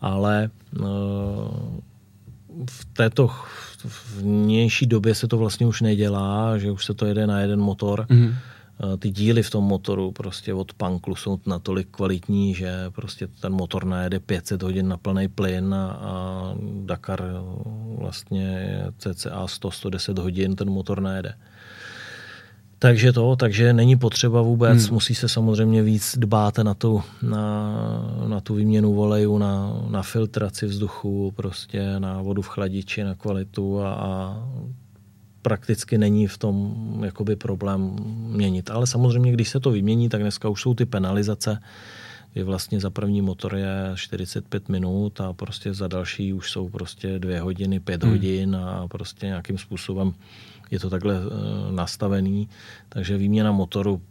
Ale 0.00 0.50
uh, 0.80 0.86
v 2.70 2.84
této 2.84 3.30
vnější 4.16 4.86
době 4.86 5.14
se 5.14 5.28
to 5.28 5.38
vlastně 5.38 5.66
už 5.66 5.80
nedělá, 5.80 6.58
že 6.58 6.70
už 6.70 6.84
se 6.84 6.94
to 6.94 7.06
jede 7.06 7.26
na 7.26 7.40
jeden 7.40 7.60
motor. 7.60 8.06
Mm-hmm. 8.10 8.34
Ty 8.98 9.10
díly 9.10 9.42
v 9.42 9.50
tom 9.50 9.64
motoru 9.64 10.12
prostě 10.12 10.54
od 10.54 10.72
Panklu 10.72 11.14
jsou 11.14 11.40
natolik 11.46 11.88
kvalitní, 11.90 12.54
že 12.54 12.74
prostě 12.90 13.26
ten 13.26 13.52
motor 13.52 13.84
najede 13.84 14.20
500 14.20 14.62
hodin 14.62 14.88
na 14.88 14.96
plný 14.96 15.28
plyn 15.28 15.74
a, 15.74 15.86
a 15.86 16.54
Dakar 16.84 17.22
vlastně 17.98 18.78
cca 18.98 19.46
100-110 19.46 20.22
hodin 20.22 20.56
ten 20.56 20.70
motor 20.70 21.00
najede. 21.00 21.34
Takže 22.84 23.12
to, 23.12 23.36
takže 23.36 23.72
není 23.72 23.96
potřeba 23.96 24.42
vůbec, 24.42 24.84
hmm. 24.84 24.94
musí 24.94 25.14
se 25.14 25.28
samozřejmě 25.28 25.82
víc 25.82 26.18
dbát 26.18 26.58
na 26.58 26.74
tu, 26.74 27.02
na, 27.22 27.72
na 28.26 28.40
tu 28.40 28.54
výměnu 28.54 28.94
volejů, 28.94 29.38
na, 29.38 29.82
na 29.88 30.02
filtraci 30.02 30.66
vzduchu, 30.66 31.32
prostě 31.36 32.00
na 32.00 32.22
vodu 32.22 32.42
v 32.42 32.48
chladiči, 32.48 33.04
na 33.04 33.14
kvalitu 33.14 33.80
a, 33.80 33.94
a 33.94 34.42
prakticky 35.42 35.98
není 35.98 36.26
v 36.26 36.38
tom 36.38 36.74
jakoby 37.04 37.36
problém 37.36 37.96
měnit. 38.36 38.70
Ale 38.70 38.86
samozřejmě, 38.86 39.32
když 39.32 39.48
se 39.48 39.60
to 39.60 39.70
vymění, 39.70 40.08
tak 40.08 40.20
dneska 40.20 40.48
už 40.48 40.62
jsou 40.62 40.74
ty 40.74 40.86
penalizace, 40.86 41.62
kdy 42.32 42.42
vlastně 42.42 42.80
za 42.80 42.90
první 42.90 43.22
motor 43.22 43.56
je 43.56 43.92
45 43.94 44.68
minut 44.68 45.20
a 45.20 45.32
prostě 45.32 45.74
za 45.74 45.88
další 45.88 46.32
už 46.32 46.50
jsou 46.50 46.68
prostě 46.68 47.18
dvě 47.18 47.40
hodiny, 47.40 47.80
pět 47.80 48.02
hmm. 48.02 48.12
hodin 48.12 48.56
a 48.56 48.88
prostě 48.88 49.26
nějakým 49.26 49.58
způsobem 49.58 50.12
je 50.70 50.80
to 50.80 50.90
takhle 50.90 51.14
eh, 51.14 51.72
nastavený, 51.72 52.48
takže 52.88 53.16
výměna 53.16 53.52
motoru 53.52 54.02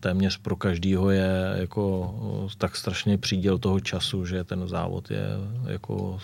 téměř 0.00 0.38
pro 0.38 0.56
každýho 0.56 1.10
je 1.10 1.54
jako 1.54 2.14
eh, 2.46 2.54
tak 2.58 2.76
strašně 2.76 3.18
příděl 3.18 3.58
toho 3.58 3.80
času, 3.80 4.26
že 4.26 4.44
ten 4.44 4.68
závod 4.68 5.10
je 5.10 5.24
jako 5.66 6.18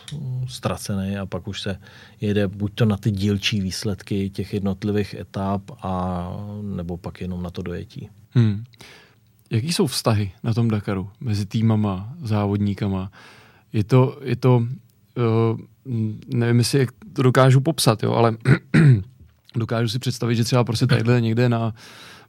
ztracený 0.49 1.17
a 1.17 1.27
pak 1.27 1.49
už 1.49 1.61
se 1.61 1.79
jede 2.21 2.49
buď 2.49 2.73
to 2.75 2.85
na 2.85 2.97
ty 2.97 3.11
dílčí 3.11 3.61
výsledky 3.61 4.31
těch 4.31 4.55
jednotlivých 4.55 5.15
etap 5.15 5.63
a 5.83 6.31
nebo 6.63 6.97
pak 6.97 7.21
jenom 7.21 7.43
na 7.43 7.51
to 7.51 7.63
dojetí. 7.63 8.09
Hmm. 8.31 8.65
Jaký 9.51 9.73
jsou 9.73 9.87
vztahy 9.87 10.33
na 10.43 10.55
tom 10.55 10.69
Dakaru 10.69 11.11
mezi 11.21 11.47
týmama, 11.47 12.15
závodníkama? 12.23 13.11
Je 13.73 13.85
to, 13.85 14.19
je 14.23 14.37
to 14.37 14.57
uh, 14.57 15.61
nevím, 16.29 16.59
jestli 16.59 16.79
jak 16.79 16.89
to 17.13 17.23
dokážu 17.23 17.61
popsat, 17.61 18.03
jo, 18.03 18.13
ale 18.13 18.37
dokážu 19.59 19.89
si 19.89 19.99
představit, 19.99 20.37
že 20.37 20.45
třeba 20.45 20.65
prostě 20.65 20.87
tadyhle 20.87 21.21
někde 21.21 21.49
na 21.49 21.75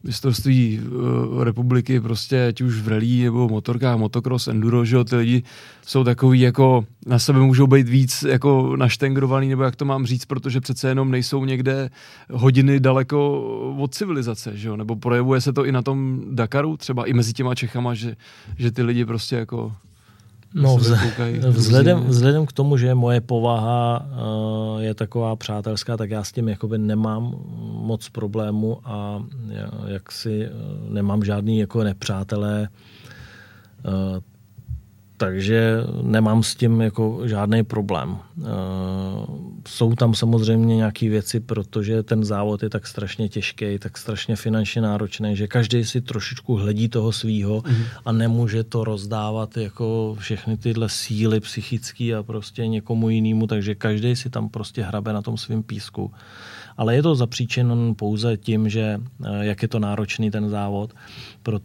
mistrovství 0.03 0.79
uh, 0.79 1.43
republiky, 1.43 1.99
prostě 1.99 2.47
ať 2.47 2.61
už 2.61 2.81
v 2.81 2.87
rally 2.87 3.23
nebo 3.23 3.49
motorkách, 3.49 3.97
motocross, 3.97 4.47
enduro, 4.47 4.85
že 4.85 4.95
jo, 4.95 5.03
ty 5.03 5.15
lidi 5.15 5.43
jsou 5.85 6.03
takový 6.03 6.39
jako, 6.39 6.85
na 7.05 7.19
sebe 7.19 7.39
můžou 7.39 7.67
být 7.67 7.89
víc 7.89 8.23
jako 8.23 8.75
naštengrovaný, 8.75 9.49
nebo 9.49 9.63
jak 9.63 9.75
to 9.75 9.85
mám 9.85 10.05
říct, 10.05 10.25
protože 10.25 10.61
přece 10.61 10.89
jenom 10.89 11.11
nejsou 11.11 11.45
někde 11.45 11.89
hodiny 12.31 12.79
daleko 12.79 13.41
od 13.79 13.93
civilizace, 13.93 14.57
že 14.57 14.67
jo, 14.67 14.77
nebo 14.77 14.95
projevuje 14.95 15.41
se 15.41 15.53
to 15.53 15.65
i 15.65 15.71
na 15.71 15.81
tom 15.81 16.21
Dakaru, 16.31 16.77
třeba 16.77 17.05
i 17.05 17.13
mezi 17.13 17.33
těma 17.33 17.55
Čechama, 17.55 17.93
že, 17.93 18.15
že 18.57 18.71
ty 18.71 18.83
lidi 18.83 19.05
prostě 19.05 19.35
jako 19.35 19.73
No, 20.53 20.77
vzhledem, 21.51 22.03
vzhledem 22.03 22.45
k 22.45 22.53
tomu, 22.53 22.77
že 22.77 22.95
moje 22.95 23.21
povaha 23.21 24.05
uh, 24.05 24.81
je 24.81 24.93
taková 24.93 25.35
přátelská, 25.35 25.97
tak 25.97 26.09
já 26.09 26.23
s 26.23 26.31
tím 26.31 26.49
jakoby 26.49 26.77
nemám 26.77 27.35
moc 27.61 28.09
problému 28.09 28.79
a 28.83 29.23
jak 29.87 30.11
si 30.11 30.49
uh, 30.49 30.93
nemám 30.93 31.23
žádný 31.23 31.59
jako 31.59 31.83
nepřátelé, 31.83 32.69
uh, 33.87 34.19
takže 35.17 35.77
nemám 36.01 36.43
s 36.43 36.55
tím 36.55 36.81
jako 36.81 37.21
žádný 37.25 37.63
problém. 37.63 38.17
jsou 39.67 39.95
tam 39.95 40.13
samozřejmě 40.13 40.75
nějaké 40.75 41.09
věci, 41.09 41.39
protože 41.39 42.03
ten 42.03 42.23
závod 42.23 42.63
je 42.63 42.69
tak 42.69 42.87
strašně 42.87 43.29
těžký, 43.29 43.79
tak 43.79 43.97
strašně 43.97 44.35
finančně 44.35 44.81
náročný, 44.81 45.35
že 45.35 45.47
každý 45.47 45.85
si 45.85 46.01
trošičku 46.01 46.55
hledí 46.55 46.89
toho 46.89 47.11
svýho 47.11 47.63
mm. 47.67 47.83
a 48.05 48.11
nemůže 48.11 48.63
to 48.63 48.83
rozdávat 48.83 49.57
jako 49.57 50.15
všechny 50.19 50.57
tyhle 50.57 50.89
síly 50.89 51.39
psychické 51.39 52.15
a 52.15 52.23
prostě 52.23 52.67
někomu 52.67 53.09
jinému, 53.09 53.47
takže 53.47 53.75
každý 53.75 54.15
si 54.15 54.29
tam 54.29 54.49
prostě 54.49 54.83
hrabe 54.83 55.13
na 55.13 55.21
tom 55.21 55.37
svém 55.37 55.63
písku. 55.63 56.11
Ale 56.77 56.95
je 56.95 57.03
to 57.03 57.15
zapříčen 57.15 57.95
pouze 57.95 58.37
tím, 58.37 58.69
že 58.69 59.01
eh, 59.25 59.45
jak 59.45 59.61
je 59.61 59.67
to 59.67 59.79
náročný 59.79 60.31
ten 60.31 60.49
závod, 60.49 60.93
to, 61.43 61.59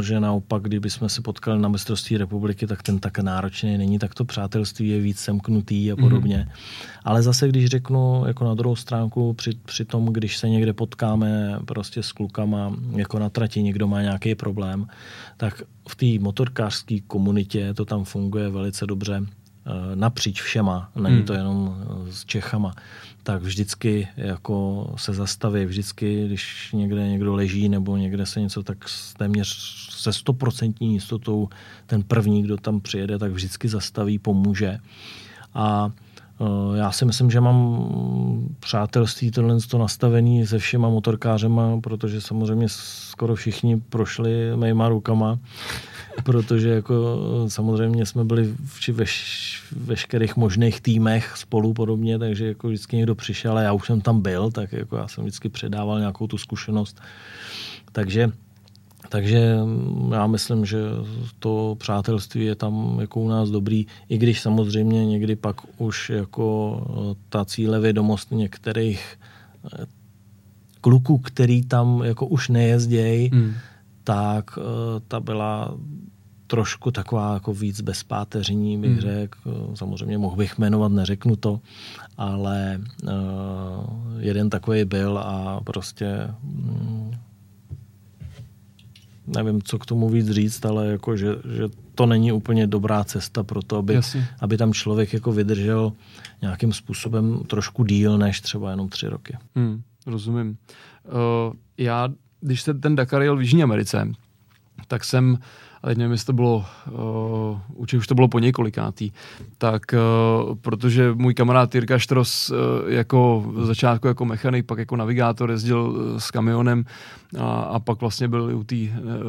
že 0.00 0.20
naopak, 0.20 0.62
kdyby 0.62 0.90
jsme 0.90 1.08
se 1.08 1.22
potkali 1.22 1.60
na 1.60 1.68
mistrovství 1.68 2.16
republiky, 2.16 2.66
tak 2.66 2.82
ten 2.82 2.98
tak 2.98 3.18
náročný 3.18 3.78
není, 3.78 3.98
tak 3.98 4.14
to 4.14 4.24
přátelství 4.24 4.88
je 4.88 5.00
víc 5.00 5.18
semknutý 5.18 5.92
a 5.92 5.94
mhm. 5.94 6.04
podobně. 6.04 6.36
Mm. 6.36 6.52
Ale 7.04 7.22
zase, 7.22 7.48
když 7.48 7.66
řeknu 7.66 8.24
jako 8.26 8.44
na 8.44 8.54
druhou 8.54 8.76
stránku, 8.76 9.34
při, 9.34 9.50
při 9.64 9.84
tom, 9.84 10.06
když 10.06 10.36
se 10.36 10.48
někde 10.48 10.72
potkáme 10.72 11.58
prostě 11.64 12.02
s 12.02 12.12
klukama, 12.12 12.76
jako 12.96 13.18
na 13.18 13.28
trati 13.28 13.62
někdo 13.62 13.88
má 13.88 14.02
nějaký 14.02 14.34
problém, 14.34 14.86
tak 15.36 15.62
v 15.88 15.96
té 15.96 16.24
motorkářské 16.24 17.00
komunitě 17.00 17.74
to 17.74 17.84
tam 17.84 18.04
funguje 18.04 18.48
velice 18.48 18.86
dobře 18.86 19.26
napříč 19.94 20.42
všema, 20.42 20.90
není 20.96 21.22
to 21.22 21.32
mhm. 21.32 21.40
jenom 21.40 21.76
eh, 21.80 22.12
s 22.12 22.24
Čechama 22.24 22.74
tak 23.26 23.42
vždycky 23.42 24.08
jako 24.16 24.86
se 24.96 25.14
zastaví, 25.14 25.66
vždycky, 25.66 26.26
když 26.26 26.70
někde 26.72 27.08
někdo 27.08 27.34
leží 27.34 27.68
nebo 27.68 27.96
někde 27.96 28.26
se 28.26 28.40
něco, 28.40 28.62
tak 28.62 28.78
téměř 29.16 29.48
se 29.90 30.12
stoprocentní 30.12 30.92
jistotou 30.92 31.48
ten 31.86 32.02
první, 32.02 32.42
kdo 32.42 32.56
tam 32.56 32.80
přijede, 32.80 33.18
tak 33.18 33.32
vždycky 33.32 33.68
zastaví, 33.68 34.18
pomůže. 34.18 34.78
A 35.54 35.90
e, 36.40 36.78
já 36.78 36.92
si 36.92 37.04
myslím, 37.04 37.30
že 37.30 37.40
mám 37.40 37.88
přátelství 38.60 39.30
tohle 39.30 39.56
to 39.70 39.78
nastavený 39.78 40.46
se 40.46 40.58
všema 40.58 40.88
motorkářema, 40.88 41.80
protože 41.80 42.20
samozřejmě 42.20 42.66
skoro 42.68 43.34
všichni 43.34 43.80
prošli 43.80 44.56
mýma 44.56 44.88
rukama 44.88 45.38
protože 46.24 46.68
jako 46.68 47.18
samozřejmě 47.48 48.06
jsme 48.06 48.24
byli 48.24 48.54
v 48.64 48.88
veš, 48.88 49.62
veškerých 49.76 50.36
možných 50.36 50.80
týmech 50.80 51.36
spolu 51.36 51.74
podobně, 51.74 52.18
takže 52.18 52.46
jako 52.46 52.68
vždycky 52.68 52.96
někdo 52.96 53.14
přišel 53.14 53.58
a 53.58 53.62
já 53.62 53.72
už 53.72 53.86
jsem 53.86 54.00
tam 54.00 54.20
byl, 54.20 54.50
tak 54.50 54.72
jako 54.72 54.96
já 54.96 55.08
jsem 55.08 55.24
vždycky 55.24 55.48
předával 55.48 55.98
nějakou 55.98 56.26
tu 56.26 56.38
zkušenost. 56.38 57.00
Takže 57.92 58.32
takže 59.08 59.56
já 60.12 60.26
myslím, 60.26 60.64
že 60.64 60.78
to 61.38 61.76
přátelství 61.78 62.44
je 62.44 62.54
tam 62.54 62.98
jako 63.00 63.20
u 63.20 63.28
nás 63.28 63.50
dobrý, 63.50 63.86
i 64.08 64.18
když 64.18 64.40
samozřejmě 64.40 65.06
někdy 65.06 65.36
pak 65.36 65.56
už 65.78 66.10
jako 66.10 66.80
ta 67.28 67.44
cílevědomost 67.44 68.30
některých 68.30 69.18
eh, 69.72 69.86
kluků, 70.80 71.18
který 71.18 71.62
tam 71.62 72.02
jako 72.04 72.26
už 72.26 72.48
nejezdějí, 72.48 73.30
hmm. 73.32 73.54
tak 74.04 74.58
eh, 74.58 74.62
ta 75.08 75.20
byla 75.20 75.74
trošku 76.46 76.90
taková 76.90 77.34
jako 77.34 77.54
víc 77.54 77.80
bezpáteřní, 77.80 78.78
bych 78.78 78.90
hmm. 78.90 79.00
řekl. 79.00 79.38
Samozřejmě 79.74 80.18
mohl 80.18 80.36
bych 80.36 80.58
jmenovat, 80.58 80.92
neřeknu 80.92 81.36
to, 81.36 81.60
ale 82.16 82.80
uh, 83.02 83.10
jeden 84.18 84.50
takový 84.50 84.84
byl 84.84 85.18
a 85.18 85.60
prostě 85.64 86.34
um, 86.42 87.10
nevím, 89.26 89.62
co 89.62 89.78
k 89.78 89.86
tomu 89.86 90.08
víc 90.08 90.30
říct, 90.30 90.64
ale 90.64 90.86
jako, 90.86 91.16
že, 91.16 91.26
že 91.56 91.68
to 91.94 92.06
není 92.06 92.32
úplně 92.32 92.66
dobrá 92.66 93.04
cesta 93.04 93.42
pro 93.42 93.62
to, 93.62 93.76
aby, 93.76 94.00
aby 94.40 94.56
tam 94.56 94.72
člověk 94.72 95.12
jako 95.12 95.32
vydržel 95.32 95.92
nějakým 96.42 96.72
způsobem 96.72 97.40
trošku 97.46 97.84
díl 97.84 98.18
než 98.18 98.40
třeba 98.40 98.70
jenom 98.70 98.88
tři 98.88 99.08
roky. 99.08 99.36
Hmm, 99.56 99.82
rozumím. 100.06 100.56
Uh, 101.04 101.54
já, 101.78 102.08
když 102.40 102.62
se 102.62 102.74
ten 102.74 102.96
Dakar 102.96 103.22
jel 103.22 103.36
v 103.36 103.40
Jižní 103.40 103.62
Americe, 103.62 104.08
tak 104.88 105.04
jsem 105.04 105.38
ale 105.86 105.94
nevím, 105.94 106.12
jestli 106.12 106.26
to 106.26 106.32
bylo, 106.32 106.64
uh, 106.90 107.60
určitě 107.74 107.98
už 107.98 108.06
to 108.06 108.14
bylo 108.14 108.28
po 108.28 108.38
několikátý, 108.38 109.12
tak 109.58 109.82
uh, 109.92 110.54
protože 110.54 111.12
můj 111.14 111.34
kamarád 111.34 111.74
Jirka 111.74 111.98
Štros 111.98 112.50
uh, 112.50 112.56
jako 112.86 113.52
začátku 113.62 114.06
jako 114.06 114.24
mechanik, 114.24 114.66
pak 114.66 114.78
jako 114.78 114.96
navigátor 114.96 115.50
jezdil 115.50 115.80
uh, 115.80 116.18
s 116.18 116.30
kamionem 116.30 116.84
a, 117.38 117.60
a 117.60 117.78
pak 117.78 118.00
vlastně 118.00 118.28
byl 118.28 118.56
u 118.56 118.64
té 118.64 118.76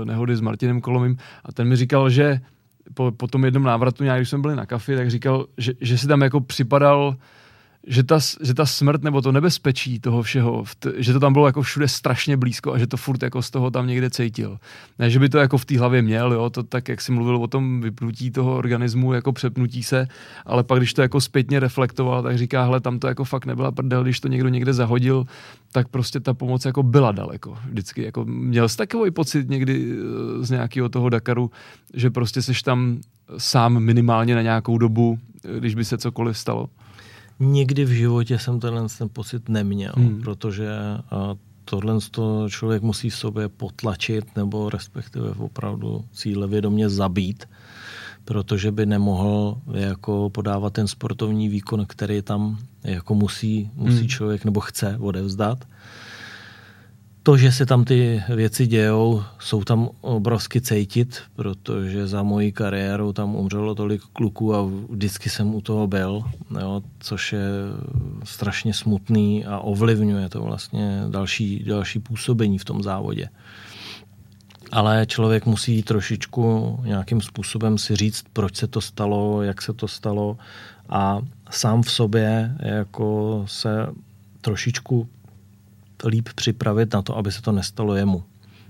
nehody 0.04 0.36
s 0.36 0.42
Martinem 0.42 0.82
Kolomým 0.82 1.18
a 1.46 1.52
ten 1.52 1.68
mi 1.68 1.76
říkal, 1.76 2.10
že 2.10 2.40
po, 2.94 3.12
po 3.12 3.28
tom 3.28 3.46
jednom 3.46 3.64
návratu, 3.64 4.04
nějak 4.04 4.20
když 4.20 4.30
jsme 4.30 4.40
byli 4.40 4.56
na 4.56 4.66
kafi, 4.66 4.96
tak 4.96 5.10
říkal, 5.10 5.46
že, 5.58 5.74
že 5.82 5.98
si 5.98 6.08
tam 6.08 6.22
jako 6.22 6.42
připadal 6.42 7.16
že 7.88 8.04
ta, 8.04 8.20
že 8.42 8.54
ta 8.54 8.66
smrt 8.66 9.04
nebo 9.04 9.22
to 9.22 9.32
nebezpečí 9.32 10.00
toho 10.00 10.22
všeho, 10.22 10.64
že 10.98 11.14
to 11.14 11.20
tam 11.20 11.34
bylo 11.34 11.46
jako 11.46 11.62
všude 11.62 11.88
strašně 11.88 12.38
blízko 12.38 12.74
a 12.74 12.78
že 12.78 12.88
to 12.88 12.98
furt 12.98 13.24
jako 13.24 13.42
z 13.42 13.50
toho 13.50 13.72
tam 13.72 13.88
někde 13.88 14.10
cítil. 14.10 14.58
Ne, 15.00 15.10
že 15.10 15.20
by 15.20 15.30
to 15.30 15.38
jako 15.38 15.58
v 15.58 15.66
té 15.66 15.80
hlavě 15.80 16.02
měl, 16.02 16.34
jo, 16.34 16.50
to 16.50 16.64
tak, 16.64 16.90
jak 16.90 17.02
si 17.02 17.12
mluvil 17.12 17.36
o 17.36 17.48
tom 17.48 17.82
vypnutí 17.82 18.32
toho 18.32 18.58
organismu, 18.58 19.14
jako 19.14 19.32
přepnutí 19.32 19.84
se, 19.84 20.08
ale 20.46 20.64
pak, 20.64 20.80
když 20.80 20.94
to 20.94 21.02
jako 21.02 21.22
zpětně 21.22 21.60
reflektoval, 21.60 22.24
tak 22.24 22.38
říká, 22.38 22.64
hele, 22.64 22.80
tam 22.80 23.00
to 23.00 23.08
jako 23.08 23.24
fakt 23.24 23.46
nebyla 23.46 23.72
prdel, 23.72 24.04
když 24.04 24.20
to 24.20 24.28
někdo 24.28 24.50
někde 24.50 24.74
zahodil, 24.74 25.26
tak 25.72 25.88
prostě 25.88 26.20
ta 26.20 26.34
pomoc 26.34 26.66
jako 26.66 26.84
byla 26.84 27.12
daleko. 27.12 27.58
Vždycky 27.70 28.04
jako 28.04 28.26
měl 28.26 28.70
jsi 28.70 28.78
takový 28.78 29.12
pocit 29.12 29.50
někdy 29.50 29.92
eh, 29.92 30.46
z 30.46 30.50
nějakého 30.50 30.90
toho 30.90 31.10
Dakaru, 31.10 31.52
že 31.94 32.10
prostě 32.10 32.42
seš 32.42 32.64
tam 32.64 33.00
sám 33.38 33.80
minimálně 33.80 34.36
na 34.36 34.42
nějakou 34.42 34.78
dobu, 34.78 35.20
když 35.60 35.76
by 35.76 35.86
se 35.86 35.98
cokoliv 35.98 36.38
stalo? 36.38 36.70
Nikdy 37.40 37.86
v 37.86 37.90
životě 37.90 38.40
jsem 38.40 38.60
tenhle 38.60 38.88
ten 38.98 39.10
pocit 39.10 39.50
neměl, 39.50 39.94
hmm. 39.98 40.22
protože 40.22 40.70
tohle 41.66 42.00
to 42.12 42.50
člověk 42.50 42.84
musí 42.84 43.12
sobě 43.12 43.50
potlačit 43.50 44.36
nebo 44.36 44.70
respektive 44.70 45.30
opravdu 45.30 46.06
cíle 46.14 46.48
vědomě 46.48 46.90
zabít, 46.90 47.50
protože 48.26 48.72
by 48.72 48.86
nemohl 48.86 49.58
jako 49.74 50.30
podávat 50.30 50.74
ten 50.74 50.88
sportovní 50.88 51.50
výkon, 51.50 51.86
který 51.86 52.22
tam 52.22 52.58
jako 52.84 53.16
musí, 53.16 53.72
musí 53.76 54.00
hmm. 54.00 54.08
člověk 54.08 54.46
nebo 54.46 54.60
chce 54.60 54.98
odevzdat 55.00 55.66
to, 57.28 57.38
že 57.38 57.52
se 57.52 57.66
tam 57.66 57.86
ty 57.86 58.24
věci 58.30 58.68
dějou, 58.68 59.24
jsou 59.40 59.64
tam 59.64 59.90
obrovsky 60.02 60.62
cítit, 60.62 61.22
protože 61.36 62.08
za 62.08 62.24
mojí 62.24 62.52
kariéru 62.52 63.14
tam 63.14 63.36
umřelo 63.36 63.76
tolik 63.76 64.02
kluků 64.14 64.56
a 64.56 64.70
vždycky 64.90 65.30
jsem 65.30 65.56
u 65.56 65.62
toho 65.62 65.88
byl, 65.88 66.24
jo, 66.62 66.82
což 67.00 67.34
je 67.34 67.50
strašně 68.24 68.74
smutný 68.74 69.46
a 69.46 69.60
ovlivňuje 69.60 70.30
to 70.30 70.42
vlastně 70.42 71.04
další, 71.10 71.64
další 71.64 72.00
působení 72.00 72.58
v 72.58 72.66
tom 72.66 72.84
závodě. 72.84 73.30
Ale 74.72 75.06
člověk 75.06 75.46
musí 75.46 75.84
trošičku 75.84 76.80
nějakým 76.84 77.22
způsobem 77.22 77.78
si 77.78 77.96
říct, 77.96 78.24
proč 78.34 78.56
se 78.56 78.68
to 78.68 78.82
stalo, 78.82 79.42
jak 79.44 79.62
se 79.62 79.74
to 79.74 79.88
stalo 79.88 80.38
a 80.90 81.22
sám 81.50 81.82
v 81.82 81.92
sobě 81.92 82.56
jako 82.60 83.44
se 83.48 83.88
trošičku 84.42 85.08
líp 86.06 86.30
připravit 86.36 86.94
na 86.94 87.02
to, 87.02 87.18
aby 87.18 87.32
se 87.32 87.42
to 87.42 87.52
nestalo 87.52 87.96
jemu. 87.96 88.24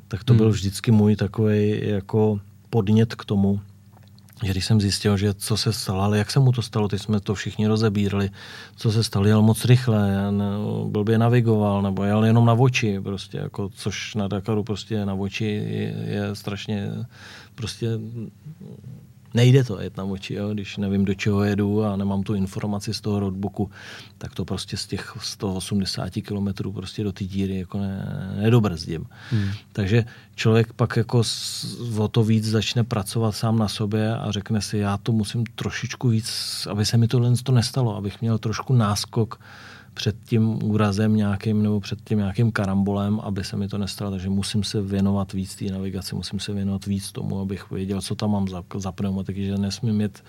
Tak 0.07 0.23
to 0.23 0.33
hmm. 0.33 0.37
byl 0.37 0.49
vždycky 0.49 0.91
můj 0.91 1.15
takový 1.15 1.79
jako 1.83 2.39
podnět 2.69 3.15
k 3.15 3.25
tomu, 3.25 3.59
že 4.43 4.51
když 4.51 4.65
jsem 4.65 4.81
zjistil, 4.81 5.17
že 5.17 5.33
co 5.33 5.57
se 5.57 5.73
stalo, 5.73 6.01
ale 6.01 6.17
jak 6.17 6.31
se 6.31 6.39
mu 6.39 6.51
to 6.51 6.61
stalo, 6.61 6.87
teď 6.87 7.01
jsme 7.01 7.19
to 7.19 7.35
všichni 7.35 7.67
rozebírali, 7.67 8.29
co 8.75 8.91
se 8.91 9.03
stalo, 9.03 9.25
jel 9.25 9.41
moc 9.41 9.65
rychle, 9.65 10.33
blbě 10.85 11.17
navigoval, 11.17 11.81
nebo 11.81 12.03
jel 12.03 12.25
jenom 12.25 12.45
na 12.45 12.53
oči, 12.53 12.99
prostě, 13.01 13.37
jako, 13.37 13.69
což 13.69 14.15
na 14.15 14.27
Dakaru 14.27 14.63
prostě 14.63 15.05
na 15.05 15.13
oči 15.13 15.45
je, 15.45 15.95
je 16.13 16.35
strašně 16.35 16.89
prostě 17.55 17.87
nejde 19.37 19.63
to 19.63 19.81
jet 19.81 19.97
na 19.97 20.03
oči, 20.03 20.33
jo? 20.33 20.53
když 20.53 20.77
nevím, 20.77 21.05
do 21.05 21.13
čeho 21.13 21.43
jedu 21.43 21.83
a 21.83 21.95
nemám 21.95 22.23
tu 22.23 22.33
informaci 22.33 22.93
z 22.93 23.01
toho 23.01 23.19
roadbooku, 23.19 23.69
tak 24.17 24.35
to 24.35 24.45
prostě 24.45 24.77
z 24.77 24.87
těch 24.87 25.17
180 25.21 26.13
km 26.27 26.73
prostě 26.73 27.03
do 27.03 27.11
té 27.11 27.23
díry 27.23 27.59
jako 27.59 27.77
ne, 27.77 28.33
nedobrzdím. 28.41 29.05
Hmm. 29.29 29.49
Takže 29.71 30.05
člověk 30.35 30.73
pak 30.73 30.97
jako 30.97 31.21
o 31.97 32.07
to 32.07 32.23
víc 32.23 32.45
začne 32.49 32.83
pracovat 32.83 33.31
sám 33.31 33.59
na 33.59 33.67
sobě 33.67 34.15
a 34.15 34.31
řekne 34.31 34.61
si, 34.61 34.77
já 34.77 34.97
to 34.97 35.11
musím 35.11 35.45
trošičku 35.45 36.09
víc, 36.09 36.27
aby 36.69 36.85
se 36.85 36.97
mi 36.97 37.07
tohle 37.07 37.31
to 37.43 37.51
nestalo, 37.51 37.95
abych 37.95 38.21
měl 38.21 38.37
trošku 38.37 38.73
náskok 38.73 39.39
před 39.97 40.15
tím 40.25 40.63
úrazem 40.63 41.15
nějakým 41.15 41.63
nebo 41.63 41.79
před 41.79 41.99
tím 42.03 42.17
nějakým 42.17 42.51
karambolem, 42.51 43.19
aby 43.19 43.43
se 43.43 43.57
mi 43.57 43.67
to 43.67 43.77
nestalo. 43.77 44.11
Takže 44.11 44.29
musím 44.29 44.63
se 44.63 44.81
věnovat 44.81 45.33
víc 45.33 45.55
té 45.55 45.65
navigaci, 45.65 46.15
musím 46.15 46.39
se 46.39 46.53
věnovat 46.53 46.85
víc 46.85 47.11
tomu, 47.11 47.39
abych 47.39 47.71
věděl, 47.71 48.01
co 48.01 48.15
tam 48.15 48.31
mám 48.31 48.47
za, 48.47 48.63
za 48.77 48.91
pneumatiky, 48.91 49.45
že 49.45 49.57
nesmím 49.57 49.97
mít 49.97 50.23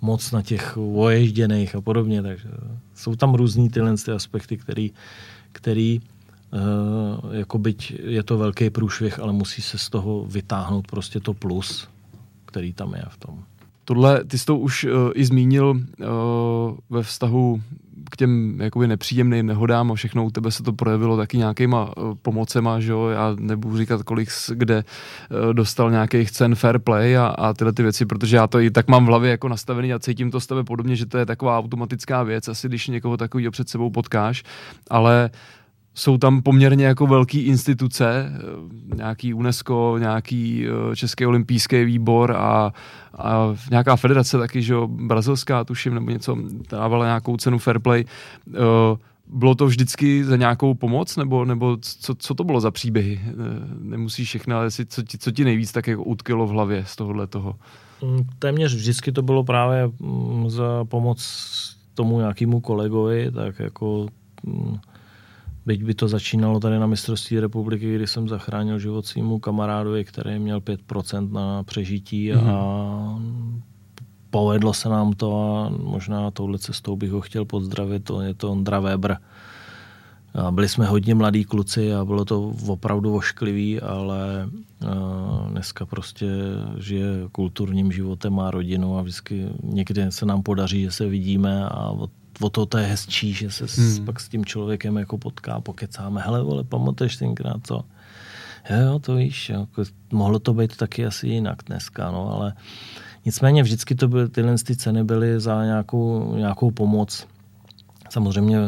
moc 0.00 0.32
na 0.32 0.42
těch 0.42 0.78
oježděných 0.94 1.74
a 1.74 1.80
podobně. 1.80 2.22
Takže 2.22 2.48
jsou 2.94 3.16
tam 3.16 3.34
různý 3.34 3.68
tyhle 3.68 3.96
ty 3.96 4.12
aspekty, 4.12 4.56
který, 4.56 4.92
který 5.52 6.00
uh, 6.00 7.34
jako 7.34 7.58
byť 7.58 7.94
je 8.04 8.22
to 8.22 8.38
velký 8.38 8.70
průšvih, 8.70 9.20
ale 9.20 9.32
musí 9.32 9.62
se 9.62 9.78
z 9.78 9.90
toho 9.90 10.24
vytáhnout 10.24 10.86
prostě 10.86 11.20
to 11.20 11.34
plus, 11.34 11.88
který 12.44 12.72
tam 12.72 12.94
je 12.94 13.04
v 13.08 13.16
tom. 13.16 13.42
Tohle, 13.84 14.24
ty 14.24 14.38
jsi 14.38 14.44
to 14.46 14.58
už 14.58 14.84
uh, 14.84 14.90
i 15.14 15.24
zmínil 15.24 15.70
uh, 15.70 15.76
ve 16.90 17.02
vztahu 17.02 17.60
k 18.10 18.16
těm 18.16 18.60
jakoby 18.60 18.88
nepříjemným 18.88 19.46
nehodám 19.46 19.92
a 19.92 19.94
všechno 19.94 20.24
u 20.24 20.30
tebe 20.30 20.50
se 20.50 20.62
to 20.62 20.72
projevilo 20.72 21.16
taky 21.16 21.38
nějakýma 21.38 21.96
uh, 21.96 22.14
pomocema, 22.22 22.80
že 22.80 22.92
jo, 22.92 23.08
já 23.08 23.36
nebudu 23.38 23.76
říkat, 23.76 24.02
kolik 24.02 24.28
kde 24.54 24.84
uh, 24.84 25.54
dostal 25.54 25.90
nějakých 25.90 26.30
cen 26.30 26.54
fair 26.54 26.78
play 26.78 27.18
a, 27.18 27.26
a 27.26 27.52
tyhle 27.52 27.72
ty 27.72 27.82
věci, 27.82 28.06
protože 28.06 28.36
já 28.36 28.46
to 28.46 28.60
i 28.60 28.70
tak 28.70 28.88
mám 28.88 29.04
v 29.04 29.08
hlavě 29.08 29.30
jako 29.30 29.48
nastavený 29.48 29.92
a 29.92 29.98
cítím 29.98 30.30
to 30.30 30.40
z 30.40 30.46
tebe 30.46 30.64
podobně, 30.64 30.96
že 30.96 31.06
to 31.06 31.18
je 31.18 31.26
taková 31.26 31.58
automatická 31.58 32.22
věc, 32.22 32.48
asi 32.48 32.68
když 32.68 32.88
někoho 32.88 33.16
takového 33.16 33.50
před 33.50 33.68
sebou 33.68 33.90
potkáš, 33.90 34.42
ale 34.90 35.30
jsou 35.98 36.18
tam 36.18 36.42
poměrně 36.42 36.84
jako 36.84 37.06
velký 37.06 37.40
instituce, 37.40 38.32
eh, 38.32 38.96
nějaký 38.96 39.34
UNESCO, 39.34 39.96
nějaký 39.98 40.66
eh, 40.66 40.96
Český 40.96 41.26
olympijský 41.26 41.84
výbor 41.84 42.32
a, 42.32 42.72
a 43.18 43.54
nějaká 43.70 43.96
federace 43.96 44.38
taky, 44.38 44.62
že 44.62 44.72
jo, 44.72 44.86
brazilská 44.86 45.64
tuším, 45.64 45.94
nebo 45.94 46.10
něco, 46.10 46.36
dávala 46.70 47.06
nějakou 47.06 47.36
cenu 47.36 47.58
fair 47.58 47.78
play. 47.78 48.04
Eh, 48.48 48.58
bylo 49.26 49.54
to 49.54 49.66
vždycky 49.66 50.24
za 50.24 50.36
nějakou 50.36 50.74
pomoc, 50.74 51.16
nebo, 51.16 51.44
nebo 51.44 51.76
co, 51.80 52.14
co 52.14 52.34
to 52.34 52.44
bylo 52.44 52.60
za 52.60 52.70
příběhy? 52.70 53.20
Nemusíš 53.80 54.28
všechno, 54.28 54.56
ale 54.56 54.70
si, 54.70 54.86
co, 54.86 55.02
ti, 55.02 55.18
co 55.18 55.30
ti 55.30 55.44
nejvíc 55.44 55.72
tak 55.72 55.86
jako 55.86 56.04
utkilo 56.04 56.46
v 56.46 56.50
hlavě 56.50 56.84
z 56.86 56.96
tohohle 56.96 57.26
toho? 57.26 57.54
Mm, 58.04 58.26
téměř 58.38 58.74
vždycky 58.74 59.12
to 59.12 59.22
bylo 59.22 59.44
právě 59.44 59.90
mm, 60.00 60.50
za 60.50 60.84
pomoc 60.84 61.18
tomu 61.94 62.18
nějakému 62.18 62.60
kolegovi, 62.60 63.30
tak 63.30 63.58
jako 63.58 64.06
mm, 64.42 64.78
Byť 65.68 65.84
by 65.84 65.94
to 65.94 66.08
začínalo 66.08 66.60
tady 66.60 66.78
na 66.78 66.86
mistrovství 66.86 67.40
republiky, 67.40 67.94
kdy 67.94 68.06
jsem 68.06 68.28
zachránil 68.28 68.78
život 68.78 69.06
svýmu 69.06 69.38
kamarádovi, 69.38 70.04
který 70.04 70.38
měl 70.38 70.60
5% 70.60 71.32
na 71.32 71.62
přežití 71.62 72.32
mm-hmm. 72.32 72.48
a 72.48 73.20
povedlo 74.30 74.72
se 74.72 74.88
nám 74.88 75.12
to 75.12 75.28
a 75.36 75.68
možná 75.68 76.30
touhle 76.30 76.58
cestou 76.58 76.96
bych 76.96 77.10
ho 77.10 77.20
chtěl 77.20 77.44
pozdravit. 77.44 78.04
To 78.04 78.20
je 78.20 78.34
to 78.34 78.50
Ondra 78.52 78.80
Weber. 78.80 79.18
A 80.34 80.50
byli 80.50 80.68
jsme 80.68 80.86
hodně 80.86 81.14
mladí 81.14 81.44
kluci 81.44 81.94
a 81.94 82.04
bylo 82.04 82.24
to 82.24 82.54
opravdu 82.66 83.14
ošklivý, 83.14 83.80
ale 83.80 84.48
dneska 85.50 85.86
prostě 85.86 86.26
žije 86.78 87.28
kulturním 87.32 87.92
životem, 87.92 88.32
má 88.32 88.50
rodinu 88.50 88.98
a 88.98 89.02
vždycky 89.02 89.48
někdy 89.62 90.12
se 90.12 90.26
nám 90.26 90.42
podaří, 90.42 90.82
že 90.82 90.90
se 90.90 91.06
vidíme 91.06 91.68
a 91.68 91.90
od 91.90 92.10
o 92.40 92.50
to, 92.50 92.66
to 92.66 92.78
je 92.78 92.86
hezčí, 92.86 93.32
že 93.32 93.50
se 93.50 93.82
hmm. 93.82 94.04
pak 94.04 94.20
s 94.20 94.28
tím 94.28 94.44
člověkem 94.44 94.96
jako 94.96 95.18
potká, 95.18 95.60
pokecáme. 95.60 96.22
Hele, 96.24 96.42
vole, 96.42 96.64
pamatuješ 96.64 97.16
tenkrát 97.16 97.62
to? 97.68 97.84
Jo, 98.70 98.98
to 98.98 99.14
víš, 99.14 99.48
jako, 99.48 99.82
mohlo 100.12 100.38
to 100.38 100.54
být 100.54 100.76
taky 100.76 101.06
asi 101.06 101.28
jinak 101.28 101.58
dneska, 101.66 102.10
no, 102.10 102.32
ale 102.34 102.54
nicméně 103.24 103.62
vždycky 103.62 103.94
to 103.94 104.08
byly, 104.08 104.28
tyhle 104.28 104.54
ty 104.58 104.76
ceny 104.76 105.04
byly 105.04 105.40
za 105.40 105.64
nějakou, 105.64 106.34
nějakou 106.36 106.70
pomoc. 106.70 107.26
Samozřejmě 108.10 108.58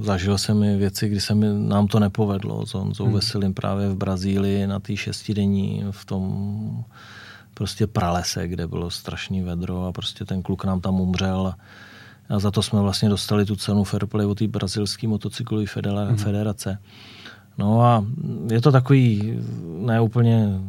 zažil 0.00 0.38
jsem 0.38 0.62
i 0.62 0.76
věci, 0.76 1.08
kdy 1.08 1.20
se 1.20 1.34
mi, 1.34 1.68
nám 1.68 1.86
to 1.86 2.00
nepovedlo 2.00 2.66
s 2.66 2.74
Honzou 2.74 3.04
hmm. 3.04 3.14
Veselým 3.14 3.54
právě 3.54 3.88
v 3.88 3.96
Brazílii 3.96 4.66
na 4.66 4.80
té 4.80 4.96
šestidenní 4.96 5.84
v 5.90 6.04
tom 6.04 6.84
prostě 7.54 7.86
pralese, 7.86 8.48
kde 8.48 8.66
bylo 8.66 8.90
strašný 8.90 9.42
vedro 9.42 9.86
a 9.86 9.92
prostě 9.92 10.24
ten 10.24 10.42
kluk 10.42 10.64
nám 10.64 10.80
tam 10.80 11.00
umřel 11.00 11.46
a 11.46 11.58
a 12.28 12.38
za 12.38 12.50
to 12.50 12.62
jsme 12.62 12.80
vlastně 12.80 13.08
dostali 13.08 13.44
tu 13.44 13.56
cenu 13.56 13.84
Fairplay 13.84 14.26
od 14.26 14.38
té 14.38 14.48
brazilské 14.48 15.08
motocyklové 15.08 15.64
hmm. 15.86 16.16
federace. 16.16 16.78
No 17.58 17.82
a 17.82 18.04
je 18.50 18.60
to 18.60 18.72
takový 18.72 19.38
neúplně 19.78 20.60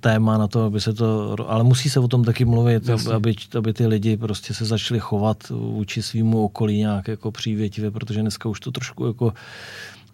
téma 0.00 0.38
na 0.38 0.48
to, 0.48 0.64
aby 0.64 0.80
se 0.80 0.92
to, 0.92 1.36
ale 1.48 1.64
musí 1.64 1.90
se 1.90 2.00
o 2.00 2.08
tom 2.08 2.24
taky 2.24 2.44
mluvit, 2.44 2.90
aby, 3.14 3.34
aby 3.58 3.72
ty 3.72 3.86
lidi 3.86 4.16
prostě 4.16 4.54
se 4.54 4.64
začali 4.64 5.00
chovat 5.00 5.48
vůči 5.48 6.02
svýmu 6.02 6.44
okolí 6.44 6.78
nějak 6.78 7.08
jako 7.08 7.32
přívětivě, 7.32 7.90
protože 7.90 8.20
dneska 8.20 8.48
už 8.48 8.60
to 8.60 8.70
trošku 8.70 9.06
jako 9.06 9.32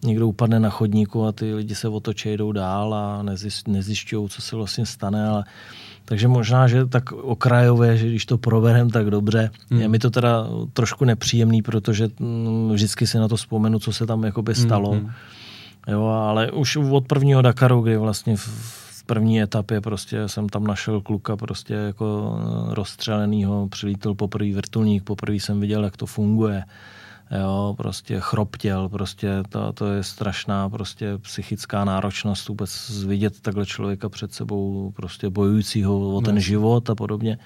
někdo 0.05 0.28
upadne 0.28 0.61
na 0.61 0.70
chodníku 0.70 1.24
a 1.24 1.32
ty 1.32 1.55
lidi 1.55 1.74
se 1.74 1.88
otočí, 1.88 2.32
jdou 2.36 2.53
dál 2.53 2.94
a 2.94 3.22
nezjišťují, 3.66 4.28
co 4.28 4.42
se 4.42 4.57
vlastně 4.57 4.86
stane, 4.86 5.28
ale 5.28 5.44
takže 6.05 6.28
možná, 6.28 6.68
že 6.68 6.86
tak 6.86 7.12
okrajové, 7.12 7.96
že 7.96 8.09
když 8.09 8.26
to 8.26 8.38
proberem 8.38 8.90
tak 8.90 9.11
dobře, 9.11 9.50
hmm. 9.70 9.80
je 9.80 9.88
mi 9.88 9.98
to 9.98 10.11
teda 10.11 10.46
trošku 10.72 11.05
nepříjemný, 11.05 11.62
protože 11.62 12.09
mm, 12.18 12.70
vždycky 12.72 13.07
si 13.07 13.18
na 13.18 13.28
to 13.28 13.36
vzpomenu, 13.36 13.78
co 13.78 13.92
se 13.92 14.07
tam 14.07 14.24
jakoby 14.24 14.55
stalo. 14.55 14.90
Hmm. 14.90 15.11
Jo, 15.88 16.05
ale 16.05 16.50
už 16.50 16.76
od 16.76 17.07
prvního 17.07 17.42
Dakaru, 17.42 17.80
kdy 17.80 17.96
vlastně 17.96 18.36
v 18.36 19.05
první 19.07 19.42
etapě 19.42 19.80
prostě 19.80 20.28
jsem 20.28 20.48
tam 20.48 20.64
našel 20.64 21.00
kluka 21.00 21.36
prostě 21.36 21.74
jako 21.74 22.38
eh, 22.38 22.74
rozstřelenýho, 22.74 23.68
přilítl 23.68 24.14
poprvé 24.14 24.53
vrtulník, 24.55 25.05
poprvé 25.05 25.36
jsem 25.36 25.61
viděl, 25.61 25.84
jak 25.84 25.96
to 25.96 26.07
funguje 26.07 26.64
jo, 27.41 27.74
prostě 27.76 28.20
chroptěl, 28.20 28.89
prostě 28.89 29.43
to, 29.49 29.72
to 29.72 29.87
je 29.87 30.03
strašná 30.03 30.68
prostě 30.68 31.18
psychická 31.18 31.85
náročnost 31.85 32.49
vůbec 32.49 32.91
vidět 33.07 33.41
takhle 33.41 33.66
člověka 33.66 34.09
před 34.09 34.33
sebou 34.33 34.93
prostě 34.97 35.30
bojujícího 35.30 36.14
o 36.16 36.20
ten 36.20 36.35
no. 36.35 36.41
život 36.41 36.91
a 36.91 36.95
podobně. 36.95 37.39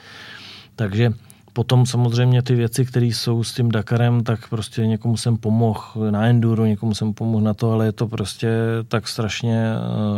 Takže 0.76 1.12
potom 1.56 1.86
samozřejmě 1.86 2.42
ty 2.42 2.54
věci, 2.54 2.84
které 2.84 3.06
jsou 3.06 3.44
s 3.44 3.54
tím 3.54 3.70
Dakarem, 3.70 4.24
tak 4.24 4.48
prostě 4.48 4.86
někomu 4.86 5.16
jsem 5.16 5.36
pomohl 5.36 6.10
na 6.10 6.26
enduro, 6.26 6.66
někomu 6.66 6.94
jsem 6.94 7.14
pomohl 7.14 7.44
na 7.44 7.54
to, 7.54 7.72
ale 7.72 7.86
je 7.86 7.92
to 7.92 8.08
prostě 8.08 8.48
tak 8.88 9.08
strašně 9.08 9.72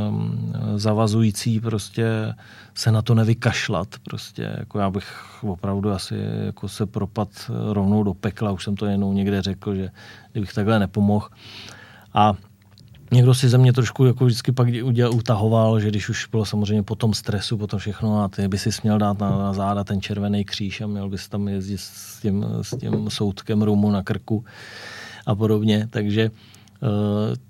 um, 0.09 0.53
zavazující 0.77 1.61
prostě 1.61 2.35
se 2.75 2.93
na 2.93 3.03
to 3.03 3.15
nevykašlat. 3.15 3.89
Prostě 4.05 4.55
jako 4.59 4.79
já 4.79 4.91
bych 4.91 5.07
opravdu 5.43 5.91
asi 5.91 6.15
jako 6.47 6.69
se 6.69 6.87
propad 6.87 7.29
rovnou 7.73 8.03
do 8.03 8.15
pekla, 8.15 8.51
už 8.51 8.65
jsem 8.65 8.77
to 8.77 8.87
jenom 8.87 9.15
někde 9.15 9.43
řekl, 9.43 9.75
že 9.75 9.91
kdybych 10.33 10.53
takhle 10.53 10.79
nepomohl. 10.79 11.29
A 12.15 12.35
někdo 13.11 13.35
si 13.35 13.49
ze 13.49 13.59
mě 13.59 13.73
trošku 13.73 14.05
jako 14.05 14.25
vždycky 14.25 14.53
pak 14.53 14.69
udělal, 14.83 15.15
utahoval, 15.15 15.81
že 15.81 15.89
když 15.89 16.09
už 16.09 16.27
bylo 16.27 16.45
samozřejmě 16.45 16.83
po 16.83 16.95
tom 16.95 17.15
stresu, 17.15 17.59
po 17.59 17.67
tom 17.67 17.79
všechno 17.79 18.23
a 18.23 18.29
ty 18.29 18.49
by 18.49 18.59
si 18.59 18.73
směl 18.73 18.99
dát 18.99 19.19
na, 19.19 19.39
na 19.39 19.53
záda 19.53 19.85
ten 19.85 20.01
červený 20.01 20.45
kříž 20.45 20.81
a 20.81 20.87
měl 20.87 21.09
bys 21.09 21.29
tam 21.29 21.49
jezdit 21.49 21.81
s 21.81 22.21
tím, 22.21 22.47
s 22.63 22.77
tím 22.77 23.11
soudkem 23.11 23.63
rumu 23.63 23.91
na 23.91 24.03
krku 24.03 24.45
a 25.27 25.35
podobně. 25.35 25.87
Takže 25.91 26.31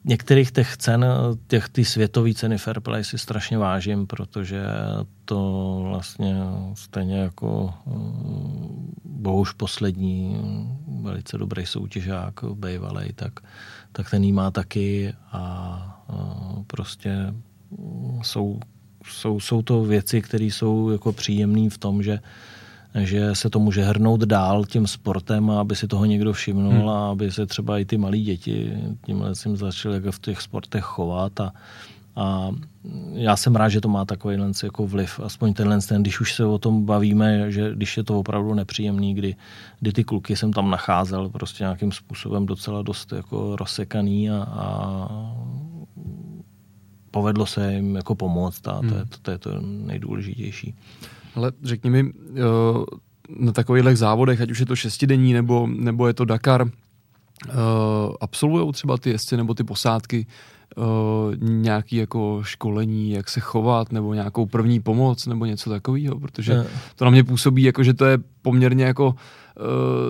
některých 0.05 0.51
těch 0.53 0.77
cen, 0.77 1.07
těch 1.47 1.69
ty 1.69 1.85
světové 1.85 2.35
ceny 2.35 2.59
Fairplay 2.59 3.05
si 3.05 3.19
strašně 3.19 3.59
vážím, 3.59 4.07
protože 4.07 4.63
to 5.25 5.81
vlastně 5.89 6.37
stejně 6.75 7.19
jako 7.19 7.75
uh, 7.85 7.93
Bohuž 9.05 9.53
poslední 9.53 10.37
velice 11.03 11.39
dobrý 11.39 11.67
soutěžák 11.67 12.35
bývalý, 12.55 13.13
tak 13.13 13.41
tak 13.93 14.11
ten 14.11 14.25
jí 14.25 14.33
má 14.33 14.51
taky 14.51 15.15
a, 15.33 16.05
prostě 16.67 17.35
jsou, 18.23 18.61
jsou, 19.05 19.41
jsou 19.41 19.63
to 19.63 19.85
věci, 19.85 20.23
které 20.23 20.45
jsou 20.45 20.91
jako 20.91 21.13
příjemné 21.13 21.71
v 21.71 21.79
tom, 21.79 22.03
že 22.03 22.19
že 23.07 23.35
se 23.35 23.51
to 23.51 23.59
může 23.59 23.83
hrnout 23.83 24.21
dál 24.21 24.65
tím 24.65 24.87
sportem 24.87 25.51
aby 25.51 25.77
si 25.77 25.89
toho 25.89 26.05
někdo 26.05 26.33
všimnul 26.33 26.73
hmm. 26.73 26.89
a 26.89 27.11
aby 27.11 27.33
se 27.33 27.47
třeba 27.47 27.79
i 27.79 27.85
ty 27.85 27.99
malí 27.99 28.23
děti 28.23 28.73
tímhle 29.07 29.33
tím 29.35 29.57
začaly 29.57 29.95
jako 29.95 30.13
v 30.13 30.19
těch 30.19 30.41
sportech 30.41 30.85
chovat 30.85 31.41
a, 31.41 31.53
a 32.17 32.51
já 33.13 33.37
jsem 33.37 33.57
rád, 33.57 33.69
že 33.69 33.81
to 33.81 33.89
má 33.89 34.05
takový 34.05 34.37
jako 34.63 34.87
vliv, 34.87 35.21
aspoň 35.21 35.55
tenhle 35.55 35.81
ten, 35.81 36.03
když 36.03 36.21
už 36.21 36.35
se 36.35 36.45
o 36.45 36.59
tom 36.59 36.85
bavíme, 36.85 37.53
že 37.53 37.75
když 37.75 37.97
je 37.97 38.05
to 38.05 38.19
opravdu 38.19 38.55
nepříjemný, 38.55 39.15
kdy, 39.15 39.37
kdy 39.81 39.93
ty 39.93 40.05
kluky 40.05 40.37
jsem 40.37 40.53
tam 40.53 40.71
nacházel 40.71 41.29
prostě 41.29 41.65
nějakým 41.65 41.93
způsobem 41.93 42.47
docela 42.47 42.83
dost 42.83 43.13
jako 43.13 43.57
rozsekaný 43.57 44.31
a, 44.31 44.47
a 44.51 45.09
povedlo 47.11 47.47
se 47.47 47.73
jim 47.75 47.97
jako 47.97 48.15
pomoct 48.15 48.69
a 48.69 48.81
to, 48.81 48.87
je, 48.87 48.91
hmm. 48.91 49.09
to, 49.09 49.19
to 49.23 49.31
je 49.31 49.39
to 49.39 49.51
nejdůležitější. 49.61 50.75
Ale 51.39 51.53
řekni 51.63 51.91
mi, 51.91 52.13
na 53.39 53.53
takových 53.53 53.99
závodech, 53.99 54.41
ať 54.41 54.51
už 54.51 54.59
je 54.59 54.67
to 54.67 54.77
šestidenní 54.77 55.33
nebo, 55.33 55.67
nebo 55.67 56.07
je 56.07 56.15
to 56.15 56.25
Dakar, 56.25 56.67
absolvují 58.21 58.73
třeba 58.73 58.97
ty 58.97 59.11
jezdci 59.11 59.37
nebo 59.37 59.55
ty 59.55 59.65
posádky 59.65 60.27
uh, 60.77 60.85
nějaký 61.39 61.97
jako 61.97 62.41
školení, 62.43 63.11
jak 63.11 63.29
se 63.29 63.41
chovat, 63.41 63.93
nebo 63.93 64.15
nějakou 64.15 64.47
první 64.47 64.81
pomoc, 64.81 65.27
nebo 65.27 65.45
něco 65.45 65.71
takového, 65.71 66.21
protože 66.21 66.67
to 66.97 67.05
na 67.05 67.11
mě 67.11 67.25
působí 67.25 67.63
jako, 67.63 67.83
že 67.83 67.95
to 67.95 68.05
je 68.05 68.19
poměrně 68.43 68.85
jako 68.85 69.15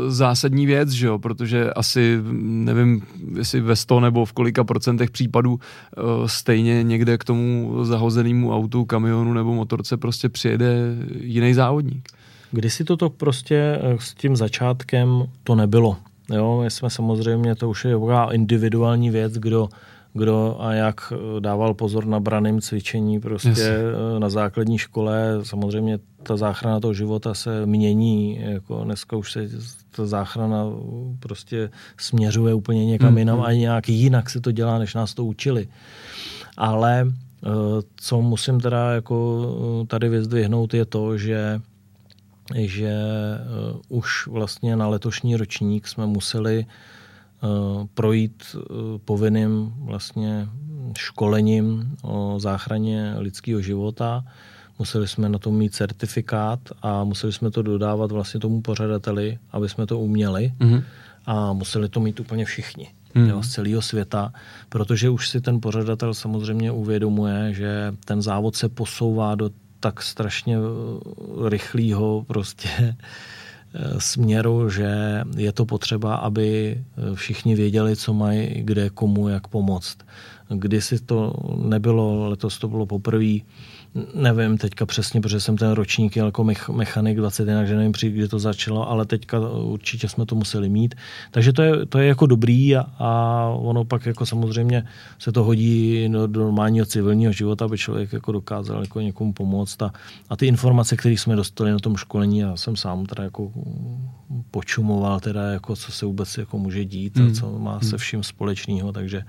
zásadní 0.08 0.66
věc, 0.66 0.90
že 0.90 1.06
jo, 1.06 1.18
protože 1.18 1.72
asi 1.72 2.18
nevím, 2.42 3.02
jestli 3.36 3.60
ve 3.60 3.76
100 3.76 4.00
nebo 4.00 4.24
v 4.24 4.32
kolika 4.32 4.64
procentech 4.64 5.10
případů 5.10 5.52
uh, 5.52 6.26
stejně 6.26 6.82
někde 6.82 7.18
k 7.18 7.24
tomu 7.24 7.74
zahozenému 7.84 8.54
autu, 8.54 8.84
kamionu 8.84 9.32
nebo 9.32 9.54
motorce 9.54 9.96
prostě 9.96 10.28
přijede 10.28 10.96
jiný 11.20 11.54
závodník. 11.54 12.08
Kdysi 12.50 12.84
toto 12.84 13.10
prostě 13.10 13.78
s 13.98 14.14
tím 14.14 14.36
začátkem 14.36 15.24
to 15.44 15.54
nebylo. 15.54 15.96
Jo, 16.34 16.60
my 16.62 16.70
jsme 16.70 16.90
samozřejmě, 16.90 17.54
to 17.54 17.70
už 17.70 17.84
je 17.84 17.96
individuální 18.32 19.10
věc, 19.10 19.34
kdo 19.34 19.68
kdo 20.12 20.56
a 20.60 20.72
jak 20.72 21.12
dával 21.40 21.74
pozor 21.74 22.06
na 22.06 22.20
braným 22.20 22.60
cvičení 22.60 23.20
prostě 23.20 23.48
yes. 23.48 23.68
na 24.18 24.30
základní 24.30 24.78
škole. 24.78 25.40
Samozřejmě 25.42 25.98
ta 26.22 26.36
záchrana 26.36 26.80
toho 26.80 26.94
života 26.94 27.34
se 27.34 27.66
mění, 27.66 28.40
jako 28.40 28.84
dneska 28.84 29.16
už 29.16 29.32
se 29.32 29.48
ta 29.90 30.06
záchrana 30.06 30.64
prostě 31.20 31.70
směřuje 31.96 32.54
úplně 32.54 32.86
někam 32.86 33.12
mm, 33.12 33.18
jinam 33.18 33.40
a 33.40 33.52
nějak 33.52 33.88
jinak 33.88 34.30
se 34.30 34.40
to 34.40 34.52
dělá, 34.52 34.78
než 34.78 34.94
nás 34.94 35.14
to 35.14 35.24
učili. 35.24 35.68
Ale 36.56 37.06
eh, 37.06 37.48
co 37.96 38.22
musím 38.22 38.60
teda 38.60 38.92
jako 38.92 39.46
eh, 39.82 39.86
tady 39.86 40.08
vyzdvihnout 40.08 40.74
je 40.74 40.84
to, 40.84 41.18
že 41.18 41.60
že 42.54 42.92
už 43.88 44.26
vlastně 44.26 44.76
na 44.76 44.88
letošní 44.88 45.36
ročník 45.36 45.88
jsme 45.88 46.06
museli 46.06 46.66
projít 47.94 48.42
uh, 48.54 48.62
povinným 49.04 49.72
vlastně 49.78 50.48
školením 50.98 51.96
o 52.02 52.34
záchraně 52.40 53.14
lidského 53.18 53.60
života. 53.60 54.24
Museli 54.78 55.08
jsme 55.08 55.28
na 55.28 55.38
to 55.38 55.50
mít 55.50 55.74
certifikát 55.74 56.60
a 56.82 57.04
museli 57.04 57.32
jsme 57.32 57.50
to 57.50 57.62
dodávat 57.62 58.12
vlastně 58.12 58.40
tomu 58.40 58.62
pořadateli, 58.62 59.38
aby 59.50 59.68
jsme 59.68 59.86
to 59.86 59.98
uměli. 59.98 60.52
Mm-hmm. 60.58 60.82
A 61.26 61.52
museli 61.52 61.88
to 61.88 62.00
mít 62.00 62.20
úplně 62.20 62.44
všichni 62.44 62.88
mm. 63.14 63.28
jo, 63.28 63.42
z 63.42 63.48
celého 63.48 63.82
světa, 63.82 64.32
protože 64.68 65.10
už 65.10 65.28
si 65.28 65.40
ten 65.40 65.60
pořadatel 65.60 66.14
samozřejmě 66.14 66.72
uvědomuje, 66.72 67.54
že 67.54 67.94
ten 68.04 68.22
závod 68.22 68.56
se 68.56 68.68
posouvá 68.68 69.34
do 69.34 69.50
tak 69.80 70.02
strašně 70.02 70.56
eh, 70.56 71.48
rychlého 71.48 72.24
prostě 72.26 72.68
eh, 72.78 72.96
směru, 73.98 74.70
že 74.70 75.22
je 75.36 75.52
to 75.52 75.64
potřeba, 75.64 76.14
aby 76.14 76.78
všichni 77.14 77.54
věděli, 77.54 77.96
co 77.96 78.14
mají, 78.14 78.48
kde, 78.62 78.90
komu, 78.90 79.28
jak 79.28 79.48
pomoct. 79.48 79.98
Kdysi 80.48 80.98
to 80.98 81.32
nebylo, 81.64 82.28
letos 82.28 82.58
to 82.58 82.68
bylo 82.68 82.86
poprvé, 82.86 83.38
nevím 84.14 84.58
teďka 84.58 84.86
přesně, 84.86 85.20
protože 85.20 85.40
jsem 85.40 85.56
ten 85.56 85.72
ročník 85.72 86.16
jako 86.16 86.44
mechanik 86.72 87.16
21, 87.16 87.60
takže 87.60 87.76
nevím, 87.76 87.92
kdy 87.92 88.28
to 88.28 88.38
začalo, 88.38 88.90
ale 88.90 89.06
teďka 89.06 89.40
určitě 89.50 90.08
jsme 90.08 90.26
to 90.26 90.34
museli 90.34 90.68
mít. 90.68 90.94
Takže 91.30 91.52
to 91.52 91.62
je, 91.62 91.86
to 91.86 91.98
je 91.98 92.06
jako 92.08 92.26
dobrý 92.26 92.76
a, 92.76 92.80
a 92.98 93.44
ono 93.58 93.84
pak 93.84 94.06
jako 94.06 94.26
samozřejmě 94.26 94.84
se 95.18 95.32
to 95.32 95.44
hodí 95.44 96.08
do, 96.08 96.26
do 96.26 96.40
normálního 96.40 96.86
civilního 96.86 97.32
života, 97.32 97.64
aby 97.64 97.78
člověk 97.78 98.12
jako 98.12 98.32
dokázal 98.32 98.80
jako 98.80 99.00
někomu 99.00 99.32
pomoct 99.32 99.82
a, 99.82 99.92
a 100.28 100.36
ty 100.36 100.46
informace, 100.46 100.96
které 100.96 101.14
jsme 101.14 101.36
dostali 101.36 101.70
na 101.70 101.78
tom 101.78 101.96
školení, 101.96 102.38
já 102.38 102.56
jsem 102.56 102.76
sám 102.76 103.06
teda 103.06 103.24
jako 103.24 103.52
počumoval 104.50 105.20
teda 105.20 105.42
jako 105.42 105.76
co 105.76 105.92
se 105.92 106.06
vůbec 106.06 106.38
jako 106.38 106.58
může 106.58 106.84
dít 106.84 107.16
a 107.16 107.20
hmm. 107.20 107.34
co 107.34 107.58
má 107.58 107.80
se 107.80 107.88
hmm. 107.88 107.98
vším 107.98 108.22
společného, 108.22 108.92
takže 108.92 109.22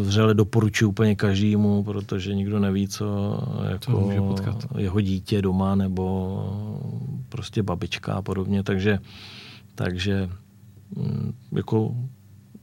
vřele 0.00 0.34
doporučuji 0.34 0.86
úplně 0.86 1.16
každému, 1.16 1.84
protože 1.84 2.34
nikdo 2.34 2.58
neví, 2.58 2.88
co, 2.88 3.38
jako 3.70 4.00
může 4.00 4.20
potkat. 4.20 4.66
jeho 4.78 5.00
dítě 5.00 5.42
doma 5.42 5.74
nebo 5.74 6.96
prostě 7.28 7.62
babička 7.62 8.14
a 8.14 8.22
podobně, 8.22 8.62
takže, 8.62 8.98
takže 9.74 10.28
mm, 10.96 11.32
jako 11.52 11.94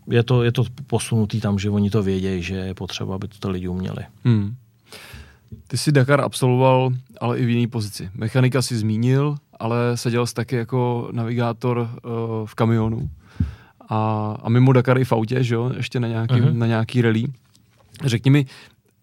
je 0.09 0.23
to, 0.23 0.43
je 0.43 0.51
to 0.51 0.63
posunutý 0.87 1.41
tam, 1.41 1.59
že 1.59 1.69
oni 1.69 1.89
to 1.89 2.03
vědějí, 2.03 2.43
že 2.43 2.55
je 2.55 2.73
potřeba, 2.73 3.15
aby 3.15 3.27
to 3.27 3.49
lidi 3.49 3.67
uměli. 3.67 4.03
Hmm. 4.23 4.55
Ty 5.67 5.77
jsi 5.77 5.91
Dakar 5.91 6.21
absolvoval, 6.21 6.91
ale 7.21 7.39
i 7.39 7.45
v 7.45 7.49
jiné 7.49 7.67
pozici. 7.67 8.09
Mechanika 8.13 8.61
si 8.61 8.77
zmínil, 8.77 9.35
ale 9.59 9.97
seděl 9.97 10.25
jsi 10.25 10.33
taky 10.33 10.55
jako 10.55 11.09
navigátor 11.11 11.77
uh, 11.77 11.89
v 12.45 12.55
kamionu 12.55 13.09
a, 13.89 14.35
a 14.43 14.49
mimo 14.49 14.73
Dakar 14.73 14.97
i 14.97 15.05
v 15.05 15.13
autě, 15.13 15.43
že 15.43 15.55
jo, 15.55 15.71
ještě 15.77 15.99
na 15.99 16.07
nějaký, 16.07 16.33
uh-huh. 16.33 16.53
na 16.53 16.67
nějaký 16.67 17.01
rally. 17.01 17.23
Řekni 18.05 18.31
mi, 18.31 18.45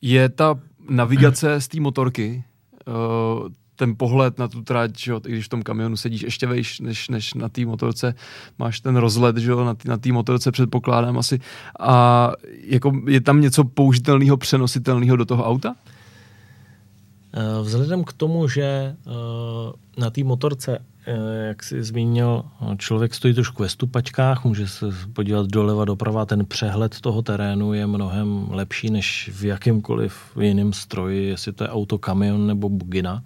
je 0.03 0.28
ta 0.28 0.59
navigace 0.91 1.61
z 1.61 1.68
té 1.68 1.80
motorky, 1.80 2.45
uh, 2.87 3.49
ten 3.76 3.95
pohled 3.97 4.39
na 4.39 4.49
tu 4.49 4.62
trať, 4.62 4.99
že 4.99 5.11
jo, 5.11 5.20
když 5.20 5.47
v 5.47 5.49
tom 5.49 5.62
kamionu 5.62 5.97
sedíš 5.97 6.22
ještě 6.22 6.47
vejš, 6.47 6.80
než, 6.80 7.09
než 7.09 7.34
na 7.34 7.49
té 7.49 7.64
motorce, 7.64 8.14
máš 8.59 8.80
ten 8.80 8.97
rozhled, 8.97 9.37
že 9.37 9.51
jo, 9.51 9.74
na 9.84 9.97
té 9.97 10.12
motorce 10.12 10.53
předpokládám 10.53 11.18
asi. 11.18 11.41
A 11.80 12.32
jako 12.64 12.93
je 13.07 13.20
tam 13.20 13.41
něco 13.41 13.64
použitelného, 13.64 14.37
přenositelného 14.37 15.16
do 15.16 15.24
toho 15.24 15.45
auta? 15.45 15.74
Eh, 15.76 15.95
vzhledem 17.62 18.05
k 18.05 18.12
tomu, 18.12 18.49
že 18.49 18.62
eh, 18.62 19.12
na 20.01 20.11
té 20.11 20.24
motorce 20.24 20.78
Eh, 21.09 21.47
jak 21.47 21.62
jsi 21.62 21.84
zmínil, 21.84 22.45
člověk 22.78 23.14
stojí 23.14 23.34
trošku 23.34 23.62
ve 23.62 23.68
stupačkách, 23.68 24.45
může 24.45 24.68
se 24.68 24.87
podívat 25.12 25.47
doleva, 25.47 25.84
doprava, 25.84 26.26
ten 26.26 26.47
přehled 26.47 27.01
toho 27.01 27.22
terénu 27.22 27.72
je 27.72 27.87
mnohem 27.87 28.47
lepší 28.51 28.91
než 28.91 29.30
v 29.34 29.45
jakýmkoliv 29.45 30.14
jiném 30.41 30.72
stroji, 30.72 31.28
jestli 31.28 31.53
to 31.53 31.64
je 31.64 31.70
auto, 31.70 31.99
kamion 31.99 32.47
nebo 32.47 32.68
bugina. 32.68 33.22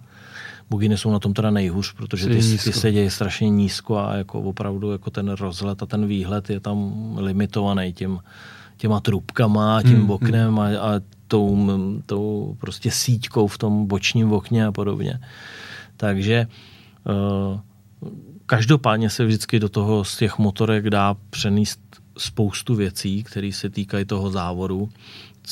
Buginy 0.69 0.97
jsou 0.97 1.11
na 1.11 1.19
tom 1.19 1.33
teda 1.33 1.49
nejhůř, 1.49 1.93
protože 1.93 2.27
ty, 2.27 2.35
ty 2.35 2.73
se 2.73 2.91
dějí 2.91 3.09
strašně 3.09 3.49
nízko 3.49 3.97
a 3.97 4.15
jako 4.15 4.41
opravdu 4.41 4.91
jako 4.91 5.09
ten 5.09 5.29
rozhled 5.29 5.83
a 5.83 5.85
ten 5.85 6.07
výhled 6.07 6.49
je 6.49 6.59
tam 6.59 6.93
limitovaný 7.17 7.93
tím, 7.93 8.19
těma 8.77 8.99
trubkama, 8.99 9.81
tím 9.81 9.99
hmm, 9.99 10.11
oknem 10.11 10.49
hmm. 10.49 10.59
a, 10.59 10.65
a 10.65 10.99
tou, 11.31 11.67
tou 12.05 12.57
prostě 12.59 12.91
síťkou 12.91 13.47
v 13.47 13.57
tom 13.57 13.85
bočním 13.87 14.33
okně 14.33 14.65
a 14.65 14.71
podobně. 14.71 15.19
Takže 15.97 16.47
uh, 17.07 17.59
Každopádně 18.51 19.09
se 19.09 19.25
vždycky 19.25 19.59
do 19.59 19.69
toho 19.69 20.03
z 20.03 20.17
těch 20.17 20.37
motorek 20.37 20.89
dá 20.89 21.15
přenést 21.29 21.79
spoustu 22.17 22.75
věcí, 22.75 23.23
které 23.23 23.51
se 23.53 23.69
týkají 23.69 24.05
toho 24.05 24.31
závodu. 24.31 24.89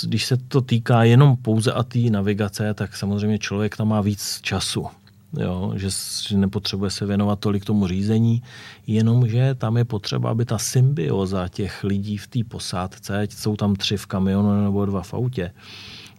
Když 0.03 0.25
se 0.25 0.38
to 0.38 0.61
týká 0.61 1.03
jenom 1.03 1.38
pouze 1.38 1.71
a 1.71 1.84
té 1.84 1.99
navigace, 1.99 2.73
tak 2.73 2.97
samozřejmě 2.97 3.39
člověk 3.39 3.77
tam 3.77 3.88
má 3.88 4.01
víc 4.01 4.39
času. 4.41 4.88
Jo, 5.38 5.73
že, 5.75 5.89
nepotřebuje 6.38 6.91
se 6.91 7.05
věnovat 7.05 7.39
tolik 7.39 7.65
tomu 7.65 7.88
řízení, 7.88 8.43
jenomže 8.88 9.55
tam 9.55 9.77
je 9.77 9.86
potřeba, 9.86 10.30
aby 10.30 10.45
ta 10.45 10.57
symbioza 10.57 11.47
těch 11.47 11.84
lidí 11.84 12.17
v 12.17 12.27
té 12.27 12.39
posádce, 12.47 13.19
ať 13.19 13.32
jsou 13.32 13.55
tam 13.55 13.75
tři 13.75 13.97
v 13.97 14.05
kamionu 14.05 14.63
nebo 14.63 14.86
dva 14.86 15.01
v 15.01 15.13
autě, 15.13 15.51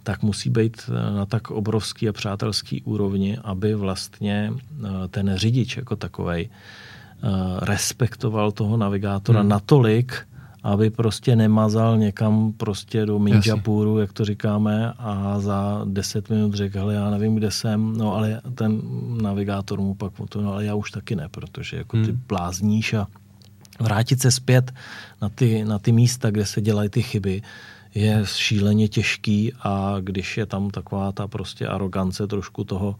tak 0.03 0.23
musí 0.23 0.51
být 0.51 0.83
eh, 0.89 1.15
na 1.15 1.27
tak 1.27 1.51
obrovský 1.51 2.09
a 2.09 2.13
přátelský 2.13 2.83
úrovni, 2.83 3.39
aby 3.45 3.75
vlastně 3.75 4.53
eh, 4.53 5.09
ten 5.09 5.37
řidič 5.37 5.77
jako 5.77 5.97
takovej 5.97 6.49
eh, 6.49 7.29
respektoval 7.61 8.53
toho 8.53 8.77
navigátora 8.77 9.41
hmm. 9.41 9.49
natolik, 9.49 10.27
aby 10.63 10.91
prostě 10.91 11.37
nemazal 11.37 11.99
někam 11.99 12.53
prostě 12.53 13.07
do 13.07 13.19
Minjapuru, 13.19 13.99
jak 13.99 14.13
to 14.13 14.25
říkáme, 14.25 14.93
a 14.99 15.41
za 15.41 15.83
deset 15.85 16.31
minut 16.31 16.55
řekl, 16.55 16.79
hele, 16.79 16.95
já 16.95 17.11
nevím, 17.11 17.35
kde 17.35 17.51
jsem, 17.51 17.97
no 17.97 18.15
ale 18.15 18.41
ten 18.55 18.81
navigátor 19.23 19.81
mu 19.81 19.95
pak 19.95 20.13
to, 20.29 20.41
no 20.41 20.53
ale 20.53 20.65
já 20.65 20.75
už 20.75 20.91
taky 20.91 21.17
ne, 21.17 21.29
protože 21.29 21.77
jako 21.77 21.97
ty 21.97 22.11
hmm. 22.11 22.23
blázníš 22.29 22.95
a 22.95 23.07
vrátit 23.81 24.21
se 24.21 24.31
zpět 24.31 24.73
na 25.23 25.29
ty, 25.29 25.65
na 25.65 25.79
ty 25.79 25.93
místa, 25.93 26.31
kde 26.31 26.47
se 26.47 26.61
dělají 26.61 26.89
ty 26.89 27.03
chyby, 27.03 27.43
je 27.95 28.23
šíleně 28.25 28.89
těžký 28.89 29.53
a 29.61 29.97
když 30.01 30.37
je 30.37 30.47
tam 30.47 30.71
taková 30.71 31.13
ta 31.13 31.29
prostě 31.29 31.67
arogance 31.67 32.27
trošku 32.27 32.65
toho, 32.65 32.97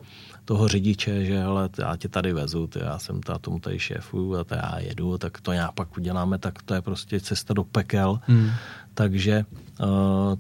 toho 0.51 0.69
řidiče, 0.69 1.25
že 1.25 1.39
hele, 1.39 1.69
já 1.79 1.97
tě 1.97 2.09
tady 2.09 2.33
vezu, 2.33 2.67
ty, 2.67 2.79
já 2.83 2.99
jsem 2.99 3.21
ta, 3.21 3.39
tomu 3.39 3.59
tady 3.59 3.79
šéfu 3.79 4.37
a 4.37 4.45
to 4.45 4.55
já 4.55 4.79
jedu, 4.79 5.19
tak 5.19 5.41
to 5.41 5.53
nějak 5.53 5.73
pak 5.73 5.97
uděláme, 5.97 6.39
tak 6.39 6.63
to 6.63 6.75
je 6.75 6.83
prostě 6.83 7.21
cesta 7.21 7.55
do 7.55 7.65
pekel. 7.65 8.21
Hmm. 8.27 8.51
Takže 8.95 9.45
uh, 9.47 9.87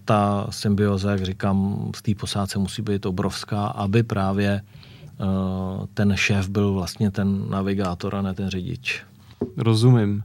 ta 0.05 0.47
symbioza, 0.51 1.11
jak 1.11 1.25
říkám, 1.25 1.91
v 1.97 2.03
té 2.03 2.15
posádce 2.15 2.59
musí 2.59 2.83
být 2.83 3.07
obrovská, 3.07 3.67
aby 3.67 4.03
právě 4.03 4.63
uh, 5.19 5.87
ten 5.95 6.17
šéf 6.17 6.49
byl 6.49 6.73
vlastně 6.73 7.11
ten 7.11 7.51
navigátor 7.51 8.17
a 8.17 8.23
ne 8.23 8.35
ten 8.35 8.51
řidič. 8.51 9.03
Rozumím. 9.57 10.23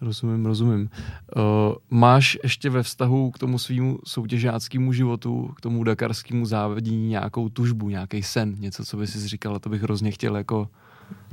Rozumím, 0.00 0.46
rozumím. 0.46 0.90
Uh, 1.36 1.42
máš 1.90 2.38
ještě 2.42 2.70
ve 2.70 2.82
vztahu 2.82 3.30
k 3.30 3.38
tomu 3.38 3.58
svýmu 3.58 3.98
soutěžáckému 4.04 4.92
životu, 4.92 5.52
k 5.56 5.60
tomu 5.60 5.84
dakarskému 5.84 6.46
závodění 6.46 7.08
nějakou 7.08 7.48
tužbu, 7.48 7.88
nějaký 7.88 8.22
sen, 8.22 8.56
něco, 8.58 8.84
co 8.84 8.96
by 8.96 9.06
si 9.06 9.28
říkal, 9.28 9.58
to 9.58 9.68
bych 9.68 9.82
hrozně 9.82 10.10
chtěl 10.10 10.36
jako 10.36 10.68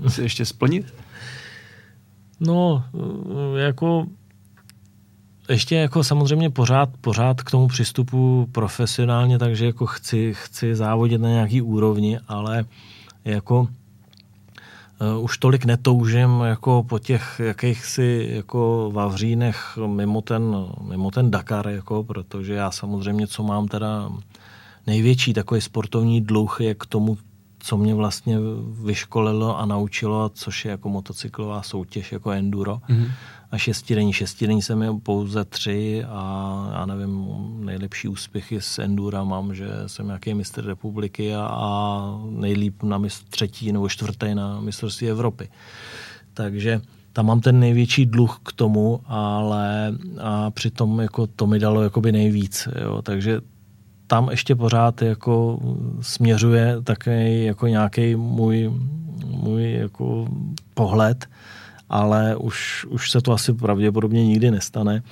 si 0.07 0.21
ještě 0.21 0.45
splnit? 0.45 0.93
No, 2.39 2.83
eh, 3.55 3.59
jako 3.59 4.07
ještě 5.49 5.75
jako 5.75 6.03
samozřejmě 6.03 6.49
pořád, 6.49 6.89
pořád 7.01 7.41
k 7.41 7.51
tomu 7.51 7.67
přistupu 7.67 8.49
profesionálně, 8.51 9.39
takže 9.39 9.65
jako 9.65 9.85
chci, 9.85 10.33
chci 10.33 10.75
závodit 10.75 11.21
na 11.21 11.29
nějaký 11.29 11.61
úrovni, 11.61 12.19
ale 12.27 12.65
jako 13.25 13.67
už 15.19 15.37
tolik 15.37 15.65
netoužím 15.65 16.41
jako 16.45 16.83
po 16.89 16.99
těch 16.99 17.41
jakýchsi 17.43 18.27
jako 18.31 18.91
vavřínech 18.93 19.77
mimo 19.87 20.21
ten, 20.21 20.55
mimo 20.81 21.11
ten 21.11 21.31
Dakar, 21.31 21.67
jako, 21.67 22.03
protože 22.03 22.53
já 22.53 22.71
samozřejmě, 22.71 23.27
co 23.27 23.43
mám 23.43 23.67
teda 23.67 24.09
největší 24.87 25.33
takový 25.33 25.61
sportovní 25.61 26.21
dluh 26.21 26.57
je 26.61 26.75
k 26.75 26.85
tomu, 26.85 27.17
co 27.59 27.77
mě 27.77 27.95
vlastně 27.95 28.37
vyškolilo 28.83 29.59
a 29.59 29.65
naučilo, 29.65 30.29
což 30.29 30.65
je 30.65 30.71
jako 30.71 30.89
motocyklová 30.89 31.61
soutěž, 31.61 32.11
jako 32.11 32.31
enduro. 32.31 32.81
Mm-hmm. 32.89 33.11
A 33.51 33.57
šestidenní, 33.57 34.13
šestidenní 34.13 34.61
jsem 34.61 34.77
měl 34.77 34.97
pouze 34.97 35.45
tři 35.45 36.03
a 36.03 36.69
já 36.73 36.85
nevím, 36.85 37.27
nejlepší 37.65 38.07
úspěchy 38.07 38.61
z 38.61 38.79
endura 38.79 39.23
mám, 39.23 39.55
že 39.55 39.67
jsem 39.87 40.05
nějaký 40.05 40.33
mistr 40.33 40.65
republiky 40.65 41.35
a, 41.35 41.49
a 41.51 42.01
nejlíp 42.29 42.83
na 42.83 42.97
mistr, 42.97 43.25
třetí 43.29 43.71
nebo 43.71 43.89
čtvrtý 43.89 44.35
na 44.35 44.59
mistrovství 44.59 45.09
Evropy. 45.09 45.49
Takže 46.33 46.81
tam 47.13 47.25
mám 47.25 47.41
ten 47.41 47.59
největší 47.59 48.05
dluh 48.05 48.39
k 48.43 48.53
tomu, 48.53 49.01
ale 49.05 49.93
a 50.21 50.51
přitom 50.51 50.99
jako 50.99 51.27
to 51.27 51.47
mi 51.47 51.59
dalo 51.59 51.83
jakoby 51.83 52.11
nejvíc. 52.11 52.67
Jo. 52.81 53.01
Takže 53.01 53.41
tam 54.07 54.29
ještě 54.29 54.55
pořád 54.55 55.01
jako 55.01 55.59
směřuje 56.01 56.81
také 56.83 57.43
jako 57.43 57.67
nějaký 57.67 58.15
můj, 58.15 58.71
můj 59.25 59.71
jako 59.73 60.27
pohled, 60.73 61.27
ale 61.89 62.35
už, 62.35 62.85
už 62.89 63.11
se 63.11 63.21
to 63.21 63.31
asi 63.31 63.53
pravděpodobně 63.53 64.25
nikdy 64.25 64.51
nestane. 64.51 65.03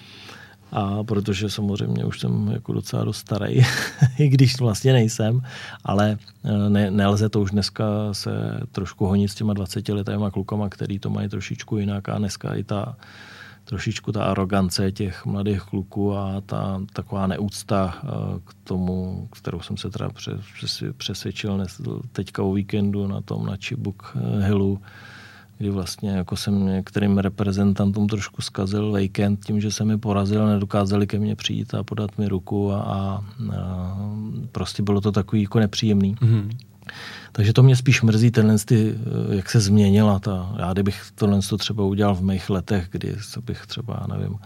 A 0.71 1.03
protože 1.03 1.49
samozřejmě 1.49 2.05
už 2.05 2.19
jsem 2.19 2.51
jako 2.53 2.73
docela 2.73 3.03
dost 3.03 3.17
starý, 3.17 3.61
i 4.19 4.27
když 4.27 4.59
vlastně 4.59 4.93
nejsem, 4.93 5.41
ale 5.83 6.17
eh, 6.43 6.69
ne, 6.69 6.91
nelze 6.91 7.29
to 7.29 7.41
už 7.41 7.51
dneska 7.51 7.85
se 8.11 8.59
trošku 8.71 9.05
honit 9.05 9.31
s 9.31 9.35
těma 9.35 9.53
20 9.53 9.89
letýma 9.89 10.31
klukama, 10.31 10.69
který 10.69 10.99
to 10.99 11.09
mají 11.09 11.29
trošičku 11.29 11.77
jinak 11.77 12.09
a 12.09 12.17
dneska 12.17 12.55
i 12.55 12.63
ta 12.63 12.97
trošičku 13.65 14.11
ta 14.11 14.23
arogance 14.23 14.91
těch 14.91 15.25
mladých 15.25 15.61
kluků 15.61 16.15
a 16.15 16.41
ta 16.45 16.81
taková 16.93 17.27
neúcta 17.27 17.97
eh, 17.97 18.07
k 18.45 18.53
tomu, 18.63 19.27
kterou 19.31 19.61
jsem 19.61 19.77
se 19.77 19.89
teda 19.89 20.09
přesvědčil 20.97 21.65
teďka 22.11 22.43
o 22.43 22.53
víkendu 22.53 23.07
na 23.07 23.21
tom 23.21 23.45
na 23.45 23.55
Chibuk 23.55 24.17
eh, 24.17 24.45
Hillu, 24.45 24.81
kdy 25.57 25.69
vlastně 25.69 26.09
jako 26.09 26.35
jsem 26.35 26.65
některým 26.65 27.17
reprezentantům 27.17 28.07
trošku 28.07 28.41
zkazil 28.41 28.93
víkend 28.93 29.45
tím, 29.45 29.61
že 29.61 29.71
se 29.71 29.85
mi 29.85 29.97
porazil, 29.97 30.47
nedokázali 30.47 31.07
ke 31.07 31.19
mně 31.19 31.35
přijít 31.35 31.73
a 31.73 31.83
podat 31.83 32.17
mi 32.17 32.27
ruku 32.27 32.73
a, 32.73 32.81
a, 32.81 33.23
a 33.57 33.97
prostě 34.51 34.83
bylo 34.83 35.01
to 35.01 35.11
takový 35.11 35.41
jako 35.41 35.59
nepříjemný. 35.59 36.15
Mm-hmm. 36.15 36.49
Takže 37.31 37.53
to 37.53 37.63
mě 37.63 37.75
spíš 37.75 38.01
mrzí, 38.01 38.31
tenhle, 38.31 38.57
ty, 38.65 38.95
jak 39.29 39.49
se 39.49 39.59
změnila 39.59 40.19
ta, 40.19 40.55
já 40.59 40.73
kdybych 40.73 41.01
tohle 41.15 41.39
to 41.49 41.57
třeba 41.57 41.83
udělal 41.83 42.15
v 42.15 42.23
mých 42.23 42.49
letech, 42.49 42.87
kdy 42.91 43.15
bych 43.45 43.65
třeba, 43.65 44.05
nevím, 44.09 44.37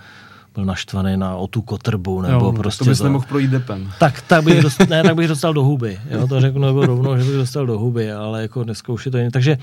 byl 0.55 0.65
naštvaný 0.65 1.17
na 1.17 1.35
o 1.35 1.47
tu 1.47 1.61
kotrbu, 1.61 2.21
nebo 2.21 2.45
jo, 2.45 2.51
no, 2.51 2.57
prostě... 2.57 2.83
To 2.83 2.89
bys 2.89 2.97
to, 2.97 3.03
nemohl 3.03 3.25
projít 3.29 3.51
depem. 3.51 3.91
Tak, 3.99 4.21
tak, 4.21 4.43
bych 4.43 4.61
dostal, 4.63 4.87
ne, 4.89 5.03
tak 5.03 5.15
bych 5.15 5.27
dostal 5.27 5.53
do 5.53 5.63
huby. 5.63 5.99
Jo, 6.11 6.27
to 6.27 6.41
řeknu 6.41 6.67
jako 6.67 6.85
rovnou, 6.85 7.17
že 7.17 7.23
bych 7.23 7.35
dostal 7.35 7.65
do 7.65 7.79
huby, 7.79 8.11
ale 8.11 8.41
jako 8.41 8.63
dneska 8.63 8.93
už 8.93 9.05
je 9.05 9.11
to 9.11 9.17
jiné. 9.17 9.31
Takže 9.31 9.57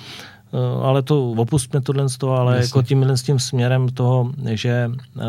ale 0.82 1.02
to 1.02 1.30
opustme 1.30 1.80
tohle 1.80 2.08
z 2.08 2.16
toho, 2.16 2.36
ale 2.36 2.56
Jasně. 2.56 2.68
jako 2.68 2.82
tím, 2.82 3.04
s 3.04 3.22
tím 3.22 3.38
směrem 3.38 3.88
toho, 3.88 4.32
že 4.50 4.90
uh, 5.14 5.22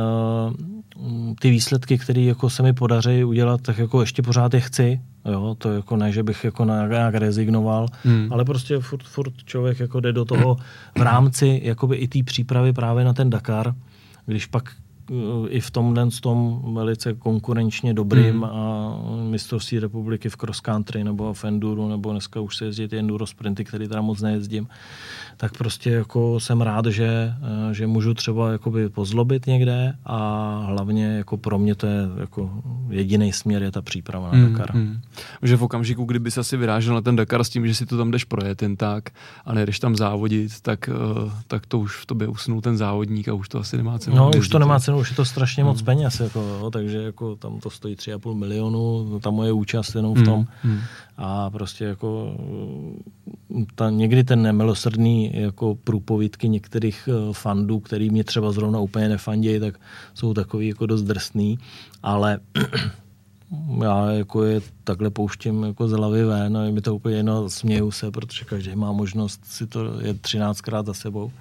ty 1.40 1.50
výsledky, 1.50 1.98
které 1.98 2.22
jako 2.22 2.50
se 2.50 2.64
mi 2.64 2.74
podaří 2.74 3.24
udělat, 3.24 3.62
tak 3.62 3.78
jako 3.78 4.02
ještě 4.02 4.22
pořád 4.22 4.54
je 4.54 4.60
chci. 4.60 5.02
Jo, 5.32 5.56
to 5.58 5.74
jako 5.74 5.98
ne, 5.98 6.12
že 6.12 6.24
bych 6.24 6.44
jako 6.44 6.66
nějak 6.66 7.16
rezignoval, 7.16 7.88
hmm. 8.04 8.28
ale 8.32 8.46
prostě 8.46 8.80
furt, 8.80 9.04
furt 9.04 9.34
člověk 9.46 9.80
jako 9.80 10.00
jde 10.00 10.14
do 10.14 10.26
toho 10.26 10.58
v 10.98 11.02
rámci 11.02 11.62
jakoby 11.64 11.96
i 11.96 12.08
té 12.08 12.24
přípravy 12.24 12.74
právě 12.74 13.06
na 13.06 13.14
ten 13.14 13.30
Dakar, 13.30 13.74
když 14.26 14.46
pak 14.46 14.72
i 15.48 15.60
v 15.60 15.72
tomhle 15.72 16.08
tom 16.22 16.62
velice 16.74 17.14
konkurenčně 17.14 17.94
dobrým 17.94 18.36
mm. 18.36 18.44
a 18.44 18.96
mistrovství 19.30 19.80
republiky 19.80 20.30
v 20.30 20.36
cross 20.36 20.60
country 20.60 21.04
nebo 21.04 21.34
v 21.34 21.44
enduro, 21.44 21.88
nebo 21.88 22.12
dneska 22.12 22.40
už 22.40 22.58
se 22.58 22.66
jezdí 22.66 22.88
ty 22.88 22.98
enduro 22.98 23.26
sprinty, 23.26 23.66
který 23.66 23.88
teda 23.88 24.02
moc 24.02 24.22
nejezdím, 24.22 24.68
tak 25.38 25.58
prostě 25.58 25.90
jako 25.90 26.40
jsem 26.40 26.62
rád, 26.62 26.86
že, 26.86 27.34
že 27.72 27.88
můžu 27.88 28.14
třeba 28.14 28.52
jakoby 28.52 28.90
pozlobit 28.90 29.48
někde 29.48 29.94
a 30.06 30.18
hlavně 30.68 31.06
jako 31.06 31.38
pro 31.38 31.60
mě 31.60 31.76
to 31.76 31.88
je 31.88 32.10
jako 32.20 32.50
jediný 32.90 33.34
směr 33.34 33.64
je 33.64 33.72
ta 33.72 33.82
příprava 33.82 34.32
na 34.32 34.38
mm, 34.38 34.54
Dakar. 34.54 34.76
Mm. 34.76 35.00
Že 35.42 35.58
v 35.58 35.64
okamžiku, 35.64 36.06
kdyby 36.06 36.32
se 36.32 36.40
asi 36.40 36.58
vyrážel 36.58 36.96
na 36.96 37.02
ten 37.02 37.16
Dakar 37.16 37.44
s 37.44 37.50
tím, 37.50 37.68
že 37.68 37.76
si 37.76 37.86
to 37.86 37.98
tam 37.98 38.12
jdeš 38.12 38.24
projet 38.24 38.62
jen 38.62 38.76
tak 38.76 39.10
a 39.46 39.54
nejdeš 39.54 39.80
tam 39.80 39.96
závodit, 39.96 40.62
tak, 40.62 40.90
eh, 40.90 41.32
tak 41.48 41.66
to 41.66 41.80
už 41.80 41.96
v 41.96 42.06
tobě 42.06 42.28
usnul 42.28 42.62
ten 42.62 42.78
závodník 42.78 43.28
a 43.28 43.34
už 43.34 43.50
to 43.50 43.60
asi 43.60 43.78
nemá 43.78 44.00
cenu. 44.00 44.16
No, 44.16 44.32
už 44.38 44.50
to 44.50 44.60
nemá 44.60 44.80
cenu, 44.80 44.97
už 45.00 45.10
je 45.10 45.16
to 45.16 45.26
strašně 45.26 45.64
moc 45.64 45.78
hmm. 45.78 45.86
peněz, 45.86 46.20
jako, 46.20 46.40
jo, 46.40 46.70
takže 46.72 46.98
jako 47.02 47.36
tam 47.36 47.60
to 47.60 47.70
stojí 47.70 47.96
3,5 47.96 48.34
milionu, 48.34 49.20
ta 49.20 49.30
moje 49.30 49.52
účast 49.52 49.96
jenom 49.96 50.14
v 50.14 50.18
hmm, 50.18 50.26
tom. 50.26 50.48
Hmm. 50.62 50.80
A 51.18 51.50
prostě 51.50 51.86
jako 51.86 52.36
ta, 53.76 53.90
někdy 53.90 54.24
ten 54.24 54.42
nemilosrdný 54.42 55.32
jako 55.34 55.76
průpovídky 55.76 56.50
některých 56.50 57.10
uh, 57.12 57.34
fandů, 57.34 57.80
který 57.80 58.10
mě 58.10 58.24
třeba 58.24 58.52
zrovna 58.52 58.80
úplně 58.80 59.10
nefandějí, 59.10 59.60
tak 59.60 59.80
jsou 60.14 60.34
takový 60.34 60.68
jako 60.68 60.86
dost 60.86 61.04
drsný, 61.04 61.60
ale 62.04 62.40
já 63.84 64.12
jako 64.12 64.44
je 64.44 64.62
takhle 64.84 65.10
pouštím 65.10 65.64
jako 65.64 65.88
z 65.88 65.92
hlavy 65.92 66.24
ven 66.26 66.58
a 66.58 66.64
je 66.64 66.72
mi 66.72 66.82
to 66.82 66.96
úplně 66.96 67.16
jedno, 67.16 67.50
směju 67.50 67.92
se, 67.92 68.12
protože 68.12 68.46
každý 68.46 68.76
má 68.76 68.92
možnost 68.92 69.46
si 69.46 69.68
to 69.68 70.02
je 70.02 70.14
13krát 70.14 70.86
za 70.86 70.94
sebou 70.94 71.32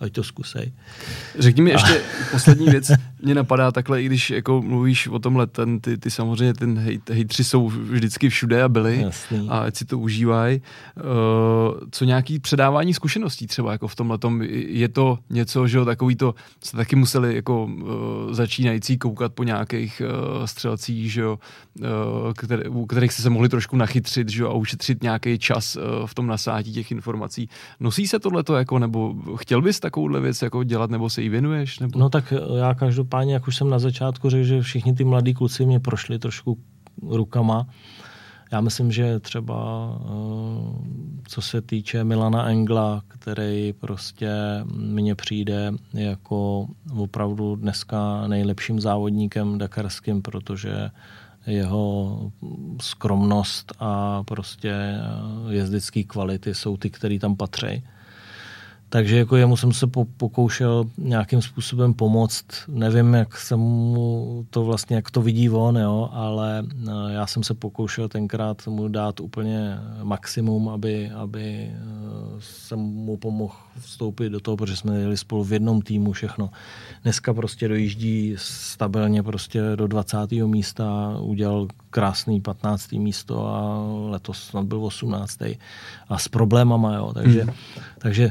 ať 0.00 0.12
to 0.12 0.24
zkusej. 0.24 0.72
Řekni 1.38 1.62
mi 1.62 1.70
ještě 1.70 2.00
a... 2.00 2.02
poslední 2.30 2.66
věc, 2.66 2.92
mě 3.22 3.34
napadá 3.34 3.72
takhle, 3.72 4.02
i 4.02 4.06
když 4.06 4.30
jako 4.30 4.62
mluvíš 4.62 5.08
o 5.08 5.18
tomhle, 5.18 5.46
ten, 5.46 5.80
ty, 5.80 5.98
ty 5.98 6.10
samozřejmě 6.10 6.54
ten 6.54 6.78
hejt, 6.78 7.10
hejtři 7.10 7.44
jsou 7.44 7.68
vždycky 7.68 8.28
všude 8.28 8.62
a 8.62 8.68
byli 8.68 9.02
Jasný. 9.02 9.48
a 9.50 9.58
ať 9.58 9.76
si 9.76 9.84
to 9.84 9.98
užívají. 9.98 10.62
Uh, 10.96 11.02
co 11.90 12.04
nějaký 12.04 12.38
předávání 12.38 12.94
zkušeností 12.94 13.46
třeba 13.46 13.72
jako 13.72 13.88
v 13.88 13.96
tomhle 13.96 14.18
tom, 14.18 14.42
je 14.52 14.88
to 14.88 15.18
něco, 15.30 15.66
že 15.66 15.78
jo, 15.78 15.84
takový 15.84 16.16
to, 16.16 16.34
jste 16.64 16.76
taky 16.76 16.96
museli 16.96 17.34
jako 17.34 17.64
uh, 17.64 17.82
začínající 18.30 18.98
koukat 18.98 19.32
po 19.32 19.44
nějakých 19.44 20.02
uh, 20.04 20.44
střelcích, 20.44 21.12
že 21.12 21.20
jo, 21.20 21.38
uh, 21.80 21.86
které, 22.36 22.68
u 22.68 22.86
kterých 22.86 23.12
jste 23.12 23.22
se 23.22 23.30
mohli 23.30 23.48
trošku 23.48 23.76
nachytřit, 23.76 24.28
že 24.28 24.42
jo, 24.42 24.48
a 24.48 24.54
ušetřit 24.54 25.02
nějaký 25.02 25.38
čas 25.38 25.76
uh, 25.76 26.06
v 26.06 26.14
tom 26.14 26.26
nasátí 26.26 26.72
těch 26.72 26.90
informací. 26.90 27.48
Nosí 27.80 28.08
se 28.08 28.18
tohleto 28.18 28.56
jako, 28.56 28.78
nebo 28.78 29.14
chtěl 29.36 29.62
bys 29.62 29.80
takovouhle 29.88 30.20
věc 30.20 30.42
jako 30.42 30.64
dělat, 30.64 30.90
nebo 30.90 31.10
se 31.10 31.22
jí 31.22 31.28
věnuješ? 31.28 31.78
Nebo? 31.78 31.98
No 31.98 32.08
tak 32.08 32.32
já 32.58 32.74
každopádně, 32.74 33.34
jak 33.34 33.48
už 33.48 33.56
jsem 33.56 33.70
na 33.70 33.78
začátku 33.78 34.30
řekl, 34.30 34.44
že 34.44 34.62
všichni 34.62 34.92
ty 34.92 35.04
mladí 35.04 35.34
kluci 35.34 35.66
mě 35.66 35.80
prošli 35.80 36.18
trošku 36.18 36.58
rukama. 37.02 37.66
Já 38.52 38.60
myslím, 38.60 38.92
že 38.92 39.20
třeba 39.20 39.56
eh, 40.00 40.08
co 41.28 41.42
se 41.42 41.60
týče 41.60 42.04
Milana 42.04 42.48
Engla, 42.48 43.02
který 43.08 43.72
prostě 43.72 44.30
mně 44.76 45.14
přijde 45.14 45.72
jako 45.94 46.66
opravdu 46.96 47.56
dneska 47.56 48.26
nejlepším 48.26 48.80
závodníkem 48.80 49.58
dakarským, 49.58 50.22
protože 50.22 50.90
jeho 51.46 52.20
skromnost 52.80 53.72
a 53.80 54.22
prostě 54.22 55.00
jezdické 55.48 56.02
kvality 56.04 56.54
jsou 56.54 56.76
ty, 56.76 56.90
které 56.90 57.18
tam 57.18 57.36
patří. 57.36 57.82
Takže 58.90 59.16
jako 59.16 59.36
jemu 59.36 59.56
jsem 59.56 59.72
se 59.72 59.86
pokoušel 60.16 60.84
nějakým 60.98 61.42
způsobem 61.42 61.94
pomoct. 61.94 62.44
Nevím, 62.68 63.14
jak 63.14 63.36
jsem 63.36 63.58
mu 63.58 64.46
to 64.50 64.64
vlastně, 64.64 64.96
jak 64.96 65.10
to 65.10 65.22
vidí 65.22 65.50
on, 65.50 65.76
jo, 65.76 66.08
ale 66.12 66.64
eh, 66.88 66.90
já 67.08 67.26
jsem 67.26 67.42
se 67.42 67.54
pokoušel 67.54 68.08
tenkrát 68.08 68.66
mu 68.66 68.88
dát 68.88 69.20
úplně 69.20 69.78
maximum, 70.02 70.68
aby, 70.68 71.10
aby 71.10 71.42
eh, 71.42 71.78
jsem 72.40 72.78
mu 72.78 73.16
pomohl 73.16 73.54
vstoupit 73.80 74.30
do 74.30 74.40
toho, 74.40 74.56
protože 74.56 74.76
jsme 74.76 74.98
jeli 74.98 75.16
spolu 75.16 75.44
v 75.44 75.52
jednom 75.52 75.82
týmu 75.82 76.12
všechno. 76.12 76.50
Dneska 77.02 77.34
prostě 77.34 77.68
dojíždí 77.68 78.34
stabilně 78.36 79.22
prostě 79.22 79.62
do 79.74 79.86
20. 79.86 80.32
místa, 80.32 81.16
udělal 81.20 81.68
krásný 81.90 82.40
15. 82.40 82.92
místo 82.92 83.46
a 83.46 83.84
letos 84.10 84.42
snad 84.42 84.64
byl 84.64 84.84
18. 84.84 85.38
a 86.08 86.18
s 86.18 86.28
problémama, 86.28 86.94
jo, 86.94 87.12
takže, 87.14 87.42
hmm. 87.42 87.52
takže 87.98 88.30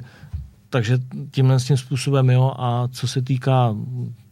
takže 0.70 1.00
tímhle 1.32 1.58
tím 1.60 1.78
způsobem, 1.78 2.30
jo. 2.30 2.54
A 2.58 2.88
co 2.92 3.08
se 3.08 3.22
týká 3.22 3.76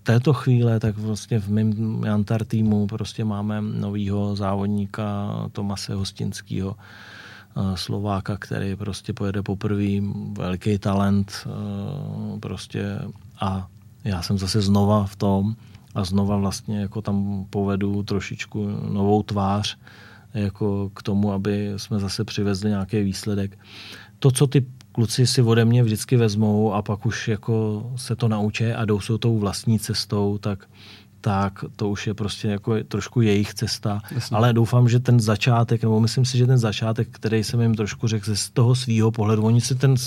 této 0.03 0.33
chvíle, 0.33 0.79
tak 0.79 0.97
vlastně 0.97 1.39
v 1.39 1.49
mém 1.49 2.03
Jantar 2.05 2.45
týmu 2.45 2.87
prostě 2.87 3.25
máme 3.25 3.61
novýho 3.61 4.35
závodníka 4.35 5.31
Tomase 5.51 5.93
Hostinského, 5.93 6.75
eh, 6.77 7.77
Slováka, 7.77 8.37
který 8.37 8.75
prostě 8.75 9.13
pojede 9.13 9.41
poprvé, 9.41 10.01
velký 10.37 10.77
talent 10.77 11.31
eh, 11.45 12.39
prostě 12.39 12.99
a 13.39 13.67
já 14.03 14.21
jsem 14.21 14.37
zase 14.37 14.61
znova 14.61 15.05
v 15.05 15.15
tom 15.15 15.55
a 15.95 16.03
znova 16.03 16.37
vlastně 16.37 16.79
jako 16.79 17.01
tam 17.01 17.45
povedu 17.49 18.03
trošičku 18.03 18.67
novou 18.89 19.23
tvář 19.23 19.77
jako 20.33 20.89
k 20.93 21.03
tomu, 21.03 21.31
aby 21.33 21.73
jsme 21.77 21.99
zase 21.99 22.23
přivezli 22.23 22.69
nějaký 22.69 23.03
výsledek. 23.03 23.57
To, 24.19 24.31
co 24.31 24.47
ty 24.47 24.65
kluci 24.95 25.27
si 25.27 25.41
ode 25.41 25.65
mě 25.65 25.83
vždycky 25.83 26.17
vezmou 26.17 26.73
a 26.73 26.81
pak 26.81 27.05
už 27.05 27.27
jako 27.27 27.85
se 27.95 28.15
to 28.15 28.27
naučí 28.27 28.65
a 28.65 28.85
jdou 28.85 28.99
sou 28.99 29.17
tou 29.17 29.39
vlastní 29.39 29.79
cestou, 29.79 30.37
tak, 30.37 30.69
tak 31.21 31.65
to 31.75 31.89
už 31.89 32.07
je 32.07 32.13
prostě 32.13 32.47
jako 32.47 32.83
trošku 32.83 33.21
jejich 33.21 33.53
cesta. 33.53 34.01
Jasně. 34.11 34.37
Ale 34.37 34.53
doufám, 34.53 34.89
že 34.89 34.99
ten 34.99 35.19
začátek, 35.19 35.83
nebo 35.83 35.99
myslím 35.99 36.25
si, 36.25 36.37
že 36.37 36.47
ten 36.47 36.57
začátek, 36.57 37.07
který 37.11 37.43
jsem 37.43 37.61
jim 37.61 37.75
trošku 37.75 38.07
řekl 38.07 38.35
z 38.35 38.49
toho 38.49 38.75
svého 38.75 39.11
pohledu, 39.11 39.43
oni 39.43 39.61
si 39.61 39.75
ten 39.75 39.97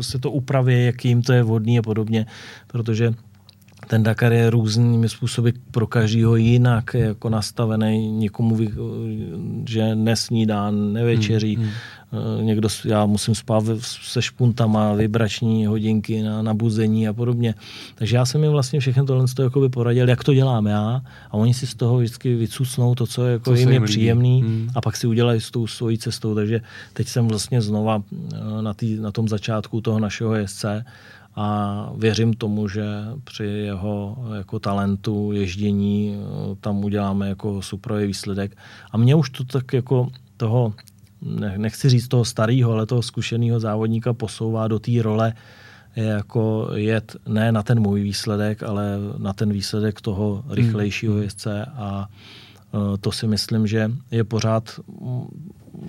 se 0.00 0.18
to 0.18 0.30
upraví, 0.30 0.84
jak 0.84 1.04
jim 1.04 1.22
to 1.22 1.32
je 1.32 1.42
vhodný 1.42 1.78
a 1.78 1.82
podobně, 1.82 2.26
protože 2.66 3.14
ten 3.86 4.02
Dakar 4.02 4.32
je 4.32 4.50
různými 4.50 5.08
způsoby 5.08 5.50
pro 5.70 5.86
každého 5.86 6.36
jinak 6.36 6.94
jako 6.94 7.28
nastavený. 7.28 8.10
Někomu, 8.10 8.58
že 9.68 9.94
nesnídá, 9.94 10.70
nevečeří. 10.70 11.56
Hmm, 11.56 11.64
hmm. 11.64 11.72
Někdo, 12.46 12.68
já 12.84 13.06
musím 13.06 13.34
spát 13.34 13.64
se 13.80 14.22
špuntama, 14.22 14.92
vibrační 14.92 15.66
hodinky 15.66 16.22
na, 16.22 16.42
na 16.42 16.54
buzení 16.54 17.08
a 17.08 17.12
podobně. 17.12 17.54
Takže 17.94 18.16
já 18.16 18.24
jsem 18.24 18.42
jim 18.42 18.52
vlastně 18.52 18.80
všechno 18.80 19.04
tohle 19.04 19.24
jako 19.42 19.68
poradil, 19.68 20.08
jak 20.08 20.24
to 20.24 20.34
dělám 20.34 20.66
já 20.66 21.02
a 21.30 21.34
oni 21.34 21.54
si 21.54 21.66
z 21.66 21.74
toho 21.74 21.98
vždycky 21.98 22.34
vycucnou 22.34 22.94
to, 22.94 23.06
co, 23.06 23.26
jako 23.26 23.54
jim 23.54 23.72
je 23.72 23.80
příjemný 23.80 24.42
hmm. 24.42 24.70
a 24.74 24.80
pak 24.80 24.96
si 24.96 25.06
udělají 25.06 25.40
s 25.40 25.50
tou 25.50 25.66
svojí 25.66 25.98
cestou. 25.98 26.34
Takže 26.34 26.60
teď 26.92 27.08
jsem 27.08 27.28
vlastně 27.28 27.62
znova 27.62 28.02
eh, 28.12 28.62
na, 28.62 28.74
tý, 28.74 28.96
na 28.96 29.10
tom 29.10 29.28
začátku 29.28 29.80
toho 29.80 30.00
našeho 30.00 30.34
jezdce 30.34 30.84
a 31.36 31.90
věřím 31.96 32.34
tomu, 32.34 32.68
že 32.68 32.84
při 33.24 33.44
jeho 33.44 34.16
jako 34.36 34.58
talentu 34.58 35.32
ježdění 35.32 36.16
eh, 36.16 36.56
tam 36.60 36.84
uděláme 36.84 37.28
jako 37.28 37.62
super 37.62 38.06
výsledek. 38.06 38.56
A 38.90 38.96
mě 38.96 39.14
už 39.14 39.30
to 39.30 39.44
tak 39.44 39.72
jako 39.72 40.08
toho, 40.36 40.72
nechci 41.56 41.88
říct 41.88 42.08
toho 42.08 42.24
starého, 42.24 42.72
ale 42.72 42.86
toho 42.86 43.02
zkušeného 43.02 43.60
závodníka 43.60 44.12
posouvá 44.12 44.68
do 44.68 44.78
té 44.78 45.02
role 45.02 45.32
jako 45.96 46.68
jet 46.74 47.16
ne 47.28 47.52
na 47.52 47.62
ten 47.62 47.80
můj 47.80 48.02
výsledek, 48.02 48.62
ale 48.62 48.98
na 49.18 49.32
ten 49.32 49.52
výsledek 49.52 50.00
toho 50.00 50.44
rychlejšího 50.48 51.14
hmm. 51.14 51.22
jezdce 51.22 51.64
a 51.64 52.08
eh, 52.74 52.98
to 53.00 53.12
si 53.12 53.26
myslím, 53.26 53.66
že 53.66 53.90
je 54.10 54.24
pořád 54.24 54.80
mm, 55.00 55.26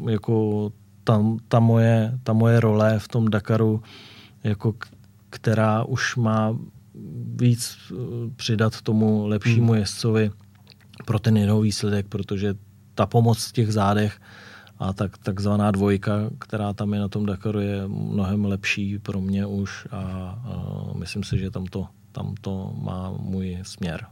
jako 0.10 0.72
ta, 1.04 1.24
ta, 1.48 1.60
moje, 1.60 2.20
ta 2.24 2.34
moje 2.34 2.60
role 2.60 3.00
v 3.00 3.08
tom 3.08 3.30
Dakaru 3.30 3.82
jako 4.44 4.74
která 5.38 5.84
už 5.84 6.16
má 6.16 6.58
víc 7.36 7.78
eh, 7.92 7.96
přidat 8.36 8.82
tomu 8.82 9.28
lepšímu 9.28 9.72
hmm. 9.72 9.80
jezdcovi 9.80 10.32
pro 11.06 11.20
ten 11.20 11.38
jeho 11.38 11.62
výsledek, 11.62 12.08
protože 12.08 12.54
ta 12.96 13.06
pomoc 13.06 13.46
v 13.46 13.52
těch 13.52 13.74
zádech 13.74 14.20
a 14.80 14.94
tak, 14.94 15.18
takzvaná 15.18 15.72
dvojka, 15.72 16.30
která 16.40 16.74
tam 16.74 16.94
je 16.94 17.00
na 17.00 17.08
tom 17.08 17.26
Dakaru, 17.26 17.60
je 17.60 17.88
mnohem 17.88 18.46
lepší 18.46 19.00
pro 19.00 19.22
mě 19.22 19.46
už 19.46 19.88
a, 19.92 19.98
a 19.98 20.54
myslím 20.98 21.24
si, 21.24 21.38
že 21.38 21.52
tam 21.52 21.66
to, 21.66 21.88
tam 22.12 22.36
to 22.42 22.74
má 22.82 23.14
můj 23.20 23.60
směr. 23.64 24.06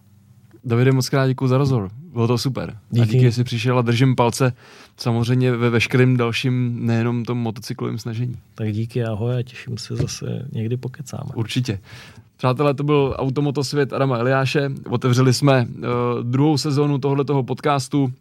Davide, 0.65 0.91
moc 0.91 1.09
krát 1.09 1.27
děkuji 1.27 1.47
za 1.47 1.57
rozhovor. 1.57 1.89
Bylo 2.13 2.27
to 2.27 2.37
super. 2.37 2.77
Díky. 2.89 3.01
A 3.01 3.05
díky, 3.05 3.19
že 3.19 3.31
jsi 3.31 3.43
přišel 3.43 3.79
a 3.79 3.81
držím 3.81 4.15
palce 4.15 4.53
samozřejmě 4.97 5.51
ve 5.51 5.69
veškerém 5.69 6.17
dalším, 6.17 6.85
nejenom 6.85 7.25
tom 7.25 7.37
motocyklovém 7.37 7.97
snažení. 7.97 8.35
Tak 8.55 8.71
díky, 8.71 9.03
ahoj 9.03 9.37
a 9.37 9.43
těším 9.43 9.77
se 9.77 9.95
zase 9.95 10.47
někdy 10.51 10.77
pokecáme. 10.77 11.29
Určitě. 11.35 11.79
Přátelé, 12.37 12.73
to 12.73 12.83
byl 12.83 13.15
Automotosvět 13.17 13.93
Adama 13.93 14.17
Eliáše. 14.17 14.71
Otevřeli 14.89 15.33
jsme 15.33 15.67
uh, 15.67 16.23
druhou 16.23 16.57
sezónu 16.57 16.97
tohoto 16.97 17.43
podcastu. 17.43 18.13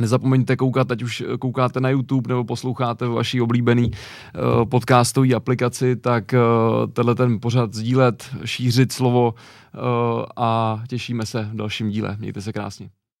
Nezapomeňte 0.00 0.56
koukat, 0.56 0.92
ať 0.92 1.02
už 1.02 1.24
koukáte 1.38 1.80
na 1.80 1.90
YouTube 1.90 2.28
nebo 2.28 2.44
posloucháte 2.44 3.06
vaší 3.06 3.40
oblíbený 3.40 3.90
uh, 3.90 4.64
podcastové 4.64 5.34
aplikaci, 5.34 5.96
tak 5.96 6.34
uh, 6.34 6.90
tenhle 6.92 7.14
ten 7.14 7.40
pořád 7.40 7.74
sdílet, 7.74 8.30
šířit 8.44 8.92
slovo 8.92 9.34
uh, 9.34 10.24
a 10.36 10.82
těšíme 10.88 11.26
se 11.26 11.48
v 11.52 11.56
dalším 11.56 11.90
díle. 11.90 12.16
Mějte 12.18 12.40
se 12.40 12.52
krásně. 12.52 12.90